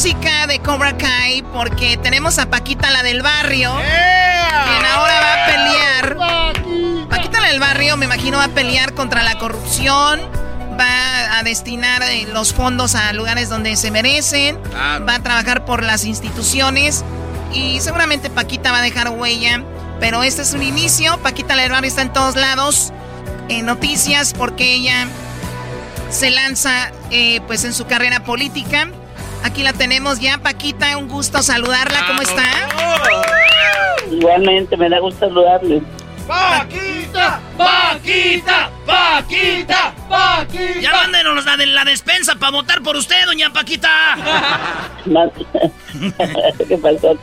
[0.00, 3.70] Música de Cobra Kai porque tenemos a Paquita, la del barrio.
[3.74, 7.06] Quien ahora va a pelear.
[7.10, 10.22] Paquita, la del barrio, me imagino, va a pelear contra la corrupción.
[10.80, 14.58] Va a destinar eh, los fondos a lugares donde se merecen.
[14.74, 17.04] Va a trabajar por las instituciones.
[17.52, 19.62] Y seguramente Paquita va a dejar huella.
[20.00, 21.18] Pero este es un inicio.
[21.18, 22.94] Paquita, la del barrio está en todos lados.
[23.50, 25.08] En noticias porque ella
[26.08, 28.88] se lanza eh, pues en su carrera política.
[29.42, 32.44] Aquí la tenemos ya, Paquita, un gusto saludarla, ¿cómo está?
[34.10, 35.82] Igualmente, me da gusto saludarle.
[36.26, 37.40] ¡Paquita!
[37.56, 38.70] ¡Paquita!
[38.86, 39.94] ¡Paquita!
[40.08, 40.80] ¡Paquita!
[40.80, 43.88] Ya mándenos la de la despensa para votar por usted, doña Paquita.
[45.06, 45.30] Más-
[46.68, 47.18] ¿Qué pasó?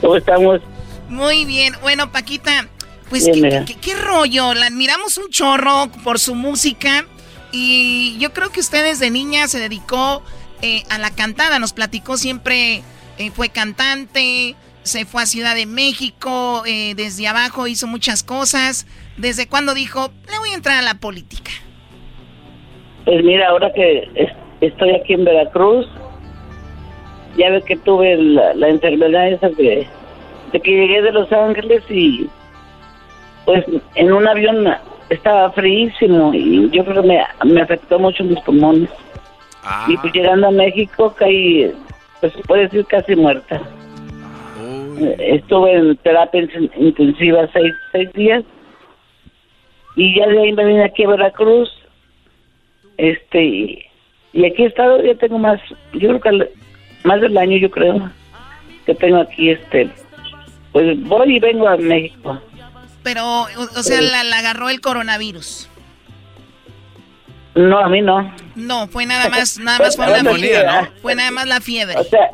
[0.00, 0.60] ¿Cómo estamos?
[1.08, 2.66] Muy bien, bueno, Paquita,
[3.08, 7.04] pues Bien, ¿qué, qué- qué rollo, la admiramos un chorro por su música
[7.50, 10.22] y yo creo que usted desde niña se dedicó
[10.62, 12.82] eh, a la cantada, nos platicó siempre,
[13.18, 18.86] eh, fue cantante, se fue a Ciudad de México, eh, desde abajo hizo muchas cosas.
[19.16, 21.50] ¿Desde cuándo dijo, le voy a entrar a la política?
[23.04, 25.86] Pues mira, ahora que es- estoy aquí en Veracruz,
[27.36, 29.86] ya ves que tuve la, enfermedad esa de,
[30.52, 32.26] de que llegué de Los Ángeles y
[33.44, 33.64] pues
[33.96, 34.66] en un avión
[35.08, 38.88] estaba fríísimo y yo creo que me, me afectó mucho mis pulmones.
[39.88, 41.72] Y pues llegando a México caí,
[42.20, 43.60] pues se puede decir casi muerta.
[45.18, 48.44] Estuve en terapia in- intensiva seis, seis días.
[49.96, 51.70] Y ya de ahí me vine aquí a Veracruz.
[52.96, 53.84] Este y,
[54.32, 55.60] y aquí he estado ya tengo más
[55.94, 56.50] yo creo que
[57.04, 58.10] más del año yo creo
[58.84, 59.88] que tengo aquí este
[60.72, 62.40] pues voy y vengo a México.
[63.02, 65.68] Pero, o, o sea, la, la agarró el coronavirus.
[67.54, 70.68] No a mí no No, fue nada más, nada más fue una fiebre.
[71.02, 71.96] Fue nada más la fiebre.
[71.98, 72.30] o sea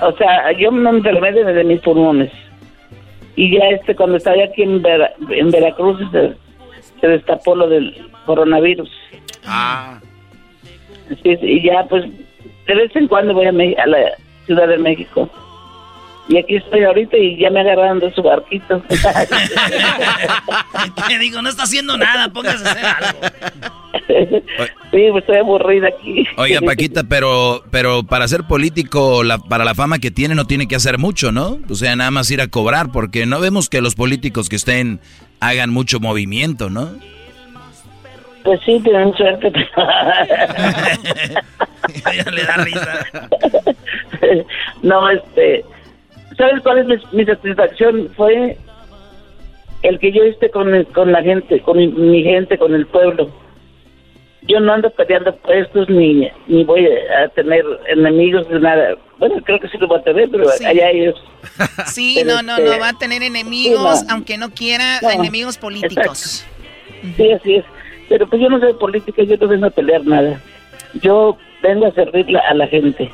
[0.00, 2.30] o sea yo me enfermé de, de mis pulmones
[3.36, 6.34] y ya este cuando estaba aquí en, Vera- en Veracruz se,
[7.00, 7.94] se destapó lo del
[8.26, 8.90] coronavirus
[9.46, 9.98] Ah.
[11.08, 12.04] Sí, sí, y ya pues
[12.66, 13.98] de vez en cuando voy a, a la
[14.44, 15.28] Ciudad de México
[16.28, 18.82] Y aquí estoy ahorita y ya me agarraron de su barquito.
[21.08, 21.40] ¿Qué digo?
[21.40, 23.18] No está haciendo nada, póngase a hacer algo.
[24.90, 26.26] sí, pues estoy aburrida aquí.
[26.36, 30.68] Oiga, Paquita, pero, pero para ser político, la, para la fama que tiene, no tiene
[30.68, 31.60] que hacer mucho, ¿no?
[31.70, 35.00] O sea, nada más ir a cobrar, porque no vemos que los políticos que estén
[35.40, 36.90] hagan mucho movimiento, ¿no?
[38.44, 39.50] Pues sí, tienen suerte.
[42.04, 43.06] ya le da risa.
[44.82, 45.64] no, este
[46.38, 48.08] ¿Sabes cuál es mi, satisfacción?
[48.16, 48.56] Fue
[49.82, 53.28] el que yo esté con, con la gente, con mi, gente, con el pueblo.
[54.42, 58.94] Yo no ando peleando puestos ni, ni voy a tener enemigos de nada.
[59.18, 61.16] Bueno, creo que sí lo voy a tener, pero allá ellos.
[61.86, 66.44] Sí, no, no, no, este, va a tener enemigos, aunque no quiera, enemigos políticos.
[67.16, 67.64] Sí, así es.
[68.08, 70.40] Pero pues yo no soy política, yo no vengo a pelear nada.
[71.02, 73.10] Yo vengo a servirle a la gente.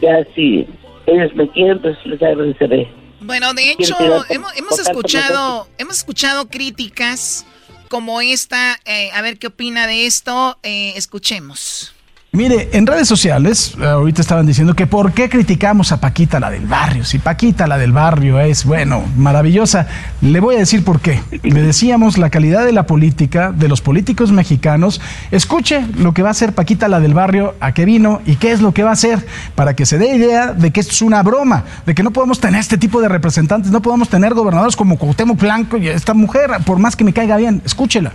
[0.00, 0.66] Ya sí
[1.08, 2.88] ellos me quieren, pues les agradeceré.
[3.20, 3.96] Bueno, de hecho,
[4.30, 7.44] hemos, hemos escuchado, hemos escuchado críticas
[7.88, 8.78] como esta.
[8.84, 10.58] Eh, a ver qué opina de esto.
[10.62, 11.94] Eh, escuchemos.
[12.30, 16.50] Mire, en redes sociales, eh, ahorita estaban diciendo que por qué criticamos a Paquita la
[16.50, 17.02] del barrio.
[17.06, 19.86] Si Paquita la del barrio es, bueno, maravillosa,
[20.20, 21.22] le voy a decir por qué.
[21.42, 25.00] Le decíamos la calidad de la política, de los políticos mexicanos.
[25.30, 28.52] Escuche lo que va a hacer Paquita la del barrio, a qué vino y qué
[28.52, 31.00] es lo que va a hacer, para que se dé idea de que esto es
[31.00, 34.76] una broma, de que no podemos tener este tipo de representantes, no podemos tener gobernadores
[34.76, 37.62] como Cuauhtémoc Blanco y esta mujer, por más que me caiga bien.
[37.64, 38.12] Escúchela.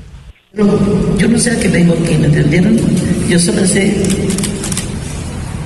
[0.56, 2.78] Yo no sé a qué vengo aquí, ¿me entendieron?
[3.28, 3.92] Yo solo sé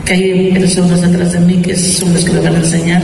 [0.05, 3.01] que hay personas atrás de mí que son los que me van a enseñar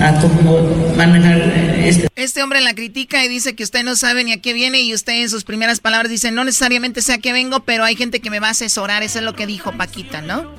[0.00, 0.60] a cómo
[0.96, 1.40] manejar
[1.84, 2.06] este.
[2.14, 4.94] Este hombre la critica y dice que usted no sabe ni a qué viene y
[4.94, 8.20] usted en sus primeras palabras dice, no necesariamente sé a qué vengo, pero hay gente
[8.20, 10.52] que me va a asesorar, eso es lo que dijo Paquita, ¿no?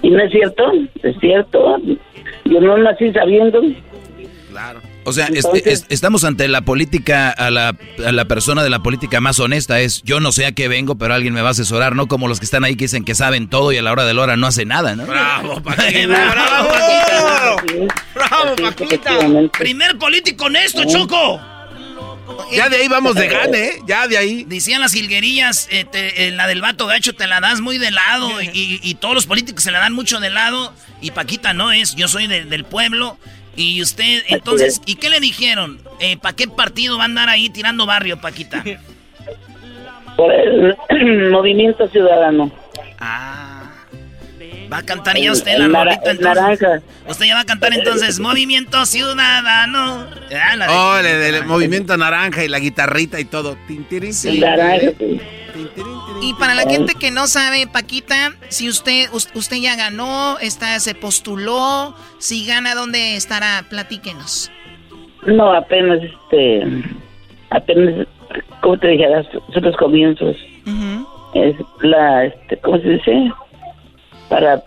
[0.00, 0.62] Y no es cierto,
[1.02, 1.76] es cierto,
[2.46, 3.60] yo no nací sabiendo.
[4.48, 4.80] Claro.
[5.04, 5.28] O sea,
[5.88, 9.80] estamos ante la política, a la, a la, persona de la política más honesta.
[9.80, 12.06] Es yo no sé a qué vengo, pero alguien me va a asesorar, ¿no?
[12.06, 14.14] Como los que están ahí que dicen que saben todo y a la hora de
[14.14, 15.06] la hora no hace nada, ¿no?
[15.06, 16.30] ¡Bravo, Paquita!
[16.30, 17.94] ¡Bravo, Paquita!
[18.14, 19.18] ¡Bravo, Paquita!
[19.58, 21.40] Primer político honesto, Choco.
[22.52, 23.78] Ya de ahí vamos de gane, ¿eh?
[23.86, 24.44] Ya de ahí.
[24.44, 28.96] Decían las jilguerillas, eh, la del vato gacho te la das muy de lado y,
[29.00, 32.28] todos los políticos se la dan mucho de lado y Paquita no es, yo soy
[32.28, 33.18] del pueblo
[33.56, 35.78] y usted, entonces, ¿y qué le dijeron?
[36.00, 38.64] Eh, ¿Para qué partido va a andar ahí tirando barrio, Paquita?
[40.16, 40.76] Por el
[41.30, 42.50] Movimiento Ciudadano.
[42.98, 43.51] Ah.
[44.72, 46.20] Va a cantar ya usted la rolita entonces.
[46.22, 46.82] Naranja.
[47.06, 50.06] Usted ya va a cantar entonces Movimiento Ciudadano.
[50.70, 53.58] oh, el, del Movimiento Naranja y la guitarrita y todo.
[53.68, 54.92] Naranja.
[56.22, 60.94] Y para la gente que no sabe, Paquita, si usted usted ya ganó, está, se
[60.94, 63.64] postuló, si gana, ¿dónde estará?
[63.68, 64.50] Platíquenos.
[65.26, 66.62] No, apenas, este,
[67.50, 68.06] apenas,
[68.60, 69.04] ¿cómo te dije?
[69.52, 70.36] Son los comienzos.
[71.34, 73.32] Es la, este, ¿cómo se dice?
[74.28, 74.62] Para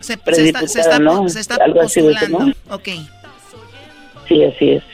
[0.00, 2.52] se, se, está, se está, se está postulando.
[2.70, 2.88] Ok.
[4.28, 4.84] Sí, así es.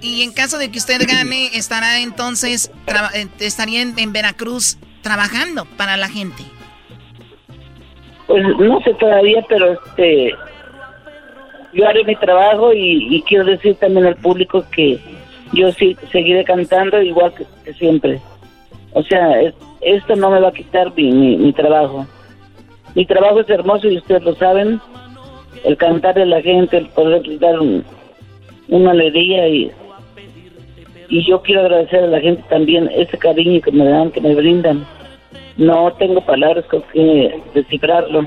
[0.00, 2.70] Y en caso de que usted gane, estará entonces,
[3.14, 6.42] eh, estaría en, Veracruz trabajando para la gente.
[8.26, 10.34] Pues no sé todavía, pero este,
[11.72, 14.98] yo haré mi trabajo y, quiero decir también al público que
[15.52, 18.20] yo sí seguiré cantando igual que, siempre.
[18.92, 19.40] O sea,
[19.80, 22.06] esto no me va a quitar mi, mi, trabajo.
[22.96, 24.80] Mi trabajo es hermoso y ustedes lo saben.
[25.64, 27.84] El cantar de la gente, el poder dar un,
[28.68, 29.70] una alegría y,
[31.10, 34.34] y yo quiero agradecer a la gente también ese cariño que me dan, que me
[34.34, 34.86] brindan.
[35.58, 38.24] No tengo palabras con que descifrarlo.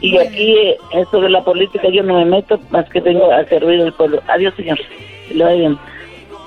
[0.00, 0.56] Y aquí,
[0.92, 4.20] esto de la política, yo no me meto más que vengo a servir al pueblo.
[4.26, 4.80] Adiós, señor.
[5.32, 5.48] lo.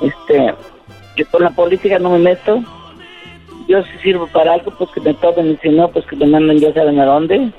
[0.01, 0.53] Este,
[1.15, 2.61] yo con la política no me meto.
[3.67, 6.27] Yo si sirvo para algo, pues que me tomen, y si no, pues que me
[6.27, 7.51] manden ya saben a dónde.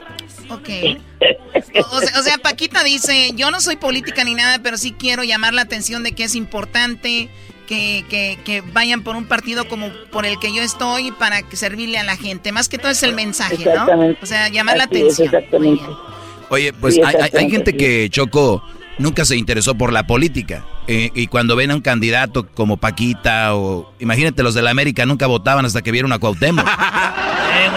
[0.51, 0.68] Ok.
[1.93, 5.62] O, sea, Paquita dice, yo no soy política ni nada, pero sí quiero llamar la
[5.62, 7.28] atención de que es importante
[7.66, 12.05] que, que, vayan por un partido como por el que yo estoy para servirle a
[12.05, 12.52] la gente.
[12.52, 14.14] Más que todo es el mensaje, ¿no?
[14.22, 15.30] O sea, llamar la atención.
[16.51, 18.62] Oye, pues hay, gente que, Choco,
[18.99, 20.65] nunca se interesó por la política.
[20.87, 23.93] Eh, y cuando ven a un candidato como Paquita o...
[24.01, 26.66] Imagínate, los de la América nunca votaban hasta que vieron a Cuauhtémoc.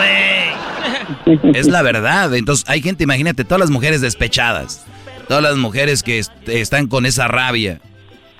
[0.05, 0.51] eh,
[1.53, 2.33] es la verdad.
[2.35, 4.85] Entonces, hay gente, imagínate, todas las mujeres despechadas,
[5.27, 7.79] todas las mujeres que están con esa rabia,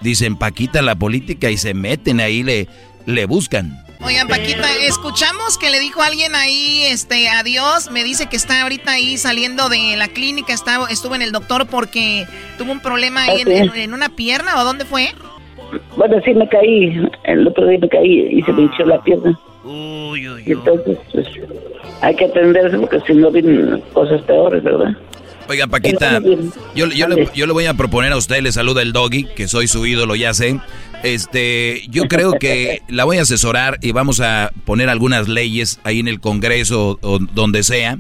[0.01, 2.67] dicen Paquita la política y se meten ahí, le,
[3.05, 3.77] le buscan.
[4.03, 7.91] Oigan, Paquita, escuchamos que le dijo alguien ahí, este, adiós.
[7.91, 11.67] Me dice que está ahorita ahí saliendo de la clínica, está, estuvo en el doctor
[11.67, 12.25] porque
[12.57, 15.09] tuvo un problema ahí en, en, una pierna, ¿o dónde fue?
[15.95, 19.39] Bueno, sí me caí, el otro día me caí y se me hinchó la pierna.
[19.63, 20.43] Uy, uy, uy.
[20.47, 21.27] entonces, pues,
[22.01, 24.95] hay que atenderse porque si no vienen cosas peores, ¿verdad?
[25.47, 26.21] Oiga, Paquita,
[26.75, 29.47] yo, yo, le, yo le voy a proponer a usted, le saluda el doggy, que
[29.47, 30.59] soy su ídolo, ya sé.
[31.03, 35.99] Este, yo creo que la voy a asesorar y vamos a poner algunas leyes ahí
[35.99, 37.97] en el Congreso o donde sea.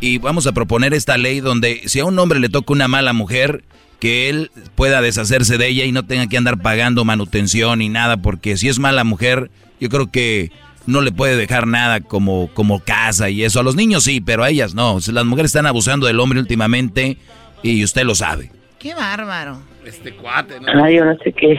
[0.00, 3.12] Y vamos a proponer esta ley donde si a un hombre le toca una mala
[3.12, 3.64] mujer,
[3.98, 8.18] que él pueda deshacerse de ella y no tenga que andar pagando manutención ni nada,
[8.18, 9.50] porque si es mala mujer,
[9.80, 10.52] yo creo que
[10.86, 13.60] no le puede dejar nada como, como casa y eso.
[13.60, 14.98] A los niños sí, pero a ellas no.
[15.12, 17.16] Las mujeres están abusando del hombre últimamente
[17.62, 18.50] y usted lo sabe.
[18.78, 19.58] Qué bárbaro.
[19.84, 20.84] Este cuate, ¿no?
[20.84, 21.58] Ay, yo no sé qué.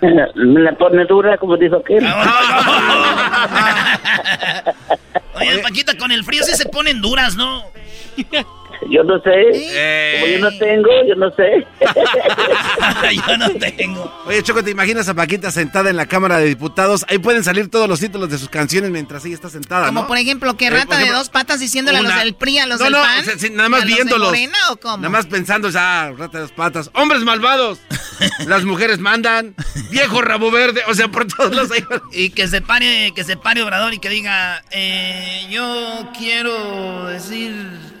[0.00, 2.04] Me la pone dura, como dijo aquel.
[5.34, 7.64] Oye, Paquita, con el frío sí se ponen duras, ¿no?
[8.90, 10.20] Yo no sé.
[10.20, 11.66] Como yo no tengo, yo no sé.
[13.28, 14.22] yo no tengo.
[14.26, 17.04] Oye, Choco, ¿te imaginas a Paquita sentada en la Cámara de Diputados?
[17.08, 20.18] Ahí pueden salir todos los títulos de sus canciones mientras ella está sentada, Como por
[20.18, 22.92] ejemplo, que eh, rata de dos patas diciéndole a los del PRI, a los del
[22.92, 23.24] PAN.
[23.52, 24.32] nada más viéndolos.
[24.84, 26.90] Nada más pensando ya, rata de dos patas.
[26.94, 27.80] ¡Hombres malvados!
[28.46, 29.54] Las mujeres mandan.
[29.90, 30.82] ¡Viejo rabo verde!
[30.88, 31.68] O sea, por todos los...
[32.12, 37.93] y que se pare, que se pare Obrador y que diga, eh, yo quiero decir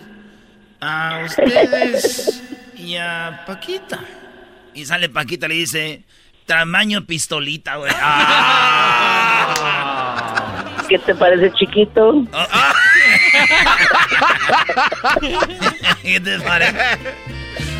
[0.84, 2.42] a ustedes
[2.76, 4.00] y a Paquita.
[4.74, 6.02] Y sale Paquita, le dice,
[6.46, 7.92] tamaño pistolita, güey.
[9.56, 10.84] Ah.
[10.88, 12.24] ¿Qué te parece chiquito?
[16.02, 16.98] ¿Qué te parece?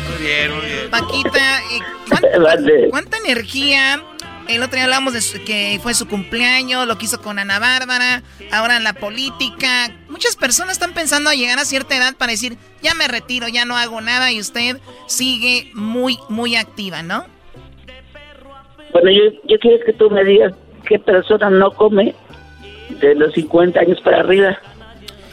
[0.09, 0.89] Muy bien, muy bien.
[0.89, 1.61] Paquita,
[2.41, 4.01] ¿cuánta, ¿cuánta energía
[4.47, 8.23] el otro día hablamos de que fue su cumpleaños, lo que hizo con Ana Bárbara,
[8.51, 9.91] ahora en la política.
[10.09, 13.65] Muchas personas están pensando a llegar a cierta edad para decir, ya me retiro, ya
[13.65, 17.25] no hago nada y usted sigue muy, muy activa, ¿no?
[18.91, 20.53] Bueno, yo, yo quiero que tú me digas
[20.87, 22.15] qué persona no come
[22.89, 24.57] de los 50 años para arriba.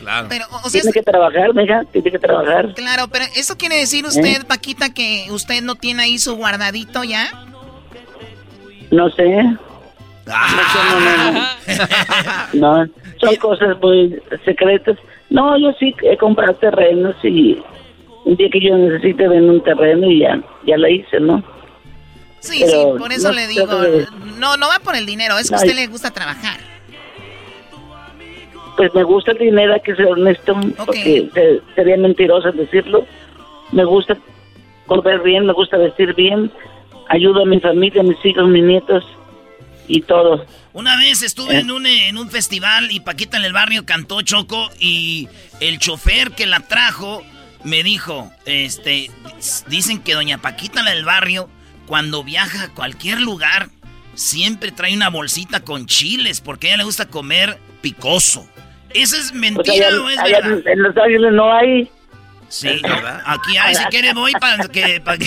[0.01, 0.26] Claro.
[0.28, 2.74] Pero, tiene que trabajar, mija, tiene que trabajar.
[2.74, 4.44] Claro, pero eso quiere decir usted, ¿Eh?
[4.47, 7.30] Paquita, que usted no tiene ahí su guardadito ya.
[8.93, 9.43] No sé.
[10.28, 11.56] Ah.
[12.52, 12.86] No,
[13.20, 14.98] son cosas muy secretas.
[15.31, 17.59] No, yo sí he comprado terrenos y
[18.24, 21.43] un día que yo necesite vender un terreno y ya, ya la hice, ¿no?
[22.40, 23.66] Sí, sí, por eso le digo,
[24.39, 26.59] no, no va por el dinero, es que a usted le gusta trabajar.
[28.77, 31.31] Pues me gusta el dinero, hay que ser honesto, porque
[31.74, 33.06] sería mentiroso decirlo.
[33.70, 34.19] Me gusta
[34.86, 36.51] comer bien, me gusta vestir bien,
[37.09, 39.05] ayudo a mi familia, a mis hijos, mis nietos
[39.89, 40.47] y todo.
[40.73, 44.70] Una vez estuve en, un, en un festival y Paquita en el barrio cantó Choco
[44.81, 45.29] y
[45.61, 47.23] el chofer que la trajo
[47.65, 49.11] me dijo, este,
[49.69, 51.49] dicen que doña Paquita en el barrio,
[51.87, 53.69] cuando viaja a cualquier lugar,
[54.15, 58.47] siempre trae una bolsita con chiles porque a ella le gusta comer picoso.
[58.95, 60.66] ¿Eso es mentira o es verdad?
[60.66, 61.91] En Los Ángeles no hay.
[62.53, 63.23] Sí, ¿verdad?
[63.24, 65.01] Aquí hay, si quiere voy para que...
[65.01, 65.27] Pa que...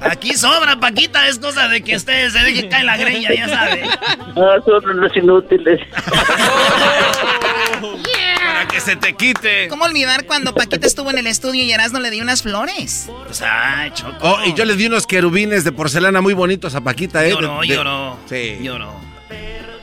[0.00, 3.84] Aquí sobra, Paquita, es cosa de que usted se deje caer la greña, ya sabe.
[4.34, 5.80] No, son los inútiles.
[8.44, 9.68] Para que se te quite.
[9.68, 13.08] ¿Cómo olvidar cuando Paquita estuvo en el estudio y Erasmo le dio unas flores?
[13.24, 14.16] Pues, ay, choco.
[14.20, 17.30] Oh, y yo le di unos querubines de porcelana muy bonitos a Paquita, ¿eh?
[17.30, 18.18] Lloró, lloró.
[18.28, 18.58] Sí.
[18.62, 19.05] Lloró.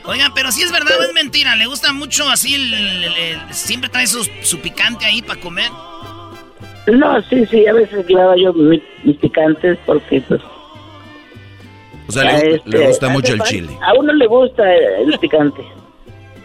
[0.06, 4.06] Oigan, pero si es verdad o es mentira, ¿le gusta mucho así, el, siempre trae
[4.06, 5.70] su, su, picante ahí para comer?
[6.86, 8.82] No, sí, sí, a veces llevaba yo mis,
[9.16, 10.42] picantes porque pues...
[12.06, 13.78] O sea, le, este, gusta mucho el chile.
[13.80, 15.62] A uno le gusta el picante.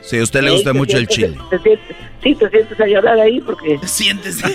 [0.02, 1.38] Sí, a usted le gusta mucho el chile.
[2.24, 3.78] sí, te sientes a llorar ahí porque...
[3.84, 4.42] Sientes.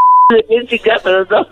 [1.02, 1.48] pero no.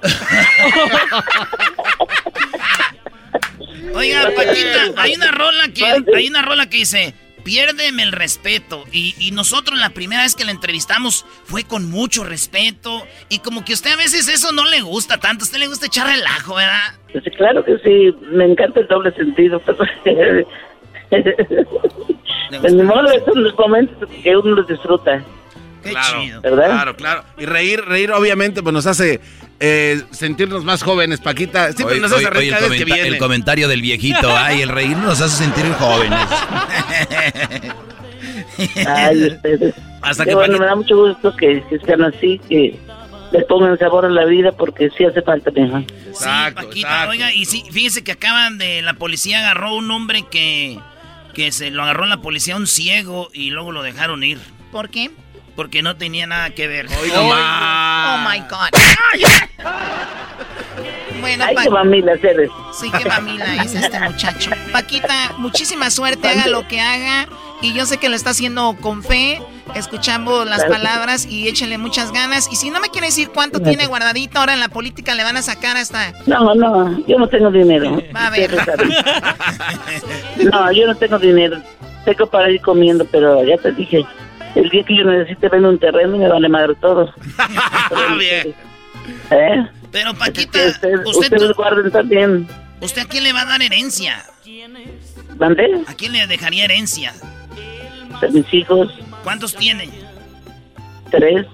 [3.95, 5.85] Oiga, Paquita, hay una rola que
[6.15, 7.15] hay una rola que dice
[7.49, 8.85] piérdeme el respeto.
[8.93, 13.07] Y, y, nosotros la primera vez que la entrevistamos fue con mucho respeto.
[13.31, 15.45] Y como que a usted a veces eso no le gusta tanto.
[15.45, 16.93] A usted le gusta echar relajo, ¿verdad?
[17.11, 18.15] Pues claro que sí.
[18.33, 19.63] Me encanta el doble sentido.
[20.05, 20.47] Pero...
[22.63, 25.25] mi modo, son los momentos que uno los disfruta
[25.83, 27.25] claro, Claro, claro.
[27.39, 29.21] Y reír, reír obviamente pues nos hace
[29.61, 31.73] eh, sentirnos más jóvenes, Paquita.
[31.73, 35.45] Siempre nos hace reír el, que el comentario del viejito, ay, el reír nos hace
[35.45, 36.19] sentir jóvenes.
[38.87, 39.75] ay, ustedes.
[40.03, 42.79] Hasta que bueno, me da mucho gusto que, que sean así, que,
[43.33, 45.83] le pongan sabor a la vida porque sí hace falta, mija.
[46.13, 50.79] Sí, Paquita, oiga, y sí, fíjese que acaban de, la policía agarró un hombre que,
[51.35, 54.39] que se lo agarró la policía, un ciego, y luego lo dejaron ir.
[54.73, 55.11] ¿Por qué?
[55.59, 56.87] Porque no tenía nada que ver.
[56.87, 58.71] Oh my God.
[61.21, 62.49] Bueno, Ay, qué mamila eres.
[62.73, 64.53] Sí, qué mamila es este muchacho.
[64.71, 67.27] Paquita, muchísima suerte, haga lo que haga.
[67.61, 69.43] Y yo sé que lo está haciendo con fe.
[69.75, 72.49] Escuchamos las palabras y échenle muchas ganas.
[72.53, 75.39] Y si no me quiere decir cuánto tiene guardadito ahora en la política, le van
[75.39, 76.13] a sacar hasta.
[76.27, 78.01] No, no, yo no tengo dinero.
[78.15, 78.57] Va a ver.
[80.37, 81.61] No, yo no tengo dinero.
[82.05, 84.07] Tengo para ir comiendo, pero ya te dije.
[84.55, 87.13] El día que yo necesite vender un terreno y me vale madre todo.
[88.19, 88.55] Bien.
[89.31, 89.67] ¿Eh?
[89.91, 92.49] Pero Paquita, usted, ustedes guarden también.
[92.81, 94.25] ¿Usted a quién le va a dar herencia?
[95.39, 95.83] ¿Mandé?
[95.87, 97.13] ¿A quién le dejaría herencia?
[98.21, 98.93] A mis hijos.
[99.23, 99.89] ¿Cuántos tiene?
[101.11, 101.47] Tres.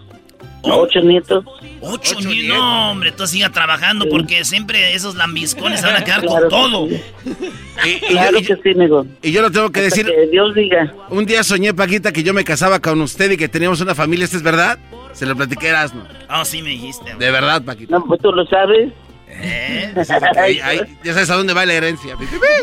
[0.65, 1.45] Ocho nietos.
[1.81, 2.57] Ocho, nietos.
[2.57, 6.89] No, hombre, tú siga trabajando porque siempre esos lambiscones se van a quedar con todo.
[6.89, 9.07] Y, claro que sí, amigo.
[9.23, 10.07] Y yo lo tengo que decir.
[10.07, 10.95] Que Dios diga.
[11.11, 14.25] Un día soñé, Paquita, que yo me casaba con usted y que teníamos una familia.
[14.25, 14.79] ¿Esto es verdad?
[15.13, 16.05] Se lo platiqué a Erasmo.
[16.29, 17.15] Ah, sí me dijiste.
[17.15, 17.99] De verdad, Paquita.
[17.99, 18.93] No, pues tú lo sabes.
[19.29, 19.93] ¿Eh?
[21.05, 22.17] ya sabes a dónde va la herencia.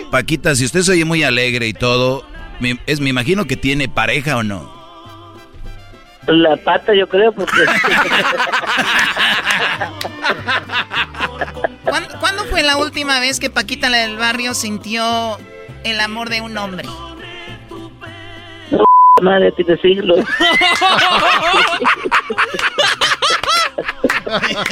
[0.10, 2.26] Paquita, si usted se oye muy alegre y todo,
[2.60, 4.81] me, es, me imagino que tiene pareja o no.
[6.28, 7.66] La pata, yo creo, porque.
[12.20, 15.38] ¿Cuándo, fue la última vez que Paquita la del barrio sintió
[15.84, 16.88] el amor de un hombre?
[19.22, 20.20] Madre, tiene siglos.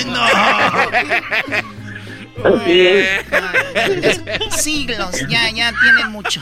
[0.08, 0.26] no.
[4.52, 6.42] Siglos, ya, ya tiene mucho.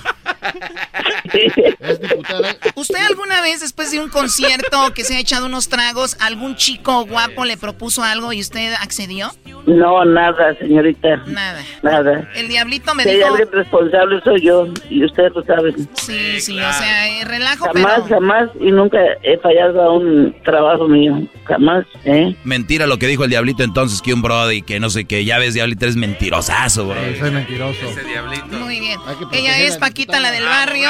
[2.75, 7.05] ¿Usted alguna vez después de un concierto que se ha echado unos tragos, algún chico
[7.05, 9.31] guapo le propuso algo y usted accedió?
[9.65, 11.17] No, nada, señorita.
[11.27, 11.61] Nada.
[11.83, 12.29] Nada.
[12.35, 13.27] El diablito me si dijo...
[13.27, 15.75] alguien responsable soy yo y ustedes lo saben.
[15.93, 20.87] Sí, sí, o sea, eh, relajo, Jamás, jamás y nunca he fallado a un trabajo
[20.87, 21.21] mío.
[21.45, 22.35] Jamás, ¿eh?
[22.43, 25.25] Mentira lo que dijo el diablito entonces, que un brody, que no sé qué.
[25.25, 26.95] Ya ves, diablito, eres mentirosazo, bro.
[27.17, 27.87] soy mentiroso.
[27.89, 28.57] Ese diablito.
[28.57, 28.99] Muy bien.
[29.31, 30.89] Ella es Paquita, la del barrio.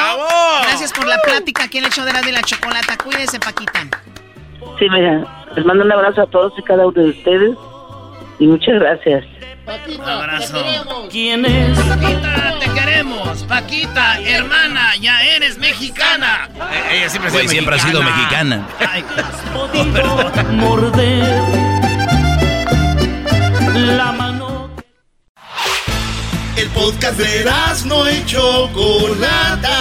[0.62, 2.96] Gracias por la plática aquí en el show de la de la chocolata.
[2.96, 3.86] Cuídese, Paquita.
[4.78, 7.56] Sí, mira, les mando un abrazo a todos y cada uno de ustedes
[8.40, 9.24] y muchas gracias.
[9.64, 10.64] Paquita, un abrazo.
[11.10, 11.78] ¿Quién es?
[11.78, 13.42] Paquita, te queremos.
[13.44, 16.48] Paquita, hermana, ya eres mexicana.
[16.72, 18.66] Eh, ella siempre, ha siempre ha sido mexicana.
[18.80, 19.04] Ay,
[19.54, 21.68] oh, morder
[23.74, 24.27] la mano.
[26.78, 27.44] El podcast de
[27.86, 29.78] no y Chocolata.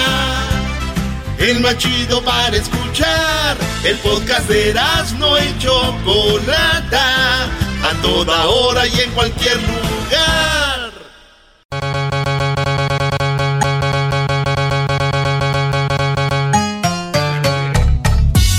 [1.38, 3.56] El más chido para escuchar.
[3.84, 4.74] El podcast de
[5.20, 7.44] no y Chocolata.
[7.84, 10.92] A toda hora y en cualquier lugar.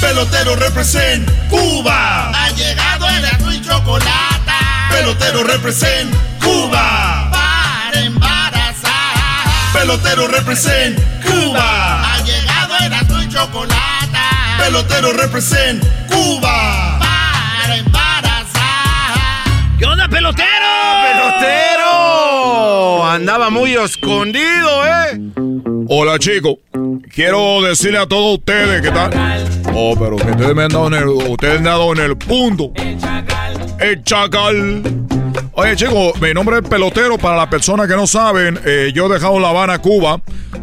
[0.00, 2.30] Pelotero represent Cuba.
[2.30, 4.52] Ha llegado el azul y chocolate.
[4.92, 6.97] Pelotero represent Cuba.
[9.78, 12.02] Pelotero represent Cuba.
[12.02, 14.18] Ha llegado el azul y chocolate.
[14.58, 16.98] Pelotero represent Cuba.
[16.98, 19.14] Para embarazar.
[19.78, 20.66] ¿Qué onda, pelotero?
[21.04, 23.06] ¡Pelotero!
[23.06, 25.20] Andaba muy escondido, ¿eh?
[25.88, 26.56] Hola, chicos.
[27.14, 29.12] Quiero decirle a todos ustedes que tal.
[29.74, 32.18] Oh, pero que ustedes me han dado en el, ustedes me han dado en el
[32.18, 32.72] punto.
[33.78, 34.82] El chacal.
[35.52, 37.18] Oye, chicos, mi nombre es Pelotero.
[37.18, 40.20] Para las personas que no saben, eh, yo he dejado La Habana, Cuba,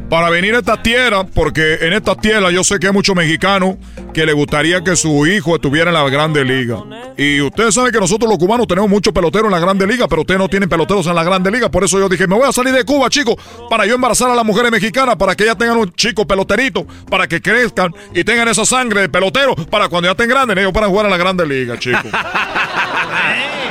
[0.09, 3.75] para venir a esta tierra, porque en esta tierra yo sé que hay muchos mexicanos
[4.13, 6.77] que le gustaría que su hijo estuviera en la Grande Liga.
[7.17, 10.21] Y ustedes saben que nosotros los cubanos tenemos muchos peloteros en la Grande Liga, pero
[10.21, 11.69] ustedes no tienen peloteros en la Grande Liga.
[11.69, 13.35] Por eso yo dije, me voy a salir de Cuba, chicos,
[13.69, 17.27] para yo embarazar a las mujeres mexicanas, para que ellas tengan un chico peloterito, para
[17.27, 20.89] que crezcan y tengan esa sangre de pelotero, para cuando ya estén grandes, ellos puedan
[20.89, 22.05] jugar en la Grande Liga, chicos.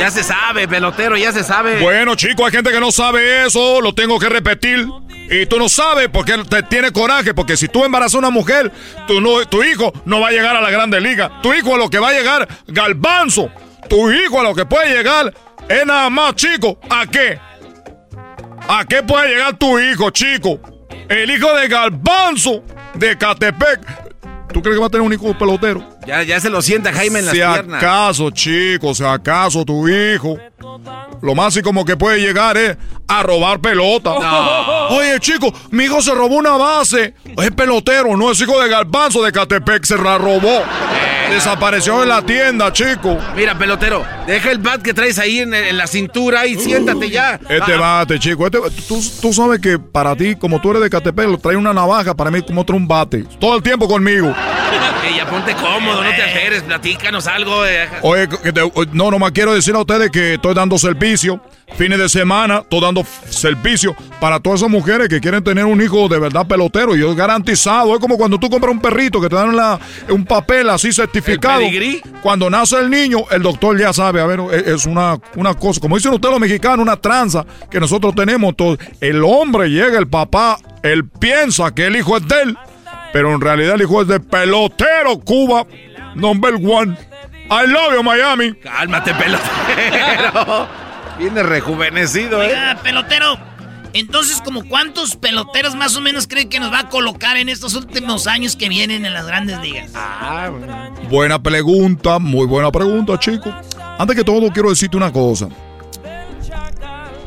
[0.00, 1.78] Ya se sabe, pelotero, ya se sabe.
[1.78, 4.88] Bueno, chicos, hay gente que no sabe eso, lo tengo que repetir.
[5.30, 8.72] Y tú no sabes porque te tiene coraje, porque si tú embarazas a una mujer,
[9.06, 11.42] tu, no, tu hijo no va a llegar a la grande liga.
[11.42, 13.50] Tu hijo a lo que va a llegar, galbanzo.
[13.90, 15.34] Tu hijo a lo que puede llegar
[15.68, 16.80] es nada más, chico.
[16.88, 17.38] ¿A qué?
[18.68, 20.58] ¿A qué puede llegar tu hijo, chico?
[21.10, 22.64] El hijo de Galbanzo
[22.94, 24.09] de Catepec.
[24.52, 25.84] ¿Tú crees que va a tener un hijo pelotero?
[26.06, 27.80] Ya, ya se lo sienta Jaime en las si piernas.
[27.80, 30.38] Si acaso, chicos, si acaso tu hijo,
[31.22, 34.10] lo más y como que puede llegar es a robar pelota.
[34.90, 37.14] Oye, chicos, mi hijo se robó una base.
[37.36, 40.62] Es pelotero, no es hijo de Galbanzo de Catepec, se la robó.
[41.30, 43.18] Desapareció en la tienda, chico.
[43.36, 47.34] Mira, pelotero, deja el bat que traes ahí en, en la cintura y siéntate ya.
[47.48, 48.46] Este Ah, bate, chico.
[48.46, 48.58] Este,
[48.88, 52.30] tú, tú sabes que para ti, como tú eres de Catepec, trae una navaja, para
[52.30, 53.24] mí como otro un bate.
[53.38, 54.28] Todo el tiempo conmigo.
[55.04, 57.64] eh, ya ponte cómodo, no te alteres, platícanos algo.
[57.64, 57.88] eh.
[58.02, 58.60] Oye, que te-
[58.92, 61.40] no, nomás quiero decir a ustedes que estoy dando servicio.
[61.76, 66.08] Fines de semana, estoy dando servicio para todas esas mujeres que quieren tener un hijo
[66.08, 66.94] de verdad pelotero.
[66.94, 67.94] Y es garantizado.
[67.94, 69.78] Es como cuando tú compras un perrito que te dan la-
[70.10, 71.60] un papel así certificado.
[71.60, 72.02] pedigrí?
[72.22, 74.20] Cuando nace el niño, el doctor ya sabe.
[74.20, 77.80] A ver, es, es una, una cosa, como dicen ustedes los mexicanos, una tranza que
[77.80, 78.54] nosotros tenemos.
[78.56, 78.76] Todo.
[79.00, 82.58] El hombre llega, el papá, él piensa que el hijo es de él.
[83.14, 85.66] Pero en realidad el hijo es de pelotero Cuba,
[86.14, 86.94] number one.
[87.50, 88.52] I love you, Miami.
[88.54, 90.68] Cálmate, pelotero.
[91.20, 92.50] Viene rejuvenecido, ¿eh?
[92.82, 93.38] Pelotero.
[93.92, 97.74] Entonces, como cuántos peloteros más o menos creen que nos va a colocar en estos
[97.74, 99.90] últimos años que vienen en las grandes ligas?
[99.94, 100.50] Ah,
[101.10, 103.54] Buena pregunta, muy buena pregunta, chico.
[103.98, 105.48] Antes que todo, quiero decirte una cosa.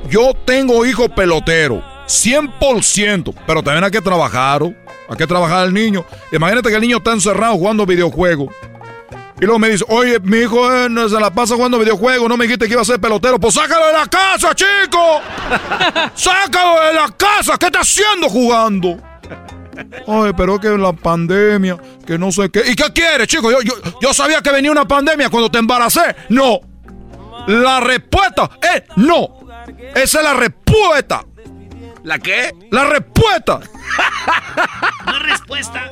[0.10, 4.74] Yo tengo hijo pelotero, 100%, pero también hay que trabajar, ¿o?
[5.08, 6.04] hay que trabajar el niño.
[6.32, 8.50] Imagínate que el niño está encerrado jugando videojuegos.
[9.44, 12.38] Y luego me dice, oye, mi hijo eh, no se la pasa jugando videojuegos, no
[12.38, 13.38] me dijiste que iba a ser pelotero.
[13.38, 15.20] Pues sácalo de la casa, chico.
[16.16, 18.98] sácalo de la casa, ¿qué está haciendo jugando?
[20.08, 22.64] Ay, pero es que la pandemia, que no sé qué.
[22.72, 23.52] ¿Y qué quieres, chico?
[23.52, 26.16] Yo, yo, yo sabía que venía una pandemia cuando te embaracé.
[26.30, 26.62] No.
[27.48, 29.40] La respuesta es no.
[29.94, 31.26] Esa es la respuesta.
[32.04, 32.54] ¿La qué?
[32.72, 33.60] La respuesta.
[35.06, 35.92] No es respuesta.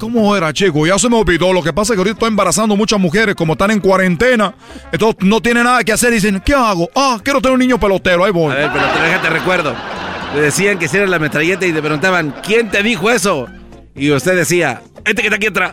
[0.00, 0.86] ¿Cómo era, chico?
[0.86, 1.52] Ya se me olvidó.
[1.52, 4.54] Lo que pasa es que ahorita estoy embarazando muchas mujeres, como están en cuarentena.
[4.90, 6.10] Entonces no tienen nada que hacer.
[6.10, 6.88] Dicen, ¿qué hago?
[6.96, 8.24] Ah, quiero tener un niño pelotero.
[8.24, 8.50] Ahí voy.
[8.50, 9.74] A ver, pelotero, déjate recuerdo.
[10.34, 13.46] Le decían que si era la metralleta y te preguntaban, ¿quién te dijo eso?
[13.94, 15.72] Y usted decía, este que está aquí atrás.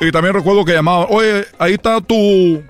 [0.00, 2.62] Y también recuerdo que llamaba, oye, ahí está tu,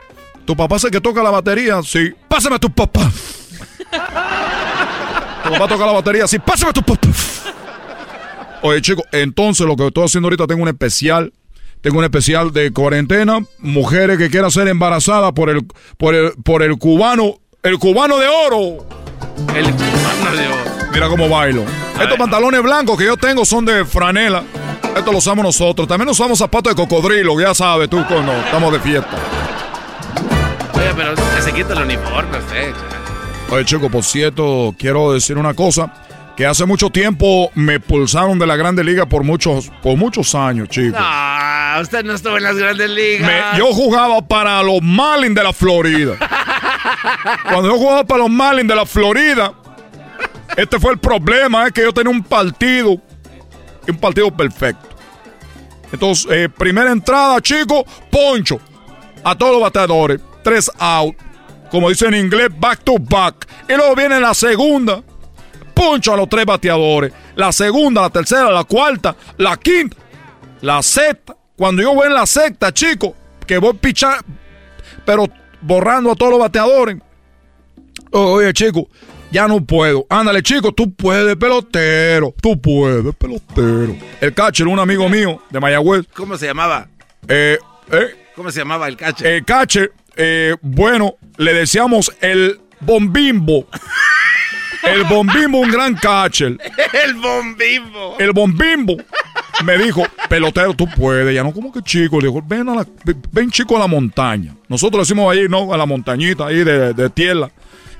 [0.44, 1.82] tu papá, ese que toca la batería.
[1.82, 3.10] Sí, pásame a tu papá.
[5.44, 6.26] tu papá toca la batería.
[6.26, 7.08] Sí, pásame a tu papá.
[8.62, 11.32] Oye, chicos, entonces lo que estoy haciendo ahorita, tengo un especial.
[11.80, 13.40] Tengo un especial de cuarentena.
[13.58, 15.64] Mujeres que quieran ser embarazadas por el,
[15.96, 18.86] por el, por el cubano, el cubano de oro.
[19.54, 20.77] El cubano de oro.
[20.92, 21.64] Mira cómo bailo.
[22.00, 24.42] Estos pantalones blancos que yo tengo son de franela.
[24.96, 25.86] Esto lo usamos nosotros.
[25.86, 29.10] También usamos zapatos de cocodrilo, ya sabes tú cuando estamos de fiesta.
[30.74, 32.72] Oye, pero se quita el uniforme usted.
[33.50, 35.92] Oye, chico, por cierto, quiero decir una cosa.
[36.36, 40.68] Que hace mucho tiempo me pulsaron de la Grande Liga por muchos, por muchos años,
[40.68, 40.96] chico.
[40.96, 43.26] No, usted no estuvo en las grandes ligas.
[43.52, 46.12] Me- yo jugaba para los Marlins de la Florida.
[47.42, 49.52] Cuando yo jugaba para los Marlins de la Florida,
[50.56, 53.00] este fue el problema, es que yo tenía un partido,
[53.86, 54.88] un partido perfecto.
[55.92, 58.60] Entonces, eh, primera entrada, chico, poncho.
[59.24, 61.14] A todos los bateadores, tres out.
[61.70, 63.46] Como dice en inglés, back to back.
[63.68, 65.02] Y luego viene la segunda,
[65.74, 67.12] poncho a los tres bateadores.
[67.34, 69.96] La segunda, la tercera, la cuarta, la quinta,
[70.60, 71.36] la sexta.
[71.56, 73.14] Cuando yo voy en la sexta, chico,
[73.46, 74.24] que voy pichar,
[75.04, 75.26] pero
[75.60, 76.98] borrando a todos los bateadores.
[78.12, 78.88] Oye, chico,
[79.30, 80.06] ya no puedo.
[80.08, 82.34] Ándale, chico, tú puedes, pelotero.
[82.40, 83.96] Tú puedes, pelotero.
[84.20, 86.06] El catcher, un amigo mío de Mayagüez.
[86.14, 86.88] ¿Cómo se llamaba?
[87.28, 87.58] Eh,
[87.90, 89.26] eh, ¿Cómo se llamaba el catcher?
[89.26, 93.66] el catcher, eh, bueno, le decíamos el bombimbo.
[94.82, 96.56] El bombimbo, un gran catcher.
[97.04, 98.16] el bombimbo.
[98.18, 98.96] El bombimbo
[99.64, 101.34] me dijo, pelotero, tú puedes.
[101.34, 102.20] Ya no, como que chico.
[102.20, 102.86] Le dijo, ven, a la,
[103.32, 104.54] ven chico a la montaña.
[104.68, 105.74] Nosotros le decimos ahí, ¿no?
[105.74, 107.50] A la montañita ahí de, de tierra.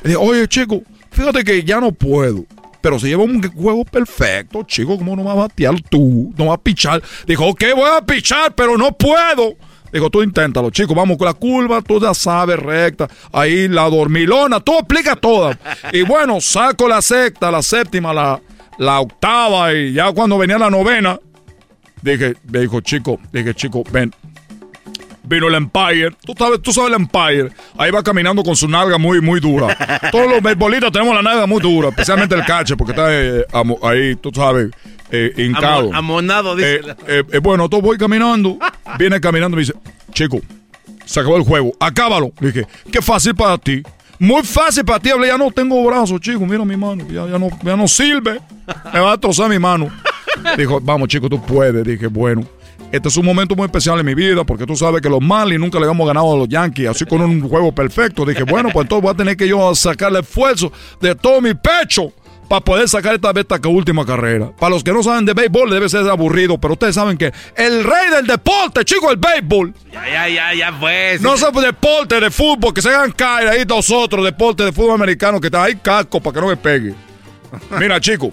[0.02, 0.82] Le dije, oye, chico,
[1.18, 2.44] fíjate que ya no puedo.
[2.80, 4.96] Pero se lleva un juego perfecto, chico.
[4.96, 6.32] ¿Cómo no vas a batear tú?
[6.38, 7.02] No vas a pichar.
[7.26, 9.54] Dijo, ok, voy a pichar, pero no puedo.
[9.92, 10.94] Dijo, tú inténtalo, chico.
[10.94, 13.08] Vamos con la curva, tú ya sabes, recta.
[13.32, 15.58] Ahí la dormilona, tú explica toda.
[15.92, 18.40] Y bueno, saco la sexta, la séptima, la
[18.78, 21.18] la octava y ya cuando venía la novena,
[22.00, 24.14] dije, me dijo, chico, dije, chico, ven.
[25.28, 28.96] Vino el Empire, tú sabes, tú sabes el Empire, ahí va caminando con su nalga
[28.98, 29.76] muy, muy dura.
[30.10, 33.78] Todos los beisbolistas tenemos la nalga muy dura, especialmente el cache, porque está eh, amo-
[33.82, 34.70] ahí, tú sabes,
[35.10, 35.88] eh, hincado.
[35.90, 36.76] Amo- amonado, dice.
[36.76, 38.58] Eh, eh, eh, bueno, todo voy caminando,
[38.98, 39.74] viene caminando y me dice,
[40.12, 40.38] chico,
[41.04, 42.32] se acabó el juego, acábalo.
[42.40, 43.82] Le dije, qué fácil para ti.
[44.18, 47.38] Muy fácil para ti, hablé, ya no tengo brazos, chico, mira mi mano, ya, ya,
[47.38, 48.40] no, ya no sirve,
[48.92, 49.90] me va a trozar mi mano.
[50.56, 51.84] Dijo, vamos chico, tú puedes.
[51.84, 52.44] Dije, bueno,
[52.90, 55.60] este es un momento muy especial en mi vida porque tú sabes que los Marlins
[55.60, 58.24] nunca le hemos ganado a los Yankees, así con un juego perfecto.
[58.24, 62.12] Dije, bueno, pues entonces voy a tener que yo sacarle esfuerzo de todo mi pecho
[62.48, 64.50] para poder sacar esta última carrera.
[64.58, 67.84] Para los que no saben de béisbol debe ser aburrido, pero ustedes saben que el
[67.84, 69.74] rey del deporte, chico, el béisbol.
[69.92, 71.20] Ya, ya, ya, ya, pues.
[71.20, 75.40] No son deporte de fútbol, que se hagan caer ahí nosotros, deporte de fútbol americano,
[75.40, 76.94] que está ahí casco para que no me pegue.
[77.78, 78.32] Mira, chico.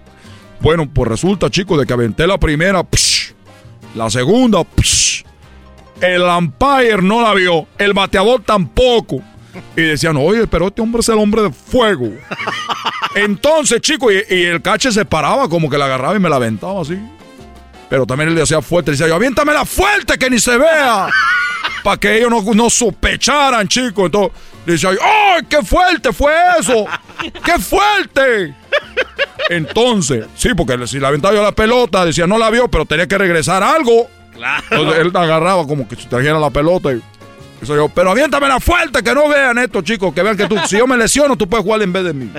[0.61, 3.33] Bueno, pues resulta, chicos, de que aventé la primera, psh,
[3.95, 5.23] la segunda, psh,
[6.01, 9.21] el umpire no la vio, el bateador tampoco.
[9.75, 12.09] Y decían, oye, pero este hombre es el hombre de fuego.
[13.15, 16.37] Entonces, chicos, y, y el cache se paraba como que la agarraba y me la
[16.37, 16.97] aventaba así.
[17.89, 21.09] Pero también él le hacía fuerte, decía yo, aviéntamela fuerte que ni se vea.
[21.83, 24.05] Para que ellos no, no sospecharan, chicos.
[24.05, 26.85] Entonces, decía yo, ¡ay, qué fuerte fue eso!
[27.43, 28.55] ¡Qué fuerte!
[29.49, 33.07] Entonces, sí, porque si la aventaba yo la pelota, decía, no la vio, pero tenía
[33.07, 34.07] que regresar algo.
[34.69, 37.01] Entonces él agarraba como que si trajera la pelota y...
[37.61, 40.79] Eso yo, pero aviéntamela fuerte, que no vean esto, chicos, que vean que tú, si
[40.79, 42.31] yo me lesiono, tú puedes jugar en vez de mí.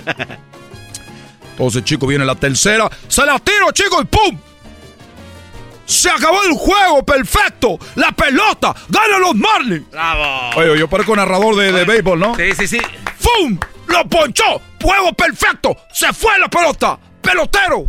[1.53, 4.39] Entonces, chicos, viene la tercera, se la tiro, chicos, y ¡pum!
[5.85, 7.79] Se acabó el juego, perfecto.
[7.95, 9.89] La pelota, ganan los Marlins.
[9.91, 10.57] Bravo.
[10.57, 12.35] Oye, yo parezco narrador de, de béisbol, ¿no?
[12.35, 12.79] Sí, sí, sí.
[13.19, 13.59] ¡Fum!
[13.87, 14.61] ¡Lo ponchó!
[14.83, 15.77] ¡Juego perfecto!
[15.93, 16.99] ¡Se fue la pelota!
[17.21, 17.87] ¡Pelotero!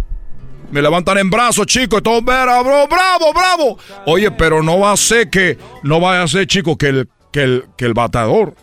[0.72, 3.78] Me levantan en brazos, chicos, y todo, "Vera, bro, bravo, bravo.
[4.06, 7.44] Oye, pero no va a ser que, no va a ser, chicos, que el, que
[7.44, 8.56] el, que el bateador,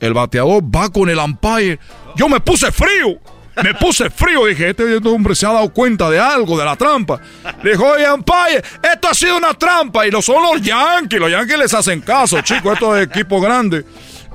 [0.00, 1.78] el bateador va con el umpire.
[2.16, 3.18] Yo me puse frío.
[3.62, 7.20] Me puse frío, dije, este hombre se ha dado cuenta de algo, de la trampa.
[7.62, 10.06] Le dijo, oye, umpire, esto ha sido una trampa.
[10.06, 13.84] Y lo son los Yankees, los Yankees les hacen caso, chicos, esto es equipo grande.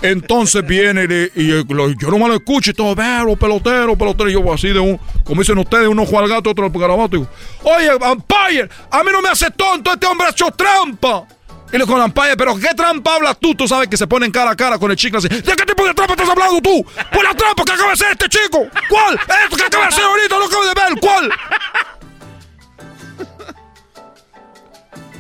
[0.01, 4.29] Entonces viene y, y, lo- yo no lo escucho y todo, vero, pelotero, pelotero.
[4.29, 7.15] Y yo así de un, como dicen ustedes, uno juega al gato, otro al garabato.
[7.15, 7.31] Y digo,
[7.63, 11.25] oye, umpire, a mí no me hace tonto, este hombre ha hecho trampa.
[11.69, 13.53] Y le digo al umpire, pero ¿qué trampa hablas tú?
[13.55, 15.27] Tú sabes que se ponen cara a cara con el chico así.
[15.27, 16.85] ¿De qué tipo de trampa estás hablando tú?
[17.11, 18.67] Pues la trampa que acaba de hacer este chico.
[18.89, 19.15] ¿Cuál?
[19.43, 20.99] Esto que acaba de hacer ahorita, lo acabo de ver.
[21.01, 21.29] ¿Cuál?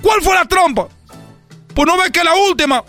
[0.01, 0.87] ¿Cuál fue la trampa?
[1.73, 2.83] Pues no ves que la última,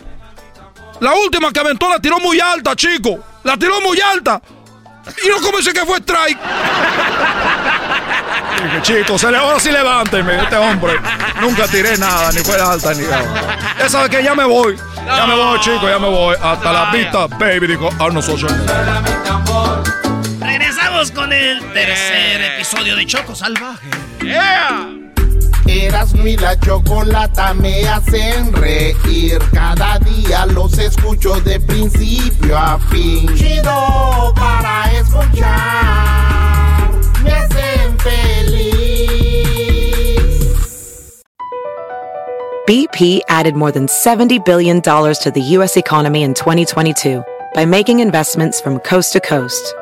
[0.99, 3.19] la última que aventó la tiró muy alta, chico.
[3.43, 4.41] La tiró muy alta.
[5.23, 6.37] Y no como dice que fue strike.
[8.63, 10.99] Dije, chicos, se le, ahora sí levánteme, este hombre.
[11.39, 13.57] Nunca tiré nada, ni fue alta ni nada.
[13.79, 14.77] Ya sabes que ya me voy.
[15.05, 16.35] Ya me voy, chicos, ya me voy.
[16.41, 19.09] Hasta la vista, baby, dijo Arnold Schwarzenegger.
[20.39, 23.89] Regresamos con el tercer episodio de Choco Salvaje.
[26.41, 29.39] La chocolata me hacen reír.
[29.53, 33.27] Cada día los escucho de principio a fin.
[33.35, 36.89] Chido para escuchar.
[37.23, 38.61] Me hacen feliz.
[42.65, 45.77] BP added more than $70 billion to the U.S.
[45.77, 47.23] economy in 2022
[47.53, 49.75] by making investments from coast to coast.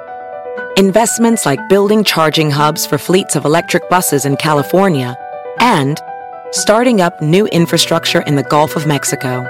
[0.76, 5.18] Investments like building charging hubs for fleets of electric buses in California
[5.60, 6.02] and
[6.52, 9.46] starting up new infrastructure in the Gulf of Mexico.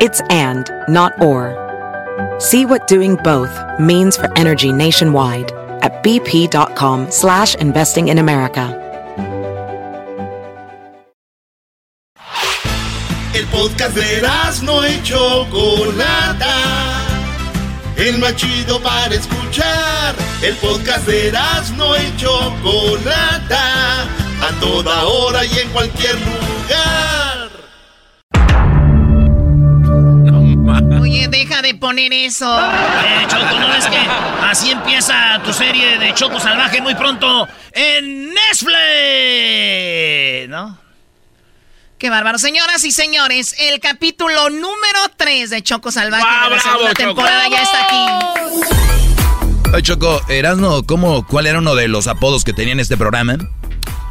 [0.00, 1.56] It's and, not or.
[2.38, 8.74] See what doing both means for energy nationwide at bp.com slash investing in America.
[13.34, 14.22] El podcast de
[14.64, 16.46] no y Chocolata.
[17.96, 20.14] El más chido para escuchar.
[20.42, 21.32] El podcast de
[21.76, 24.17] no y Chocolata.
[24.40, 27.50] A toda hora y en cualquier lugar.
[30.32, 32.58] Oye, Oye, deja de poner eso.
[32.60, 33.98] Eh, Choco, ¿no ves que
[34.48, 38.78] así empieza tu serie de Choco Salvaje muy pronto en Netflix?
[40.50, 40.78] ¿No?
[41.98, 42.38] Qué bárbaro.
[42.38, 46.90] Señoras y señores, el capítulo número 3 de Choco Salvaje ¡Wow, de la bravo, segunda
[46.94, 47.02] Choco!
[47.02, 47.96] temporada ya está aquí.
[49.74, 53.36] Ay, Choco, Erasno, ¿cómo, ¿cuál era uno de los apodos que tenía en este programa?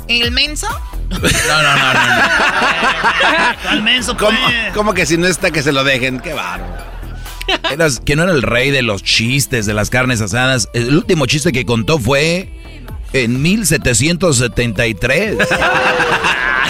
[0.08, 0.68] ¿El menso?
[1.10, 2.00] No, no, no, no.
[3.70, 4.74] Al menso, ¿Cómo, pues.
[4.74, 6.20] cómo que si no está que se lo dejen?
[6.20, 6.86] Qué bárbaro.
[7.72, 10.68] Eras, que no era el rey de los chistes, de las carnes asadas.
[10.74, 12.50] El último chiste que contó fue
[13.14, 15.38] en 1773.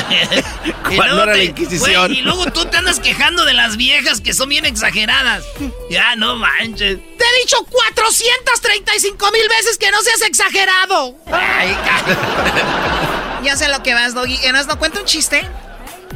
[0.09, 2.13] Y ¿Cuándo luego era la Inquisición?
[2.13, 5.43] y luego tú te andas quejando de las viejas que son bien exageradas.
[5.89, 6.99] Ya, no manches.
[7.17, 11.15] Te he dicho 435 mil veces que no seas exagerado.
[13.47, 14.37] ya sé lo que vas, Doggy.
[14.43, 15.47] ¿Eras no cuenta un chiste?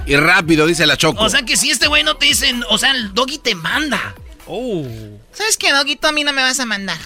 [0.06, 1.24] Y rápido, dice la Choco.
[1.24, 4.14] O sea que si este güey no te dicen, o sea, el doggy te manda.
[4.48, 4.84] Oh.
[5.32, 5.96] ¿Sabes qué, Doggy?
[5.96, 6.98] Tú a mí no me vas a mandar.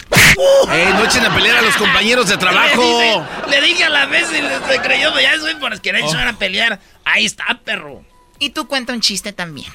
[0.71, 2.81] ¡Ey, no echen a pelear a los compañeros de Le, trabajo!
[2.81, 5.79] dice- le dije a la vez y le- se creyó, pero ya es güey por
[5.81, 6.09] querer Oh.
[6.09, 6.79] echar a pelear.
[7.03, 8.03] Ahí está, perro.
[8.39, 9.71] Y tú cuenta un chiste también.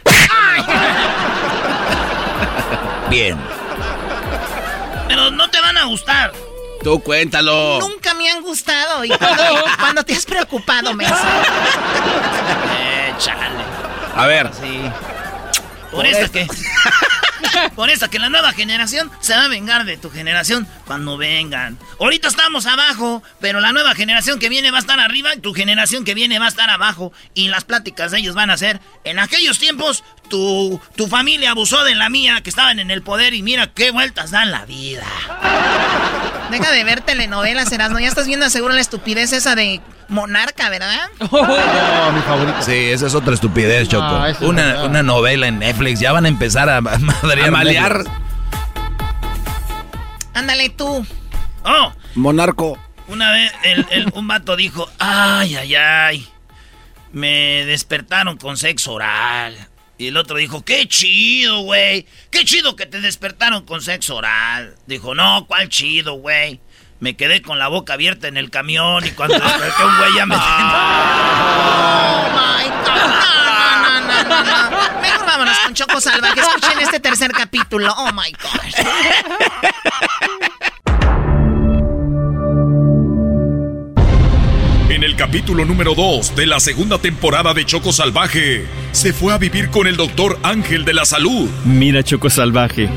[3.09, 3.37] Bien.
[5.09, 6.33] Pero no te van a gustar.
[6.83, 7.81] Tú cuéntalo.
[7.81, 9.05] Nunca me han gustado.
[9.05, 9.43] ¿Y cuando,
[9.79, 11.15] cuando te has preocupado, menso?
[12.79, 13.65] Eh, chale.
[14.15, 14.51] A ver.
[14.61, 14.81] Sí.
[15.91, 16.47] Por esta que.
[17.75, 21.79] Por esta que la nueva generación se va a vengar de tu generación cuando vengan.
[21.99, 25.53] Ahorita estamos abajo, pero la nueva generación que viene va a estar arriba y tu
[25.53, 27.13] generación que viene va a estar abajo.
[27.35, 28.81] Y las pláticas de ellos van a ser.
[29.05, 33.35] En aquellos tiempos, tu, tu familia abusó de la mía, que estaban en el poder,
[33.35, 35.05] y mira qué vueltas dan la vida.
[36.51, 37.99] Deja de ver telenovelas, Erasmo.
[38.01, 41.09] Ya estás viendo seguro la estupidez esa de Monarca, ¿verdad?
[41.21, 42.63] No, mi favorito.
[42.63, 44.03] Sí, esa es otra estupidez, Choco.
[44.07, 46.01] No, esa es una, una novela en Netflix.
[46.01, 47.49] Ya van a empezar a, a madrear.
[47.49, 48.05] A malear.
[50.35, 51.07] Ándale tú.
[51.65, 52.79] Oh, Monarco.
[53.09, 56.29] Una vez el- el- un vato dijo, ay, ay, ay,
[57.13, 59.57] me despertaron con sexo oral.
[60.01, 64.77] Y el otro dijo, qué chido, güey, qué chido que te despertaron con sexo oral.
[64.87, 66.59] Dijo, no, ¿cuál chido, güey?
[67.01, 70.25] Me quedé con la boca abierta en el camión y cuando desperté un güey ya
[70.25, 70.37] me...
[70.37, 70.39] Oh
[72.33, 72.97] my God.
[72.97, 75.01] No, no, no, no, no.
[75.03, 76.41] Mejor vámonos con Choco Salvaje.
[76.41, 77.93] Escuchen este tercer capítulo.
[77.99, 78.61] Oh my God.
[85.01, 89.39] En el capítulo número 2 de la segunda temporada de Choco Salvaje, se fue a
[89.39, 91.49] vivir con el doctor Ángel de la Salud.
[91.65, 92.91] Mira, Choco Salvaje.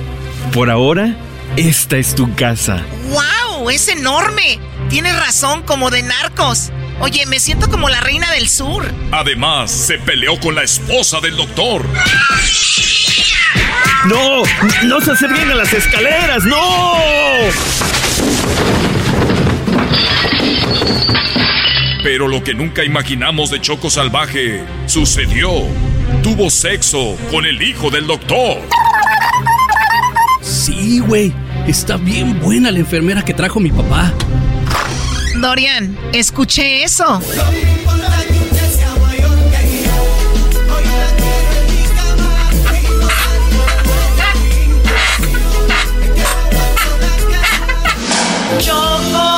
[0.51, 1.15] Por ahora,
[1.55, 2.83] esta es tu casa.
[3.07, 3.69] ¡Wow!
[3.69, 4.59] ¡Es enorme!
[4.89, 6.73] Tienes razón, como de narcos.
[6.99, 8.83] Oye, me siento como la reina del sur.
[9.13, 11.85] Además, se peleó con la esposa del doctor.
[14.07, 14.43] ¡No!
[14.83, 16.43] ¡No se acerquen a las escaleras!
[16.43, 16.97] ¡No!
[22.03, 25.49] Pero lo que nunca imaginamos de Choco Salvaje sucedió.
[26.21, 28.57] Tuvo sexo con el hijo del doctor.
[30.41, 31.33] Sí, güey.
[31.65, 34.13] Está bien buena la enfermera que trajo mi papá.
[35.39, 37.21] Dorian, escuché eso.
[48.59, 49.32] Choco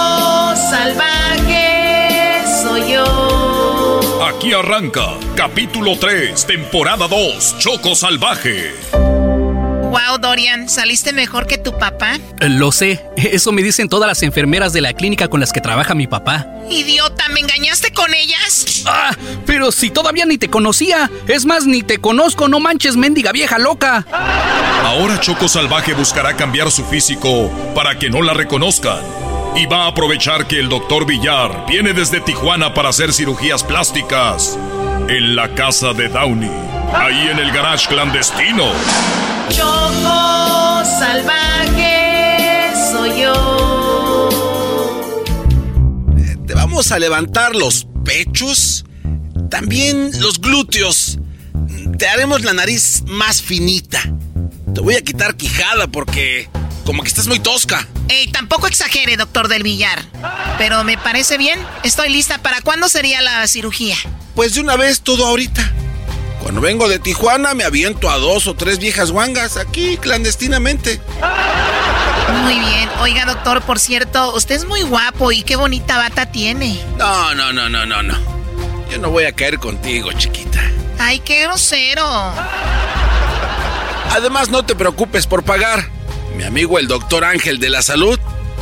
[4.46, 8.76] Aquí arranca, capítulo 3, temporada 2, Choco Salvaje.
[8.94, 12.20] Wow, Dorian, ¿saliste mejor que tu papá?
[12.40, 13.04] Eh, Lo sé.
[13.18, 16.46] Eso me dicen todas las enfermeras de la clínica con las que trabaja mi papá.
[16.70, 18.84] Idiota, ¿me engañaste con ellas?
[18.86, 19.16] Ah,
[19.48, 21.10] pero si todavía ni te conocía.
[21.28, 24.06] Es más, ni te conozco, no manches, mendiga vieja loca.
[24.84, 29.00] Ahora Choco Salvaje buscará cambiar su físico para que no la reconozcan.
[29.58, 34.58] Y va a aprovechar que el doctor Villar viene desde Tijuana para hacer cirugías plásticas
[35.08, 36.52] en la casa de Downey,
[36.94, 38.66] ahí en el garage clandestino.
[39.50, 44.30] Choco salvaje soy yo.
[46.46, 48.84] Te vamos a levantar los pechos,
[49.50, 51.20] también los glúteos.
[51.98, 54.02] Te haremos la nariz más finita.
[54.74, 56.50] Te voy a quitar quijada porque
[56.86, 57.88] como que estás muy tosca.
[58.08, 60.06] Ey, tampoco exagere, doctor del Villar.
[60.58, 61.60] Pero me parece bien.
[61.84, 62.38] Estoy lista.
[62.38, 63.98] ¿Para cuándo sería la cirugía?
[64.36, 65.74] Pues de una vez todo ahorita.
[66.42, 71.02] Cuando vengo de Tijuana me aviento a dos o tres viejas guangas aquí clandestinamente.
[72.44, 72.88] Muy bien.
[73.02, 76.80] Oiga, doctor, por cierto, usted es muy guapo y qué bonita bata tiene.
[77.00, 78.16] No, no, no, no, no, no.
[78.92, 80.62] Yo no voy a caer contigo, chiquita.
[81.00, 82.08] Ay, qué grosero.
[84.12, 85.90] Además, no te preocupes por pagar.
[86.36, 88.20] Mi amigo el doctor Ángel de la Salud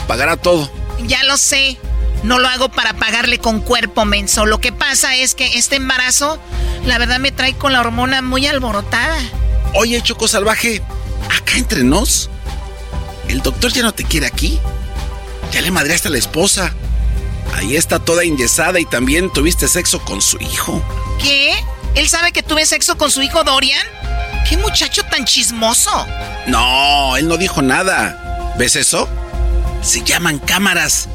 [0.08, 0.72] pagará todo.
[1.06, 1.78] Ya lo sé.
[2.24, 4.46] No lo hago para pagarle con cuerpo menso.
[4.46, 6.40] Lo que pasa es que este embarazo,
[6.86, 9.18] la verdad, me trae con la hormona muy alborotada.
[9.74, 10.82] Oye, Choco Salvaje,
[11.36, 12.30] acá entre nos,
[13.28, 14.60] ¿el doctor ya no te quiere aquí?
[15.52, 16.74] Ya le madreaste a la esposa.
[17.56, 20.82] Ahí está toda enyesada y también tuviste sexo con su hijo.
[21.22, 21.54] ¿Qué?
[21.96, 23.86] ¿Él sabe que tuve sexo con su hijo Dorian?
[24.48, 26.06] ¡Qué muchacho tan chismoso!
[26.48, 28.54] No, él no dijo nada.
[28.58, 29.10] ¿Ves eso?
[29.82, 31.08] Se llaman cámaras.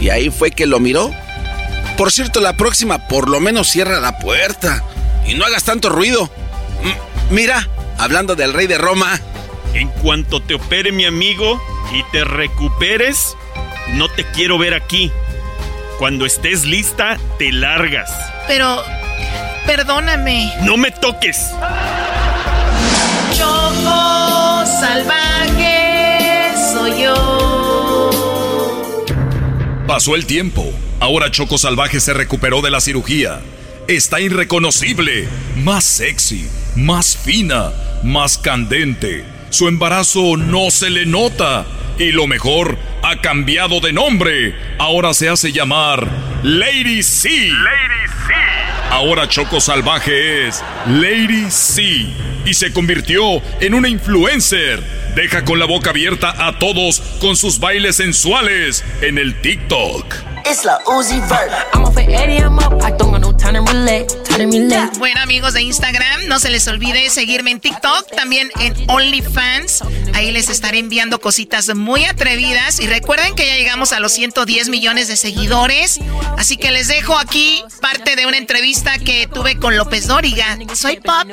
[0.00, 1.10] Y ahí fue que lo miró.
[1.96, 4.82] Por cierto, la próxima por lo menos cierra la puerta.
[5.26, 6.30] Y no hagas tanto ruido.
[6.82, 6.96] M
[7.30, 7.68] mira,
[7.98, 9.20] hablando del rey de Roma.
[9.74, 11.62] En cuanto te opere mi amigo
[11.92, 13.36] y te recuperes,
[13.92, 15.10] no te quiero ver aquí.
[15.98, 18.10] Cuando estés lista, te largas.
[18.46, 18.82] Pero,
[19.66, 20.52] perdóname.
[20.62, 21.50] No me toques.
[24.86, 28.10] Salvaje soy yo.
[29.88, 30.72] Pasó el tiempo.
[31.00, 33.40] Ahora Choco Salvaje se recuperó de la cirugía.
[33.88, 35.26] Está irreconocible,
[35.56, 37.72] más sexy, más fina,
[38.04, 39.24] más candente.
[39.50, 41.66] Su embarazo no se le nota.
[41.98, 44.54] Y lo mejor, ha cambiado de nombre.
[44.78, 46.08] Ahora se hace llamar
[46.44, 47.28] Lady C.
[47.28, 48.05] Lady C.
[48.90, 52.06] Ahora Choco Salvaje es Lady C.
[52.44, 54.82] Y se convirtió en una influencer.
[55.14, 60.35] Deja con la boca abierta a todos con sus bailes sensuales en el TikTok.
[64.98, 69.82] Bueno, amigos de Instagram, no se les olvide seguirme en TikTok, también en OnlyFans.
[70.14, 72.80] Ahí les estaré enviando cositas muy atrevidas.
[72.80, 75.98] Y recuerden que ya llegamos a los 110 millones de seguidores.
[76.38, 80.58] Así que les dejo aquí parte de una entrevista que tuve con López Dóriga.
[80.74, 81.28] Soy Pop.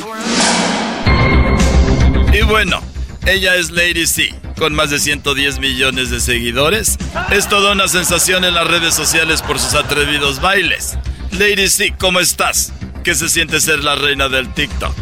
[2.34, 2.82] Y bueno,
[3.26, 6.98] ella es Lady C, con más de 110 millones de seguidores.
[7.32, 10.98] Es toda una sensación en las redes sociales por sus atrevidos bailes.
[11.32, 12.74] Lady C, ¿cómo estás?
[13.04, 14.96] ¿Qué se siente ser la reina del TikTok?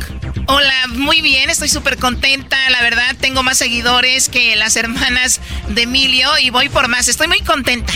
[0.48, 5.84] Hola, muy bien, estoy súper contenta, la verdad, tengo más seguidores que las hermanas de
[5.84, 7.94] Emilio y voy por más, estoy muy contenta.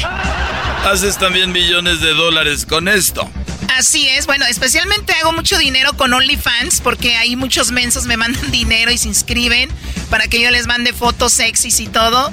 [0.85, 3.29] Haces también millones de dólares con esto.
[3.77, 8.51] Así es, bueno, especialmente hago mucho dinero con OnlyFans porque ahí muchos mensos me mandan
[8.51, 9.69] dinero y se inscriben
[10.09, 12.31] para que yo les mande fotos sexys y todo.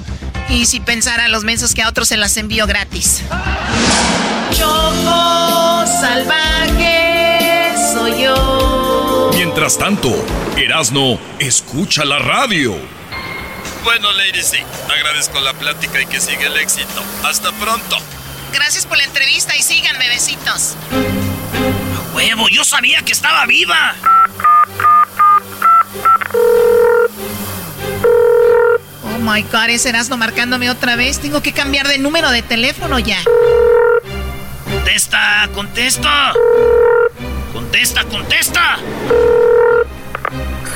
[0.49, 3.21] Y si pensara a los mensos que a otros se las envío gratis.
[4.51, 9.31] Choco salvaje soy yo.
[9.33, 10.09] Mientras tanto,
[10.57, 12.75] Erasno escucha la radio.
[13.83, 17.03] Bueno, Lady C, agradezco la plática y que siga el éxito.
[17.23, 17.97] Hasta pronto.
[18.53, 20.75] Gracias por la entrevista y síganme, besitos.
[20.91, 22.47] ¡A huevo!
[22.49, 23.95] ¡Yo sabía que estaba viva!
[29.03, 31.19] Oh my god, ese Erasmo marcándome otra vez.
[31.19, 33.17] Tengo que cambiar de número de teléfono ya.
[34.69, 35.49] ¡Contesta!
[35.53, 36.33] ¡Contesta!
[37.53, 38.03] ¡Contesta!
[38.05, 38.77] ¡Contesta!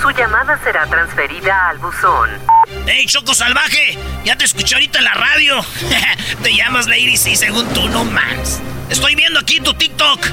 [0.02, 2.57] Su llamada será transferida al buzón.
[2.88, 4.00] ¡Ey, Choco Salvaje!
[4.24, 5.66] Ya te escuché ahorita en la radio.
[6.44, 8.62] te llamas Lady C según tú, no mans.
[8.90, 10.26] Estoy viendo aquí tu TikTok.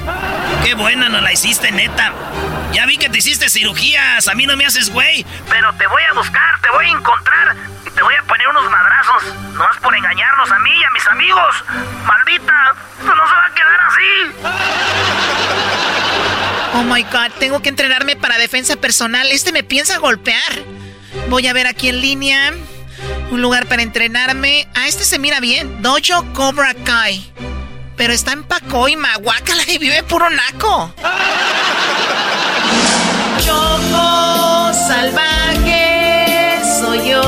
[0.64, 2.12] Qué buena no la hiciste, neta.
[2.72, 4.28] Ya vi que te hiciste cirugías.
[4.28, 5.26] A mí no me haces güey.
[5.50, 7.56] Pero te voy a buscar, te voy a encontrar.
[7.86, 9.34] Y te voy a poner unos madrazos.
[9.54, 11.64] No es por engañarnos a mí y a mis amigos.
[12.06, 14.32] Maldita, esto no se va a quedar así.
[16.74, 19.26] Oh my god, tengo que entrenarme para defensa personal.
[19.32, 20.83] Este me piensa golpear.
[21.28, 22.52] Voy a ver aquí en línea
[23.30, 24.66] un lugar para entrenarme.
[24.74, 25.82] Ah, este se mira bien.
[25.82, 27.30] Dojo Cobra Kai.
[27.96, 30.92] Pero está en Pacoima, guácala y vive puro naco.
[33.38, 37.22] Choco salvaje soy yo.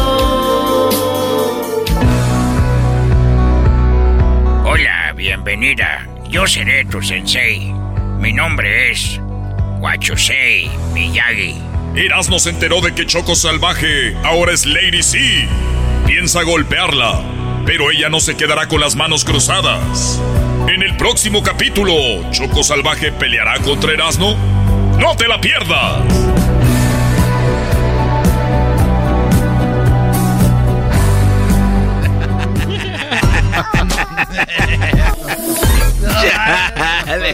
[4.64, 6.06] Hola, bienvenida.
[6.28, 7.72] Yo seré tu sensei.
[8.18, 9.20] Mi nombre es
[9.80, 11.75] Wachusei Miyagi.
[11.96, 15.48] Erasmo se enteró de que Choco Salvaje ahora es Lady C.
[16.06, 17.22] Piensa golpearla,
[17.64, 20.20] pero ella no se quedará con las manos cruzadas.
[20.68, 21.94] En el próximo capítulo,
[22.32, 24.36] ¿Choco Salvaje peleará contra Erasmo?
[24.98, 26.02] ¡No te la pierdas!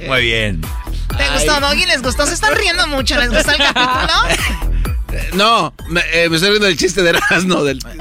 [0.09, 0.63] Muy bien.
[1.17, 1.87] ¿Te gustó, Doggy?
[1.87, 2.27] ¿Les gustó?
[2.27, 3.17] ¿Se están riendo mucho?
[3.19, 4.73] ¿Les gustó el capítulo?
[5.35, 7.63] No, me, eh, me estoy riendo del chiste de Erasmo.
[7.65, 7.79] Del...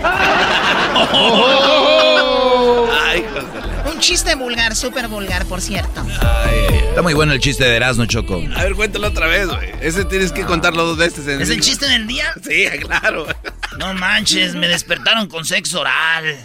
[3.85, 6.01] Un chiste vulgar, súper vulgar, por cierto.
[6.21, 6.77] Ay, ay, ay.
[6.89, 8.41] Está muy bueno el chiste de Erasmo, Choco.
[8.55, 9.71] A ver, cuéntalo otra vez, güey.
[9.81, 11.27] Ese tienes que contarlo dos veces.
[11.27, 12.33] En ¿Es el chiste del día?
[12.43, 13.27] Sí, claro.
[13.77, 16.38] No manches, me despertaron con sexo oral.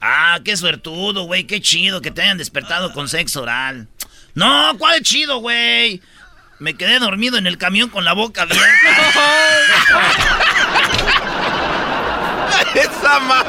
[0.00, 3.88] Ah, qué suertudo, güey, qué chido que te hayan despertado con sexo oral.
[4.36, 6.02] No, ¿cuál chido, güey?
[6.58, 8.64] Me quedé dormido en el camión con la boca abierta.
[12.74, 13.42] Esa ma...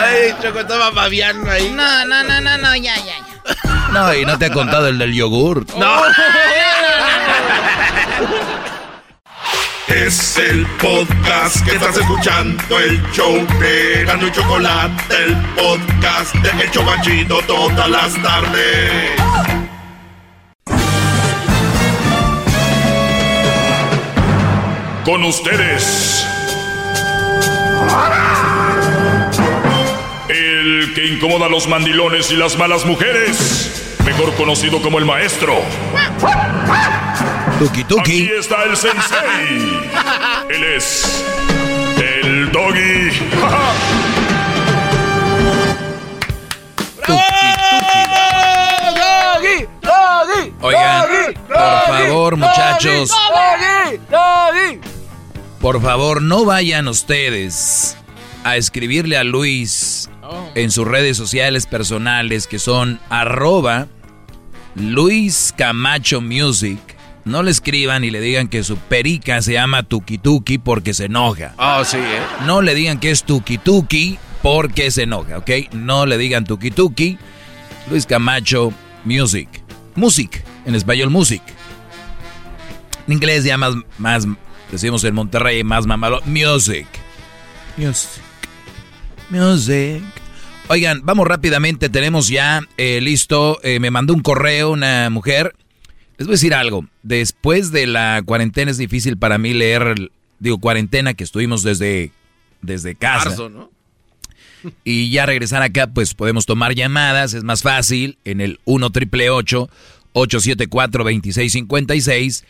[0.00, 1.70] Ay, Choco, estaba babiando ahí.
[1.70, 3.92] No, no, no, no, no, ya, ya, ya.
[3.92, 5.64] No, y no te ha contado el del yogur.
[5.76, 6.02] No.
[9.86, 16.50] Es el podcast que estás escuchando, el show de Gano y Chocolate, el podcast de
[16.64, 19.63] El Chocachito todas las tardes.
[25.04, 26.26] Con ustedes.
[30.28, 33.96] El que incomoda a los mandilones y las malas mujeres.
[34.04, 35.56] Mejor conocido como el maestro.
[37.58, 38.00] Tuki tuki.
[38.00, 39.82] Aquí está el sensei.
[40.48, 41.24] Él es
[41.98, 43.10] el doggy.
[48.96, 49.66] ¡Doggy!
[49.82, 50.52] ¡Doggy!
[50.62, 53.10] Oigan, por favor, muchachos.
[55.64, 57.96] Por favor, no vayan ustedes
[58.44, 60.10] a escribirle a Luis
[60.54, 63.86] en sus redes sociales personales que son arroba
[64.74, 66.78] Luis Camacho Music.
[67.24, 71.06] No le escriban y le digan que su perica se llama Tuki Tuki porque se
[71.06, 71.54] enoja.
[71.56, 72.20] Oh, sí, ¿eh?
[72.44, 75.50] No le digan que es Tuki Tuki porque se enoja, ¿ok?
[75.72, 77.16] No le digan Tuki Tuki.
[77.88, 78.70] Luis Camacho
[79.06, 79.48] Music.
[79.94, 81.42] Music, en español Music.
[83.06, 84.26] En inglés ya más, más
[84.74, 86.20] decimos en Monterrey, más mamalo.
[86.26, 86.86] Music.
[87.76, 88.22] Music.
[89.30, 90.02] Music.
[90.68, 95.54] Oigan, vamos rápidamente, tenemos ya eh, listo, eh, me mandó un correo una mujer.
[96.16, 100.58] Les voy a decir algo, después de la cuarentena es difícil para mí leer, digo,
[100.58, 102.12] cuarentena que estuvimos desde,
[102.62, 103.30] desde casa.
[103.30, 103.70] Marzo, ¿no?
[104.84, 109.28] Y ya regresar acá, pues podemos tomar llamadas, es más fácil, en el 1 triple
[109.30, 112.44] 874 2656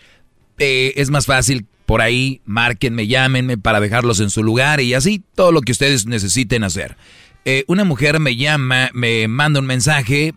[0.58, 5.22] eh, es más fácil por ahí, márquenme, llámenme para dejarlos en su lugar y así
[5.34, 6.96] todo lo que ustedes necesiten hacer.
[7.44, 10.34] Eh, una mujer me llama, me manda un mensaje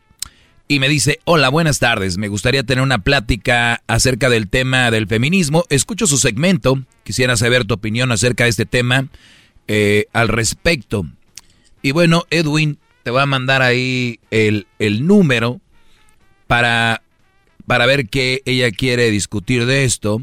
[0.68, 5.08] y me dice, hola, buenas tardes, me gustaría tener una plática acerca del tema del
[5.08, 5.64] feminismo.
[5.70, 9.08] Escucho su segmento, quisiera saber tu opinión acerca de este tema
[9.70, 11.06] eh, al respecto.
[11.82, 15.62] Y bueno, Edwin, te voy a mandar ahí el, el número
[16.48, 17.02] para,
[17.66, 20.22] para ver qué ella quiere discutir de esto.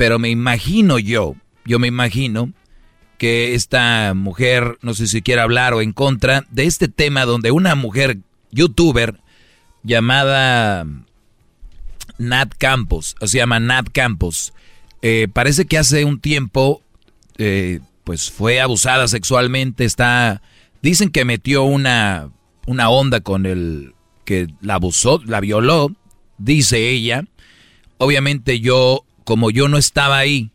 [0.00, 1.36] Pero me imagino yo,
[1.66, 2.54] yo me imagino
[3.18, 7.50] que esta mujer, no sé si quiere hablar o en contra de este tema donde
[7.50, 8.16] una mujer
[8.50, 9.20] youtuber
[9.82, 10.86] llamada
[12.16, 14.54] Nat Campos, o se llama Nat Campos,
[15.02, 16.82] eh, parece que hace un tiempo
[17.36, 20.40] eh, pues fue abusada sexualmente, está,
[20.80, 22.30] dicen que metió una,
[22.66, 23.92] una onda con el
[24.24, 25.94] que la abusó, la violó,
[26.38, 27.26] dice ella.
[27.98, 30.50] Obviamente yo, como yo no estaba ahí,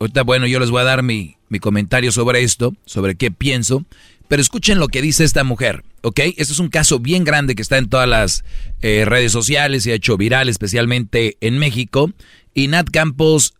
[0.00, 3.84] ahorita bueno, yo les voy a dar mi, mi comentario sobre esto, sobre qué pienso,
[4.32, 6.20] pero escuchen lo que dice esta mujer, ¿ok?
[6.20, 8.44] Este es un caso bien grande que está en todas las
[8.80, 12.10] eh, redes sociales y ha hecho viral, especialmente en México.
[12.54, 13.52] Y Nat Campos,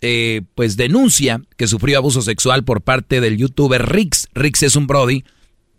[0.00, 4.28] eh, pues denuncia que sufrió abuso sexual por parte del youtuber Rix.
[4.34, 5.22] Rix es un Brody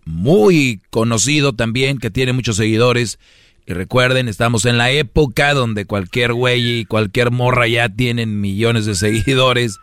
[0.05, 3.19] muy conocido también, que tiene muchos seguidores.
[3.65, 8.85] Y recuerden, estamos en la época donde cualquier güey y cualquier morra ya tienen millones
[8.85, 9.77] de seguidores.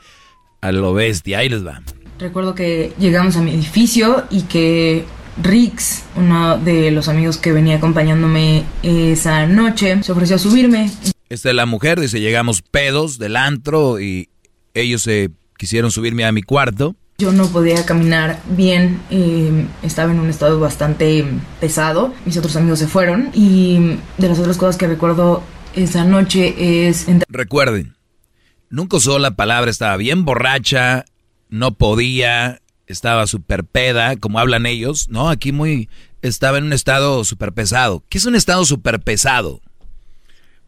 [0.60, 1.80] A lo bestia, ahí les va.
[2.18, 5.06] Recuerdo que llegamos a mi edificio y que
[5.42, 10.90] Rix, uno de los amigos que venía acompañándome esa noche, se ofreció a subirme.
[11.30, 14.28] Esta es la mujer, dice, llegamos pedos del antro y
[14.74, 16.96] ellos se quisieron subirme a mi cuarto.
[17.20, 21.22] Yo no podía caminar bien, eh, estaba en un estado bastante
[21.60, 25.42] pesado, mis otros amigos se fueron y de las otras cosas que recuerdo
[25.74, 27.06] esa noche es...
[27.28, 27.94] Recuerden,
[28.70, 31.04] nunca usó la palabra, estaba bien borracha,
[31.50, 35.28] no podía, estaba súper peda, como hablan ellos, ¿no?
[35.28, 35.90] Aquí muy,
[36.22, 38.02] estaba en un estado súper pesado.
[38.08, 39.60] ¿Qué es un estado súper pesado?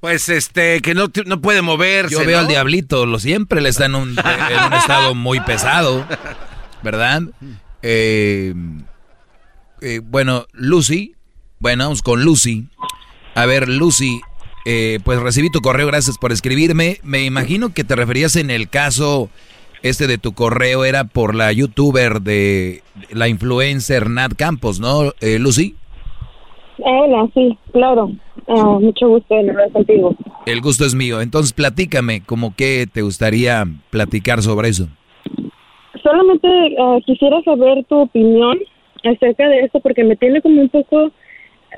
[0.02, 2.12] Pues este, que no, no puede moverse.
[2.12, 2.40] Yo veo ¿no?
[2.40, 6.04] al diablito, lo siempre le está en un, en un estado muy pesado,
[6.82, 7.22] ¿verdad?
[7.82, 8.52] Eh,
[9.80, 11.14] eh, bueno, Lucy,
[11.60, 12.66] bueno, vamos con Lucy.
[13.36, 14.20] A ver, Lucy,
[14.64, 16.98] eh, pues recibí tu correo, gracias por escribirme.
[17.04, 19.30] Me imagino que te referías en el caso
[19.82, 25.38] este de tu correo era por la youtuber de la influencer Nat Campos, ¿no, eh,
[25.38, 25.76] Lucy?
[26.78, 28.10] Hola, sí, claro.
[28.48, 30.14] Ah, mucho gusto en hablar contigo.
[30.46, 31.20] El gusto es mío.
[31.20, 34.88] Entonces, platícame, ¿cómo qué te gustaría platicar sobre eso?
[36.02, 36.48] Solamente
[36.80, 38.58] ah, quisiera saber tu opinión
[39.04, 41.12] acerca de esto porque me tiene como un poco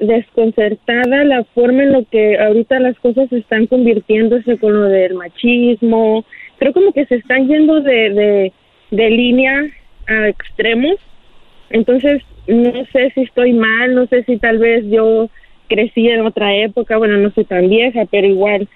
[0.01, 6.25] desconcertada la forma en lo que ahorita las cosas están convirtiéndose con lo del machismo.
[6.59, 8.53] Creo como que se están yendo de, de,
[8.91, 9.63] de línea
[10.09, 10.97] a extremos.
[11.71, 15.29] Entonces, no sé si estoy mal, no sé si tal vez yo
[15.69, 18.69] crecí en otra época, bueno, no soy tan vieja, pero igual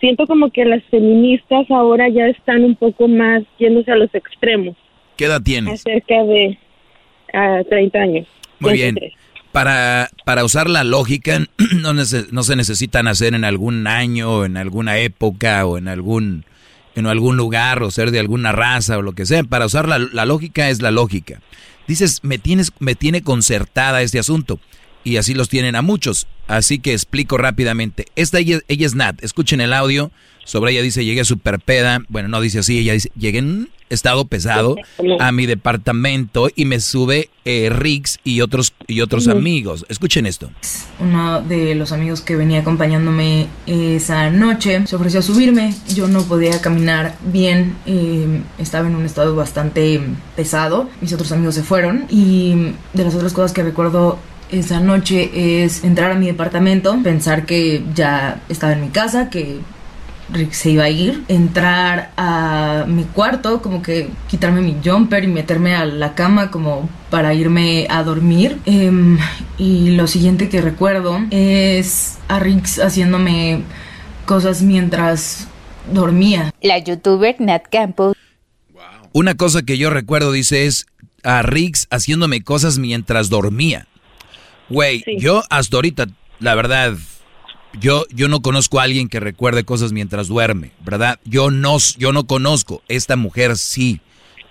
[0.00, 4.76] siento como que las feministas ahora ya están un poco más yéndose a los extremos.
[5.16, 5.80] ¿Qué edad tienes?
[5.80, 6.58] Acerca de
[7.32, 8.26] a 30 años.
[8.58, 8.98] Muy bien.
[9.52, 11.38] Para, para usar la lógica,
[11.76, 16.44] no, no se necesita nacer en algún año, en alguna época o en algún,
[16.94, 19.44] en algún lugar o ser de alguna raza o lo que sea.
[19.44, 21.40] Para usar la, la lógica es la lógica.
[21.86, 24.58] Dices, me, tienes, me tiene concertada este asunto
[25.04, 26.26] y así los tienen a muchos.
[26.46, 28.06] Así que explico rápidamente.
[28.16, 29.22] Esta ella, ella, es Nat.
[29.22, 30.10] Escuchen el audio.
[30.44, 32.02] Sobre ella dice, llegué super peda.
[32.08, 32.78] Bueno, no dice así.
[32.78, 34.76] Ella dice, llegué en estado pesado
[35.20, 39.86] a mi departamento y me sube eh, Riggs y otros, y otros amigos.
[39.88, 40.50] Escuchen esto.
[40.98, 45.74] Uno de los amigos que venía acompañándome esa noche se ofreció a subirme.
[45.94, 47.76] Yo no podía caminar bien.
[47.86, 50.00] Eh, estaba en un estado bastante
[50.34, 50.88] pesado.
[51.00, 52.06] Mis otros amigos se fueron.
[52.10, 54.18] Y de las otras cosas que recuerdo
[54.50, 59.58] esa noche es entrar a mi departamento, pensar que ya estaba en mi casa, que
[60.32, 65.28] Rick se iba a ir, entrar a mi cuarto, como que quitarme mi jumper y
[65.28, 68.58] meterme a la cama como para irme a dormir.
[68.66, 69.18] Em,
[69.58, 73.62] y lo siguiente que recuerdo es a Rick haciéndome
[74.24, 75.46] cosas mientras
[75.92, 76.52] dormía.
[76.60, 78.16] La youtuber Nat Campos.
[79.12, 80.86] Una cosa que yo recuerdo, dice, es
[81.22, 83.86] a Riggs haciéndome cosas mientras dormía.
[84.68, 86.06] Güey, yo hasta ahorita,
[86.40, 86.96] la verdad,
[87.80, 91.20] yo, yo no conozco a alguien que recuerde cosas mientras duerme, ¿verdad?
[91.24, 92.82] Yo no, yo no conozco.
[92.88, 94.00] Esta mujer sí,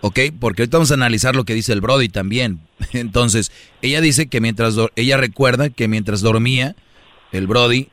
[0.02, 0.20] ¿ok?
[0.40, 2.60] Porque ahorita vamos a analizar lo que dice el Brody también.
[2.94, 3.52] Entonces,
[3.82, 6.76] ella dice que mientras, ella recuerda que mientras dormía,
[7.32, 7.90] el Brody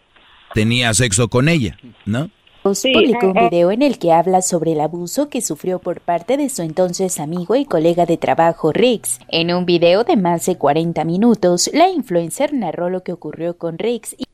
[0.55, 2.31] tenía sexo con ella, ¿no?
[2.63, 6.49] Publicó un video en el que habla sobre el abuso que sufrió por parte de
[6.49, 9.19] su entonces amigo y colega de trabajo Riggs.
[9.29, 13.79] En un video de más de 40 minutos, la influencer narró lo que ocurrió con
[13.79, 14.27] Riggs y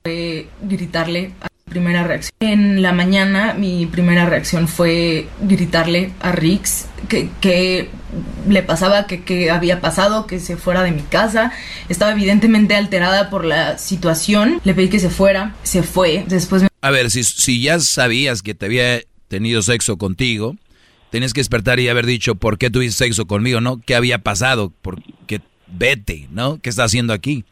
[0.63, 2.33] gritarle a primera reacción.
[2.41, 7.91] En la mañana mi primera reacción fue gritarle a Riggs que, que
[8.49, 11.53] le pasaba, que, que, había pasado, que se fuera de mi casa.
[11.89, 14.61] Estaba evidentemente alterada por la situación.
[14.65, 16.25] Le pedí que se fuera, se fue.
[16.27, 16.68] Después me...
[16.81, 20.57] A ver, si, si ya sabías que te había tenido sexo contigo,
[21.11, 23.81] tenías que despertar y haber dicho por qué tuviste sexo conmigo, ¿no?
[23.85, 24.73] ¿Qué había pasado?
[24.83, 26.61] Porque vete, ¿no?
[26.61, 27.45] ¿Qué está haciendo aquí?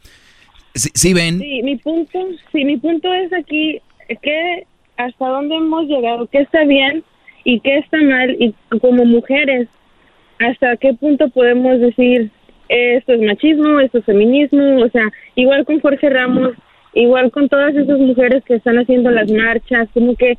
[0.73, 1.39] ¿Sí, ven?
[1.39, 2.19] Sí, mi punto,
[2.51, 3.79] sí, mi punto es aquí
[4.21, 4.65] que
[4.97, 7.03] hasta dónde hemos llegado, qué está bien
[7.43, 9.67] y qué está mal y como mujeres,
[10.39, 12.31] hasta qué punto podemos decir
[12.69, 15.03] esto es machismo, esto es feminismo, o sea,
[15.35, 16.51] igual con Jorge Ramos,
[16.97, 20.37] igual con todas esas mujeres que están haciendo las marchas, como que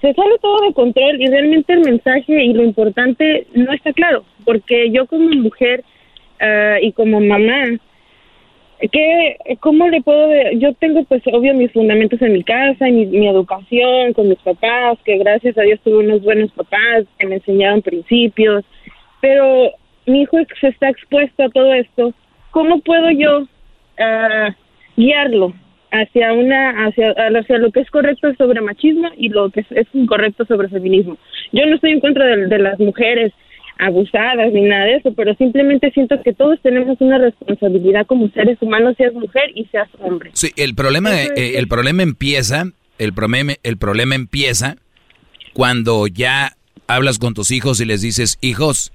[0.00, 4.24] se sale todo de control y realmente el mensaje y lo importante no está claro,
[4.44, 5.84] porque yo como mujer
[6.40, 7.78] uh, y como mamá,
[8.92, 10.52] ¿Qué, ¿Cómo le puedo.?
[10.52, 14.98] Yo tengo, pues, obvio, mis fundamentos en mi casa, mi, mi educación con mis papás,
[15.04, 18.64] que gracias a Dios tuve unos buenos papás que me enseñaron principios,
[19.20, 19.72] pero
[20.06, 22.14] mi hijo se está expuesto a todo esto.
[22.52, 24.52] ¿Cómo puedo yo uh,
[24.96, 25.54] guiarlo
[25.90, 29.86] hacia una hacia, hacia lo que es correcto sobre machismo y lo que es, es
[29.92, 31.18] incorrecto sobre feminismo?
[31.52, 33.32] Yo no estoy en contra de, de las mujeres
[33.78, 38.58] abusadas ni nada de eso, pero simplemente siento que todos tenemos una responsabilidad como seres
[38.60, 40.30] humanos, seas mujer y seas hombre.
[40.34, 42.64] Sí, el problema, eh, el problema empieza,
[42.98, 44.76] el problema, el problema empieza
[45.52, 46.56] cuando ya
[46.86, 48.92] hablas con tus hijos y les dices, hijos,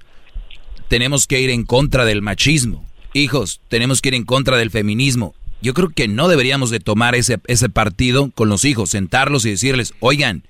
[0.88, 2.84] tenemos que ir en contra del machismo,
[3.14, 5.34] hijos, tenemos que ir en contra del feminismo.
[5.64, 9.50] Yo creo que no deberíamos de tomar ese, ese partido con los hijos, sentarlos y
[9.50, 10.42] decirles, oigan,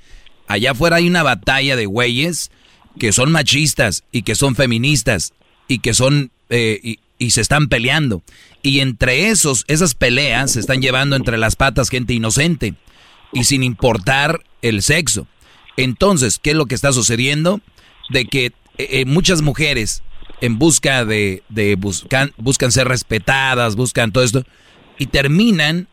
[0.49, 2.51] allá afuera hay una batalla de güeyes
[2.99, 5.32] que son machistas y que son feministas
[5.69, 8.24] y que son eh, y, se están peleando.
[8.61, 12.74] Y entre esos, esas peleas se están llevando entre las patas gente inocente
[13.32, 15.28] y sin importar el sexo.
[15.77, 17.61] Entonces, ¿qué es lo que está sucediendo?
[18.11, 20.03] De que eh, eh, muchas mujeres
[20.41, 24.45] en busca de, de buscan, buscan ser respetadas, buscan todo esto,
[24.98, 25.88] y terminan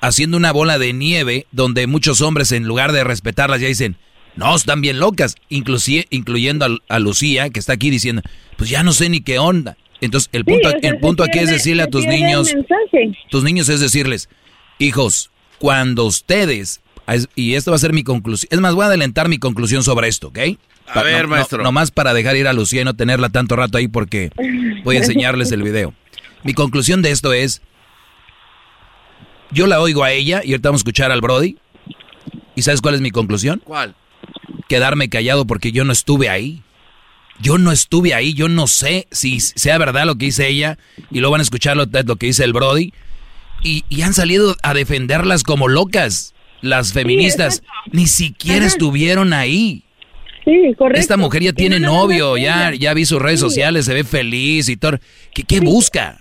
[0.00, 3.96] haciendo una bola de nieve donde muchos hombres en lugar de respetarlas ya dicen,
[4.36, 8.22] no, están bien locas, inclusive, incluyendo a, a, Lucía, que está aquí diciendo,
[8.56, 9.76] pues ya no sé ni qué onda.
[10.00, 12.54] Entonces, el punto, sí, el punto aquí es decirle a tus niños,
[13.30, 14.28] tus niños es decirles,
[14.78, 16.80] hijos, cuando ustedes,
[17.34, 20.08] y esto va a ser mi conclusión, es más, voy a adelantar mi conclusión sobre
[20.08, 20.38] esto, ¿ok?
[20.86, 21.62] A ver, maestro.
[21.62, 24.30] nomás para dejar ir a Lucía y no tenerla tanto rato ahí porque
[24.84, 25.92] voy a enseñarles el video.
[26.44, 27.60] Mi conclusión de esto es,
[29.50, 31.56] yo la oigo a ella y ahorita vamos a escuchar al Brody.
[32.54, 33.62] ¿Y sabes cuál es mi conclusión?
[33.64, 33.94] ¿Cuál?
[34.68, 36.62] Quedarme callado porque yo no estuve ahí.
[37.40, 40.76] Yo no estuve ahí, yo no sé si sea verdad lo que dice ella
[41.08, 42.92] y luego van a escuchar lo, que dice el Brody.
[43.62, 46.34] Y, han salido a defenderlas como locas.
[46.60, 47.62] Las feministas
[47.92, 49.84] ni siquiera estuvieron ahí.
[50.44, 51.00] Sí, correcto.
[51.00, 54.76] Esta mujer ya tiene novio, ya, ya vi sus redes sociales, se ve feliz y
[54.76, 54.98] todo.
[55.32, 56.18] ¿Qué, qué busca?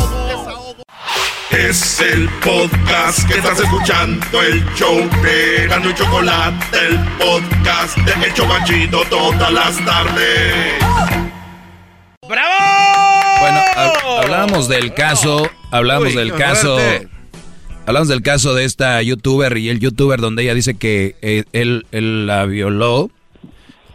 [1.50, 8.12] Es el podcast que estás escuchando, el show de Gano y Chocolate, el podcast de
[8.26, 10.74] El Chocachito todas las tardes.
[12.28, 12.54] ¡Bravo!
[13.40, 13.62] Bueno,
[14.22, 16.78] hablábamos del caso, hablamos del caso
[17.88, 21.86] hablamos del caso de esta youtuber y el youtuber donde ella dice que eh, él,
[22.28, 23.10] la violó,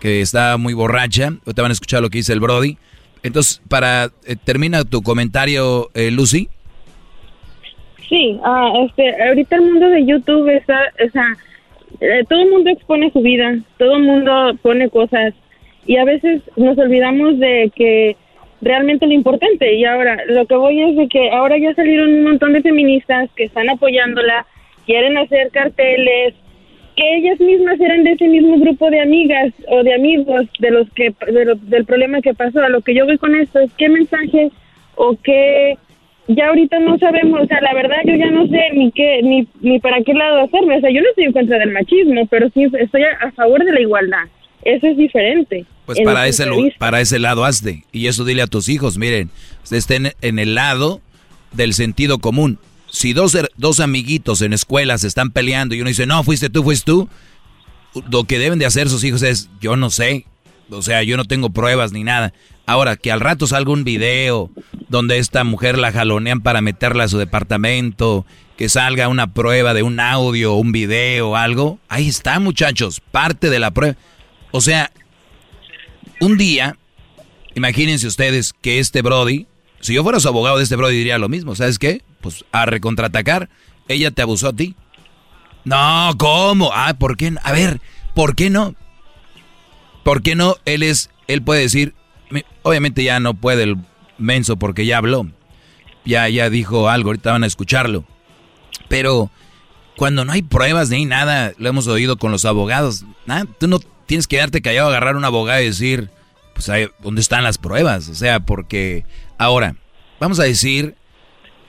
[0.00, 1.34] que está muy borracha.
[1.54, 2.78] Te van a escuchar lo que dice el Brody.
[3.22, 6.48] Entonces, para eh, termina tu comentario, eh, Lucy.
[8.08, 11.26] Sí, ah, este, ahorita el mundo de YouTube está, o sea,
[12.28, 15.34] todo el mundo expone su vida, todo el mundo pone cosas
[15.86, 18.16] y a veces nos olvidamos de que
[18.62, 19.74] realmente lo importante.
[19.74, 23.28] Y ahora, lo que voy es de que ahora ya salieron un montón de feministas
[23.36, 24.46] que están apoyándola,
[24.86, 26.34] quieren hacer carteles,
[26.96, 30.88] que ellas mismas eran de ese mismo grupo de amigas o de amigos de los
[30.90, 31.12] que
[31.62, 32.60] del problema que pasó.
[32.60, 34.50] A lo que yo voy con esto es qué mensaje
[34.94, 35.76] o qué
[36.28, 39.48] ya ahorita no sabemos, o sea, la verdad yo ya no sé ni qué ni
[39.60, 42.48] ni para qué lado hacerme, o sea, yo no estoy en contra del machismo, pero
[42.50, 44.28] sí estoy a favor de la igualdad.
[44.62, 45.66] Eso es diferente.
[45.86, 46.46] Pues para ese,
[46.78, 47.84] para ese lado hazte.
[47.92, 49.30] Y eso dile a tus hijos, miren,
[49.70, 51.00] estén en el lado
[51.52, 52.58] del sentido común.
[52.90, 56.62] Si dos, dos amiguitos en escuelas se están peleando y uno dice, no, fuiste tú,
[56.62, 57.08] fuiste tú,
[58.10, 60.26] lo que deben de hacer sus hijos es, yo no sé,
[60.70, 62.32] o sea, yo no tengo pruebas ni nada.
[62.66, 64.50] Ahora, que al rato salga un video
[64.88, 68.24] donde esta mujer la jalonean para meterla a su departamento,
[68.56, 73.58] que salga una prueba de un audio, un video, algo, ahí está muchachos, parte de
[73.58, 73.96] la prueba.
[74.52, 74.92] O sea,
[76.20, 76.76] un día,
[77.54, 79.46] imagínense ustedes que este Brody,
[79.80, 82.02] si yo fuera su abogado de este Brody diría lo mismo, ¿sabes qué?
[82.20, 83.48] Pues a recontratacar,
[83.88, 84.76] ella te abusó a ti.
[85.64, 86.70] No, ¿cómo?
[86.72, 87.34] Ah, ¿por qué?
[87.42, 87.80] A ver,
[88.14, 88.74] ¿por qué no?
[90.04, 90.56] ¿Por qué no?
[90.64, 91.94] Él es, él puede decir,
[92.62, 93.76] obviamente ya no puede el
[94.18, 95.26] menso porque ya habló.
[96.04, 98.04] Ya, ya dijo algo, ahorita van a escucharlo.
[98.88, 99.30] Pero
[99.96, 103.04] cuando no hay pruebas ni nada, lo hemos oído con los abogados.
[103.58, 106.10] Tú no tienes que darte callado, agarrar un abogado y decir,
[106.54, 106.70] pues,
[107.00, 108.08] ¿dónde están las pruebas?
[108.08, 109.04] O sea, porque
[109.38, 109.76] ahora,
[110.20, 110.96] vamos a decir,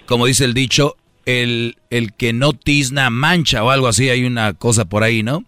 [0.05, 0.95] como dice el dicho,
[1.25, 5.45] el, el que no tizna mancha o algo así, hay una cosa por ahí, ¿no?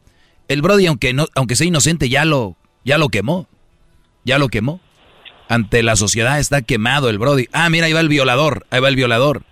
[0.47, 3.47] El Brody, aunque, no, aunque sea inocente, ya lo, ya lo quemó.
[4.23, 4.79] Ya lo quemó.
[5.49, 7.47] Ante la sociedad está quemado el Brody.
[7.51, 9.43] Ah, mira, ahí va el violador, ahí va el violador.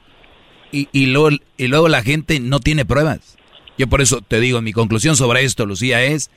[0.72, 3.38] Y, y, luego, y luego la gente no tiene pruebas.
[3.78, 6.32] Yo por eso te digo, mi conclusión sobre esto, Lucía, es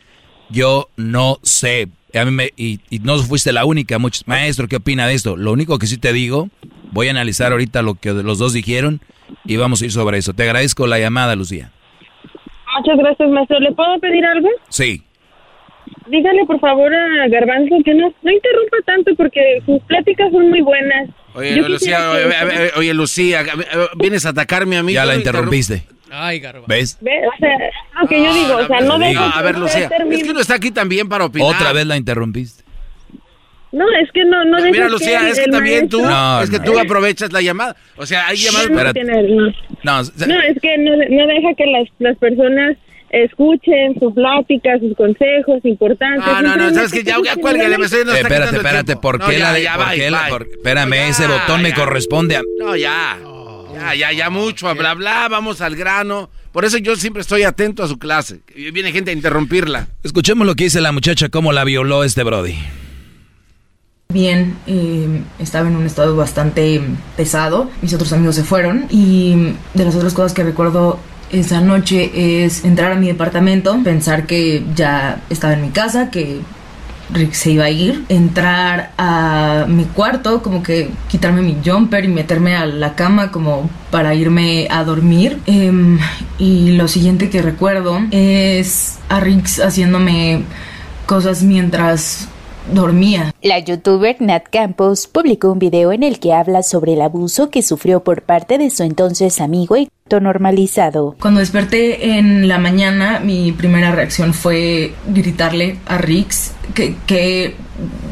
[0.50, 1.88] yo no sé.
[2.14, 4.26] A mí me, y, no fuiste la única, muchos.
[4.26, 5.36] Maestro, ¿qué opina de esto?
[5.36, 6.48] Lo único que sí te digo,
[6.92, 9.00] voy a analizar ahorita lo que los dos dijeron
[9.44, 10.32] y vamos a ir sobre eso.
[10.32, 11.70] Te agradezco la llamada, Lucía.
[12.78, 13.58] Muchas gracias, maestro.
[13.60, 14.48] ¿Le puedo pedir algo?
[14.68, 15.02] Sí.
[16.08, 20.60] Dígale, por favor, a Garbanzo que no, no interrumpa tanto porque sus pláticas son muy
[20.60, 21.10] buenas.
[21.36, 22.10] Oye, Lucía,
[22.76, 23.44] oye, Lucía,
[23.96, 24.92] vienes a atacarme a mí.
[24.94, 25.84] Ya la interrumpiste.
[26.10, 26.64] Ay, Garba.
[26.66, 26.98] ¿Ves?
[27.00, 27.58] O sea,
[28.00, 30.54] lo que yo digo, o sea, no dejo A ver, Lucía, es que uno está
[30.54, 31.54] aquí también para opinar.
[31.54, 32.64] Otra vez la interrumpiste.
[33.72, 36.00] No, es que no, no Mira, Lucía, es que también tú,
[36.42, 37.76] es que tú aprovechas la llamada.
[37.96, 38.70] O sea, hay llamadas...
[38.70, 40.26] No, no.
[40.26, 42.76] no, es que no, no deja que las, las personas
[43.10, 46.24] escuchen su plática, sus consejos importantes.
[46.26, 49.38] Ah, no, no, sabes que ya, ya cuélgale, me estoy no Espérate, espérate, ¿por qué
[49.38, 52.42] la, de, por qué la, espérame, ese botón me corresponde a...
[52.58, 53.18] No, ya.
[53.74, 56.30] Ya, ya, ya mucho, bla, bla, vamos al grano.
[56.50, 58.40] Por eso yo siempre estoy atento a su clase.
[58.54, 59.88] Viene gente a interrumpirla.
[60.02, 62.54] Escuchemos lo que dice la muchacha, cómo la violó este Brody.
[64.08, 66.80] bien, eh, estaba en un estado bastante
[67.16, 70.98] pesado, mis otros amigos se fueron y de las otras cosas que recuerdo
[71.30, 76.40] esa noche es entrar a mi departamento, pensar que ya estaba en mi casa, que
[77.12, 82.08] Rick se iba a ir, entrar a mi cuarto, como que quitarme mi jumper y
[82.08, 85.38] meterme a la cama como para irme a dormir.
[85.46, 85.98] Em,
[86.38, 90.42] y lo siguiente que recuerdo es a Rick haciéndome
[91.06, 92.28] cosas mientras
[92.72, 93.32] dormía.
[93.42, 97.62] La youtuber Nat Campos publicó un video en el que habla sobre el abuso que
[97.62, 99.88] sufrió por parte de su entonces amigo y
[100.20, 101.16] normalizado.
[101.20, 107.54] Cuando desperté en la mañana, mi primera reacción fue gritarle a Rix que,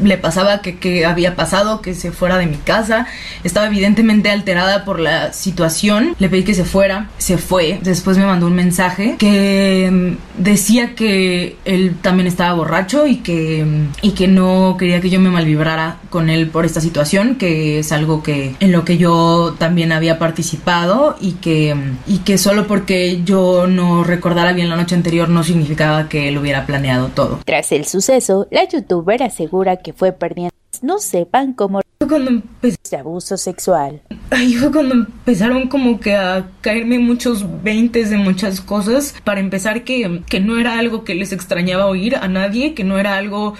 [0.03, 3.07] le pasaba, que, que, había pasado, que se fuera de mi casa.
[3.43, 6.15] Estaba evidentemente alterada por la situación.
[6.19, 7.79] Le pedí que se fuera, se fue.
[7.81, 13.65] Después me mandó un mensaje que mm, decía que él también estaba borracho y que,
[14.01, 17.91] y que no quería que yo me malvibrara con él por esta situación, que es
[17.91, 21.75] algo que en lo que yo también había participado y que,
[22.07, 26.37] y que solo porque yo no recordara bien la noche anterior no significaba que él
[26.37, 27.39] hubiera planeado todo.
[27.45, 32.77] Tras el suceso, la youtuber asegura que fue perdiendo no sepan cómo fue cuando empecé
[32.91, 34.01] de abuso sexual.
[34.29, 39.15] Ahí fue cuando empezaron como que a caerme muchos veintes de muchas cosas.
[39.23, 42.97] Para empezar que, que no era algo que les extrañaba oír a nadie, que no
[42.97, 43.53] era algo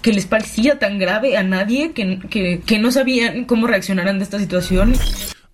[0.00, 4.24] que les parecía tan grave a nadie, que, que, que no sabían cómo reaccionar ante
[4.24, 4.94] esta situación.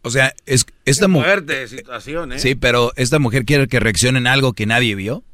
[0.02, 1.44] O sea, es esta mujer...
[1.68, 2.38] situación, ¿eh?
[2.38, 5.24] Sí, pero esta mujer quiere que reaccionen a algo que nadie vio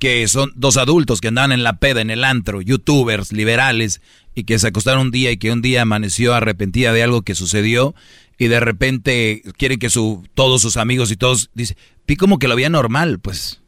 [0.00, 4.00] que son dos adultos que andaban en la peda, en el antro, youtubers, liberales,
[4.34, 7.34] y que se acostaron un día y que un día amaneció arrepentida de algo que
[7.34, 7.94] sucedió,
[8.38, 11.76] y de repente quiere que su, todos sus amigos y todos, dice,
[12.06, 13.60] vi como que lo veía normal, pues.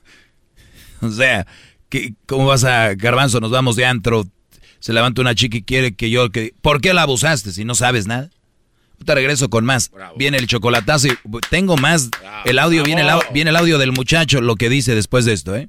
[1.00, 1.46] o sea,
[2.26, 4.26] ¿cómo vas a, Garbanzo, nos vamos de antro,
[4.78, 7.74] se levanta una chica y quiere que yo, que, ¿por qué la abusaste si no
[7.74, 8.30] sabes nada?
[9.04, 9.90] Te regreso con más.
[10.16, 11.18] Viene el chocolatazo y
[11.48, 12.08] tengo más.
[12.44, 15.56] El audio, viene el, viene el, audio del muchacho, lo que dice después de esto,
[15.56, 15.68] ¿eh?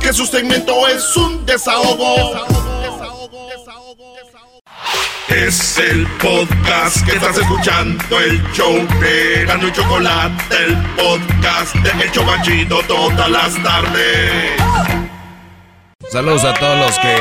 [0.00, 2.34] Que su segmento es un desahogo.
[2.82, 3.48] desahogo.
[5.28, 12.04] Es el podcast que estás escuchando, el show de Gano y Chocolate, el podcast de
[12.04, 14.52] El Chocachito todas las tardes.
[16.08, 17.16] Saludos a todos los que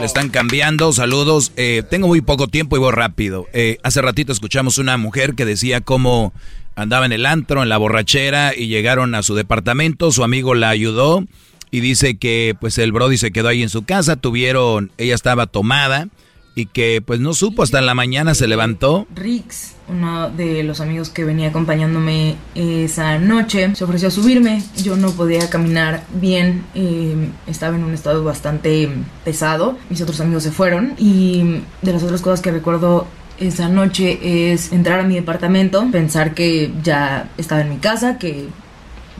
[0.00, 1.52] le están cambiando, saludos.
[1.56, 3.46] Eh, tengo muy poco tiempo y voy rápido.
[3.52, 6.32] Eh, hace ratito escuchamos una mujer que decía cómo
[6.74, 10.70] andaba en el antro, en la borrachera y llegaron a su departamento, su amigo la
[10.70, 11.24] ayudó
[11.70, 15.46] y dice que pues el Brody se quedó ahí en su casa, tuvieron, ella estaba
[15.46, 16.08] tomada
[16.54, 19.06] y que pues no supo hasta en la mañana se levantó.
[19.14, 24.62] Rix, uno de los amigos que venía acompañándome esa noche, se ofreció a subirme.
[24.82, 28.88] Yo no podía caminar bien, eh, estaba en un estado bastante
[29.24, 29.76] pesado.
[29.90, 33.06] Mis otros amigos se fueron y de las otras cosas que recuerdo
[33.38, 38.46] esa noche es entrar a mi departamento, pensar que ya estaba en mi casa, que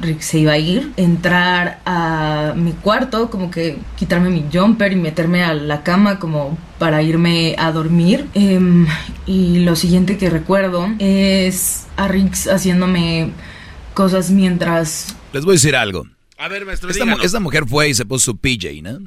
[0.01, 4.97] Rick se iba a ir, entrar a mi cuarto, como que quitarme mi jumper y
[4.97, 8.27] meterme a la cama como para irme a dormir.
[8.35, 8.87] Em,
[9.27, 13.31] y lo siguiente que recuerdo es a Rick haciéndome
[13.95, 15.17] cosas mientras...
[15.33, 16.07] Les voy a decir algo.
[16.39, 18.99] A ver, maestro, esta, esta mujer fue y se puso su PJ, ¿no?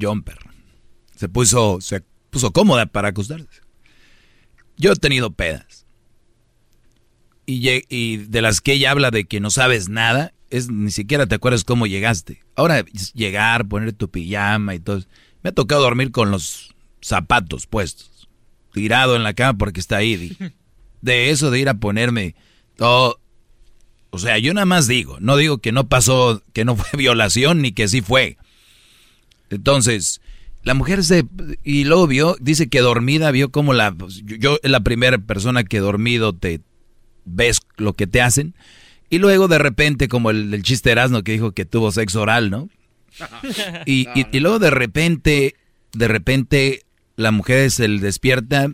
[0.00, 0.38] Jumper.
[1.14, 3.46] Se puso, se puso cómoda para acostarse.
[4.76, 5.83] Yo he tenido pedas
[7.46, 11.34] y, de las que ella habla de que no sabes nada, es ni siquiera te
[11.34, 12.42] acuerdas cómo llegaste.
[12.56, 15.02] Ahora llegar, poner tu pijama y todo.
[15.42, 18.28] Me ha tocado dormir con los zapatos puestos,
[18.72, 20.36] tirado en la cama porque está ahí.
[21.02, 22.34] De eso de ir a ponerme
[22.76, 23.20] todo.
[24.08, 27.60] O sea, yo nada más digo, no digo que no pasó, que no fue violación
[27.60, 28.38] ni que sí fue.
[29.50, 30.22] Entonces,
[30.62, 31.26] la mujer se
[31.62, 35.78] y luego vio, dice que dormida vio como la yo, es la primera persona que
[35.78, 36.62] dormido te
[37.24, 38.54] ves lo que te hacen.
[39.10, 42.50] Y luego de repente, como el del chiste Erasmo que dijo que tuvo sexo oral,
[42.50, 42.68] ¿no?
[43.86, 45.54] Y, y, luego de repente,
[45.92, 46.82] de repente,
[47.16, 48.68] la mujer se le despierta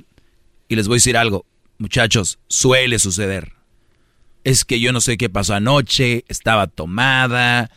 [0.69, 1.45] y les voy a decir algo,
[1.79, 3.53] muchachos, suele suceder.
[4.45, 7.71] Es que yo no sé qué pasó anoche, estaba tomada,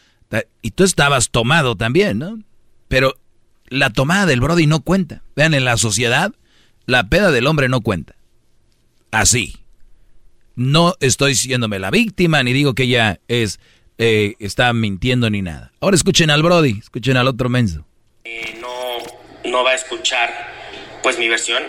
[0.62, 2.40] y tú estabas tomado también, ¿no?
[2.88, 3.16] Pero
[3.68, 5.24] la tomada del Brody no cuenta.
[5.36, 6.34] Vean, en la sociedad,
[6.86, 8.16] la peda del hombre no cuenta.
[9.12, 9.58] Así.
[10.56, 13.60] No estoy siéndome la víctima, ni digo que ella es
[13.98, 15.72] eh, está mintiendo ni nada.
[15.80, 17.86] Ahora escuchen al Brody, escuchen al otro menso.
[18.24, 18.98] Eh, no,
[19.50, 20.54] no va a escuchar
[21.02, 21.64] pues mi versión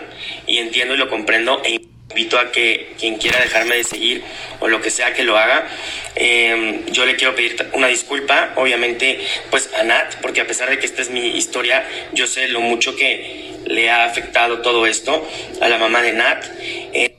[0.47, 4.23] y entiendo y lo comprendo e invito a que quien quiera dejarme de seguir
[4.59, 5.67] o lo que sea que lo haga,
[6.15, 10.79] eh, yo le quiero pedir una disculpa, obviamente pues a Nat, porque a pesar de
[10.79, 15.27] que esta es mi historia, yo sé lo mucho que le ha afectado todo esto,
[15.59, 16.45] a la mamá de Nat.
[16.93, 17.14] Eh,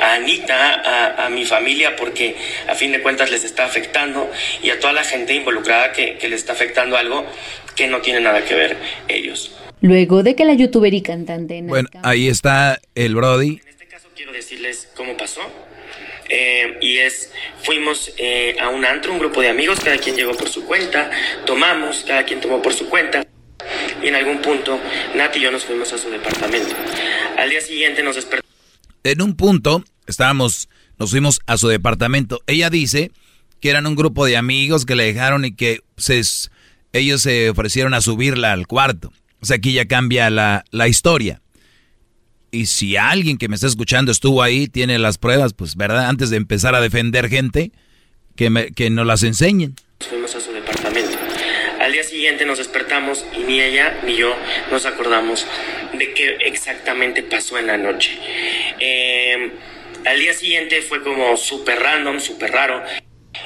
[0.00, 2.36] a Anita, a, a, mi familia, porque
[2.68, 4.30] a fin de cuentas les está afectando
[4.62, 7.26] y a toda la gente involucrada que, que les está afectando algo
[7.74, 8.76] que no tiene nada que ver
[9.08, 9.52] ellos.
[9.80, 11.62] Luego de que la youtuber y cantante...
[11.62, 13.60] Bueno, ahí está el Brody.
[13.62, 15.42] En este caso quiero decirles cómo pasó.
[16.28, 20.32] Eh, y es, fuimos eh, a un antro, un grupo de amigos, cada quien llegó
[20.32, 21.10] por su cuenta,
[21.44, 23.24] tomamos, cada quien tomó por su cuenta.
[24.02, 24.78] Y en algún punto,
[25.14, 26.74] Nat y yo nos fuimos a su departamento.
[27.36, 28.55] Al día siguiente nos despertamos
[29.12, 30.68] en un punto estábamos,
[30.98, 32.42] nos fuimos a su departamento.
[32.46, 33.10] Ella dice
[33.60, 35.80] que eran un grupo de amigos que le dejaron y que
[36.92, 39.12] ellos se ofrecieron a subirla al cuarto.
[39.40, 41.40] O sea, aquí ya cambia la, historia.
[42.50, 46.08] Y si alguien que me está escuchando estuvo ahí, tiene las pruebas, pues, ¿verdad?
[46.08, 47.72] Antes de empezar a defender gente,
[48.34, 49.74] que, me, nos las enseñen.
[50.08, 51.18] Fuimos a su departamento.
[51.80, 54.34] Al día siguiente nos despertamos y ni ella ni yo
[54.70, 55.46] nos acordamos
[55.98, 58.18] de qué exactamente pasó en la noche.
[58.80, 59.50] Eh,
[60.04, 62.82] al día siguiente fue como súper random, súper raro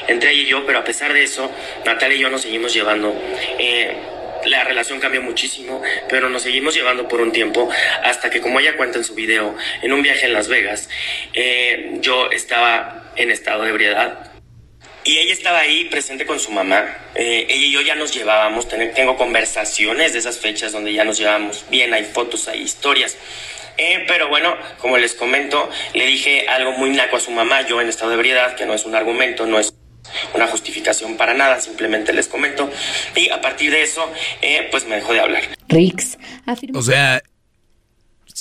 [0.08, 1.50] entre ella y yo, pero a pesar de eso,
[1.84, 3.14] Natalia y yo nos seguimos llevando.
[3.58, 3.96] Eh,
[4.44, 7.68] la relación cambió muchísimo, pero nos seguimos llevando por un tiempo
[8.02, 10.88] hasta que, como ella cuenta en su video, en un viaje en Las Vegas,
[11.34, 14.29] eh, yo estaba en estado de ebriedad,
[15.04, 16.84] y ella estaba ahí presente con su mamá.
[17.14, 21.18] Eh, ella y yo ya nos llevábamos, tengo conversaciones de esas fechas donde ya nos
[21.18, 23.16] llevábamos bien, hay fotos, hay historias.
[23.78, 27.80] Eh, pero bueno, como les comento, le dije algo muy naco a su mamá, yo
[27.80, 29.74] en estado de ebriedad, que no es un argumento, no es
[30.34, 32.70] una justificación para nada, simplemente les comento.
[33.16, 34.06] Y a partir de eso,
[34.42, 35.44] eh, pues me dejó de hablar.
[35.68, 36.18] Rix
[36.74, 37.22] O sea,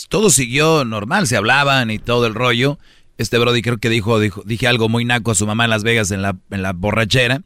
[0.09, 2.77] todo siguió normal, se hablaban y todo el rollo.
[3.19, 5.83] Este Brody creo que dijo, dijo, dije algo muy naco a su mamá en Las
[5.83, 7.41] Vegas en la, en la borrachera.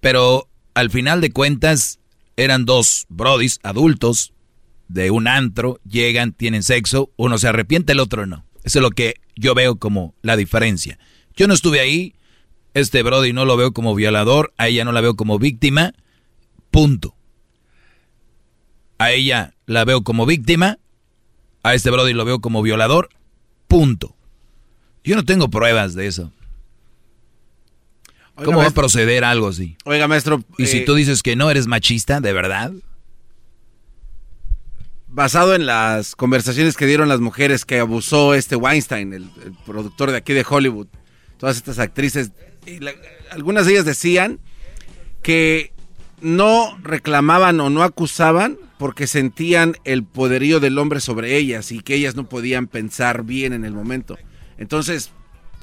[0.00, 2.00] Pero al final de cuentas,
[2.36, 4.32] eran dos Brodis adultos
[4.88, 8.46] de un antro, llegan, tienen sexo, uno se arrepiente, el otro no.
[8.64, 10.98] Eso es lo que yo veo como la diferencia.
[11.36, 12.14] Yo no estuve ahí,
[12.72, 15.92] este Brody no lo veo como violador, a ella no la veo como víctima,
[16.70, 17.14] punto.
[18.96, 20.78] A ella la veo como víctima,
[21.62, 23.10] a este Brody lo veo como violador,
[23.68, 24.16] punto.
[25.04, 26.32] Yo no tengo pruebas de eso.
[28.34, 29.76] ¿Cómo va a proceder algo así?
[29.84, 30.42] Oiga, maestro.
[30.58, 32.72] Y si eh, tú dices que no eres machista, ¿de verdad?
[35.08, 40.10] Basado en las conversaciones que dieron las mujeres que abusó este Weinstein, el, el productor
[40.10, 40.86] de aquí de Hollywood,
[41.36, 42.32] todas estas actrices,
[42.64, 42.92] y la,
[43.30, 44.38] algunas de ellas decían
[45.22, 45.72] que
[46.20, 51.94] no reclamaban o no acusaban porque sentían el poderío del hombre sobre ellas y que
[51.94, 54.16] ellas no podían pensar bien en el momento.
[54.62, 55.10] Entonces,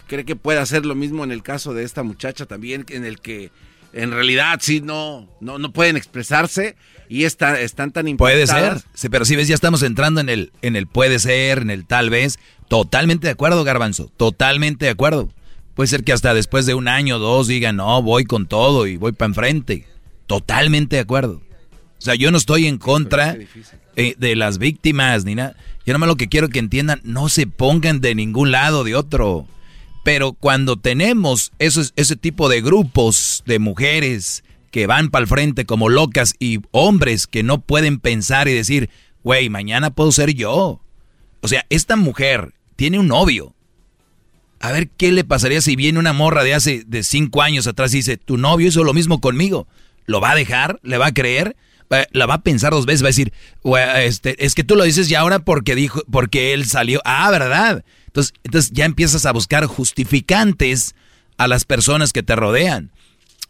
[0.07, 3.21] ¿cree que puede hacer lo mismo en el caso de esta muchacha también, en el
[3.21, 3.49] que
[3.93, 6.75] en realidad sí no, no, no pueden expresarse
[7.07, 8.81] y está, están tan Puede impactadas?
[8.81, 8.91] ser.
[8.93, 11.85] Sí, pero si ves, ya estamos entrando en el, en el puede ser, en el
[11.85, 12.39] tal vez.
[12.67, 14.11] Totalmente de acuerdo, Garbanzo.
[14.17, 15.29] Totalmente de acuerdo.
[15.75, 18.85] Puede ser que hasta después de un año o dos digan, no, voy con todo
[18.85, 19.87] y voy para enfrente.
[20.27, 21.41] Totalmente de acuerdo.
[21.97, 23.37] O sea, yo no estoy en contra
[23.99, 25.57] eh, de las víctimas ni nada.
[25.85, 29.45] Yo nomás lo que quiero que entiendan, no se pongan de ningún lado de otro.
[30.05, 35.65] Pero cuando tenemos esos, ese tipo de grupos de mujeres que van para el frente
[35.65, 38.89] como locas y hombres que no pueden pensar y decir,
[39.21, 40.79] güey, mañana puedo ser yo.
[41.41, 43.53] O sea, esta mujer tiene un novio.
[44.61, 47.93] A ver qué le pasaría si viene una morra de hace de cinco años atrás
[47.93, 49.67] y dice, tu novio hizo lo mismo conmigo.
[50.05, 50.79] ¿Lo va a dejar?
[50.83, 51.57] ¿Le va a creer?
[51.91, 54.75] Va- La va a pensar dos veces, va a decir, "Güey, este, es que tú
[54.75, 57.01] lo dices ya ahora porque dijo, porque él salió.
[57.05, 57.83] Ah, ¿verdad?
[58.07, 60.95] Entonces, entonces ya empiezas a buscar justificantes
[61.37, 62.91] a las personas que te rodean.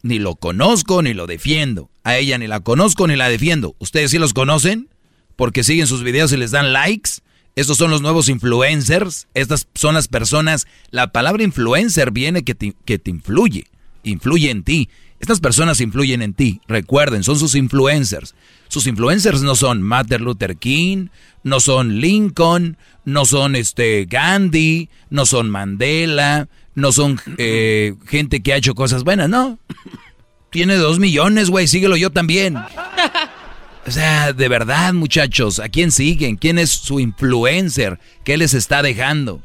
[0.02, 1.90] Ni lo conozco ni lo defiendo.
[2.04, 3.76] A ella ni la conozco ni la defiendo.
[3.80, 4.90] ¿Ustedes sí los conocen?
[5.36, 7.12] Porque siguen sus videos y les dan likes.
[7.56, 9.28] Estos son los nuevos influencers.
[9.34, 10.68] Estas son las personas.
[10.92, 13.66] La palabra influencer viene que te, que te influye.
[14.04, 14.90] Influye en ti.
[15.20, 16.62] Estas personas influyen en ti.
[16.68, 18.36] Recuerden, son sus influencers.
[18.70, 21.08] Sus influencers no son Martin Luther King,
[21.44, 28.54] no son Lincoln, no son este Gandhi, no son Mandela, no son eh, gente que
[28.54, 29.60] ha hecho cosas buenas, no.
[30.52, 32.56] Tiene dos millones, güey, síguelo yo también.
[33.88, 36.36] O sea, de verdad, muchachos, ¿a quién siguen?
[36.36, 37.98] ¿Quién es su influencer?
[38.24, 39.42] ¿Qué les está dejando?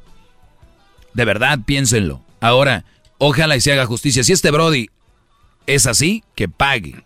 [1.15, 2.23] De verdad, piénsenlo.
[2.41, 2.85] Ahora,
[3.17, 4.23] ojalá y se haga justicia.
[4.23, 4.91] Si este Brody
[5.67, 7.05] es así, que pague.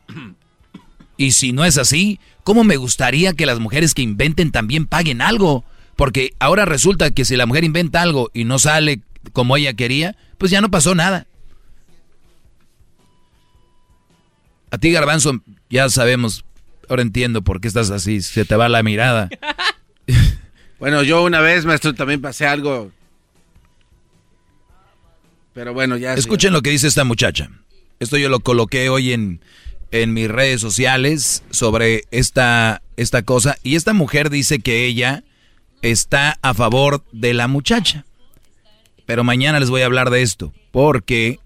[1.16, 5.20] Y si no es así, ¿cómo me gustaría que las mujeres que inventen también paguen
[5.20, 5.64] algo?
[5.96, 9.00] Porque ahora resulta que si la mujer inventa algo y no sale
[9.32, 11.26] como ella quería, pues ya no pasó nada.
[14.70, 16.44] A ti, Garbanzo, ya sabemos,
[16.88, 19.28] ahora entiendo por qué estás así, se te va la mirada.
[20.78, 22.92] bueno, yo una vez, maestro, también pasé algo.
[25.54, 26.14] Pero bueno, ya.
[26.14, 27.50] Escuchen lo que dice esta muchacha.
[28.00, 29.40] Esto yo lo coloqué hoy en,
[29.90, 33.56] en mis redes sociales sobre esta, esta cosa.
[33.62, 35.24] Y esta mujer dice que ella
[35.82, 38.04] está a favor de la muchacha.
[39.06, 40.52] Pero mañana les voy a hablar de esto.
[40.70, 41.40] Porque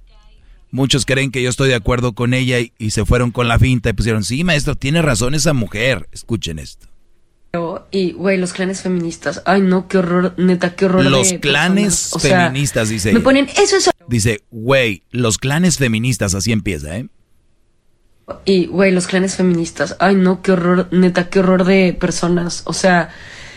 [0.71, 3.91] muchos creen que yo estoy de acuerdo con ella y, se fueron con la finta
[3.91, 6.09] y pusieron, sí, maestro, tiene razón esa mujer.
[6.13, 6.89] Escuchen esto.
[7.91, 9.43] Y, güey, los clanes feministas.
[9.45, 11.05] Ay, no, qué horror, neta, qué horror.
[11.05, 13.13] Los clanes feministas, dice.
[13.13, 17.09] Me ponen, eso es Dice, güey, los clanes feministas, así empieza, ¿eh?
[18.47, 19.97] Y, güey, los clanes feministas.
[20.01, 22.63] Ay, no, qué horror, neta, qué horror de personas.
[22.65, 23.11] O sea,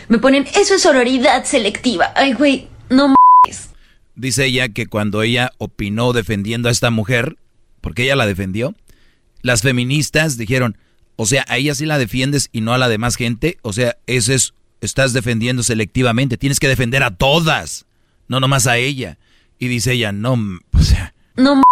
[0.08, 2.12] me ponen, eso es sororidad selectiva.
[2.14, 3.70] Ay, güey, no mames.
[4.14, 7.38] Dice ella que cuando ella opinó defendiendo a esta mujer,
[7.80, 8.74] porque ella la defendió,
[9.40, 10.76] las feministas dijeron,
[11.16, 13.58] o sea, a ella sí la defiendes y no a la demás gente.
[13.62, 16.36] O sea, eso es, estás defendiendo selectivamente.
[16.36, 17.86] Tienes que defender a todas,
[18.28, 19.18] no nomás a ella.
[19.58, 20.36] Y dice ella, no,
[20.72, 21.14] o sea.
[21.36, 21.62] No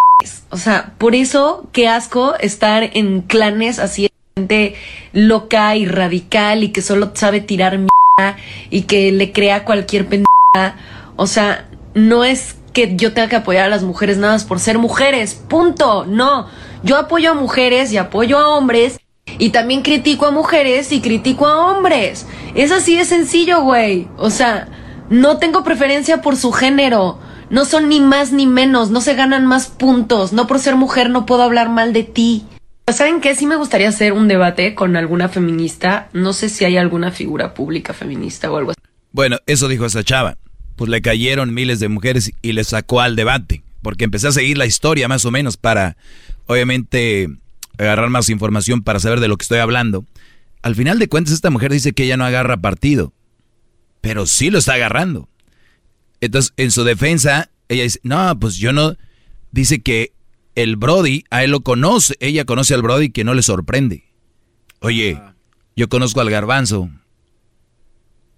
[0.51, 4.75] O sea, por eso, qué asco estar en clanes así, gente
[5.13, 8.37] loca y radical y que solo sabe tirar mierda
[8.71, 10.77] y que le crea cualquier pendeja.
[11.17, 14.59] O sea, no es que yo tenga que apoyar a las mujeres nada más por
[14.61, 15.35] ser mujeres.
[15.35, 16.07] Punto.
[16.07, 16.49] No.
[16.83, 18.99] Yo apoyo a mujeres y apoyo a hombres.
[19.39, 22.27] Y también critico a mujeres y critico a hombres.
[22.55, 24.09] Es así de sencillo, güey.
[24.17, 24.69] O sea,
[25.11, 27.19] no tengo preferencia por su género.
[27.51, 30.33] No son ni más ni menos, no se ganan más puntos.
[30.33, 32.45] No por ser mujer no puedo hablar mal de ti.
[32.93, 33.35] ¿Saben qué?
[33.35, 36.09] Sí me gustaría hacer un debate con alguna feminista.
[36.13, 38.81] No sé si hay alguna figura pública feminista o algo así.
[39.11, 40.37] Bueno, eso dijo esa chava.
[40.77, 43.63] Pues le cayeron miles de mujeres y le sacó al debate.
[43.83, 45.97] Porque empecé a seguir la historia más o menos para,
[46.47, 47.29] obviamente,
[47.79, 50.05] agarrar más información para saber de lo que estoy hablando.
[50.63, 53.13] Al final de cuentas, esta mujer dice que ella no agarra partido.
[54.01, 55.29] Pero sí lo está agarrando.
[56.21, 58.97] Entonces, en su defensa, ella dice, no, pues yo no,
[59.51, 60.13] dice que
[60.55, 64.05] el Brody, a él lo conoce, ella conoce al Brody que no le sorprende.
[64.81, 65.21] Oye,
[65.77, 66.91] yo conozco al garbanzo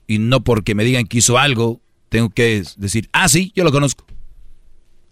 [0.06, 3.72] y no porque me digan que hizo algo, tengo que decir, ah, sí, yo lo
[3.72, 4.06] conozco.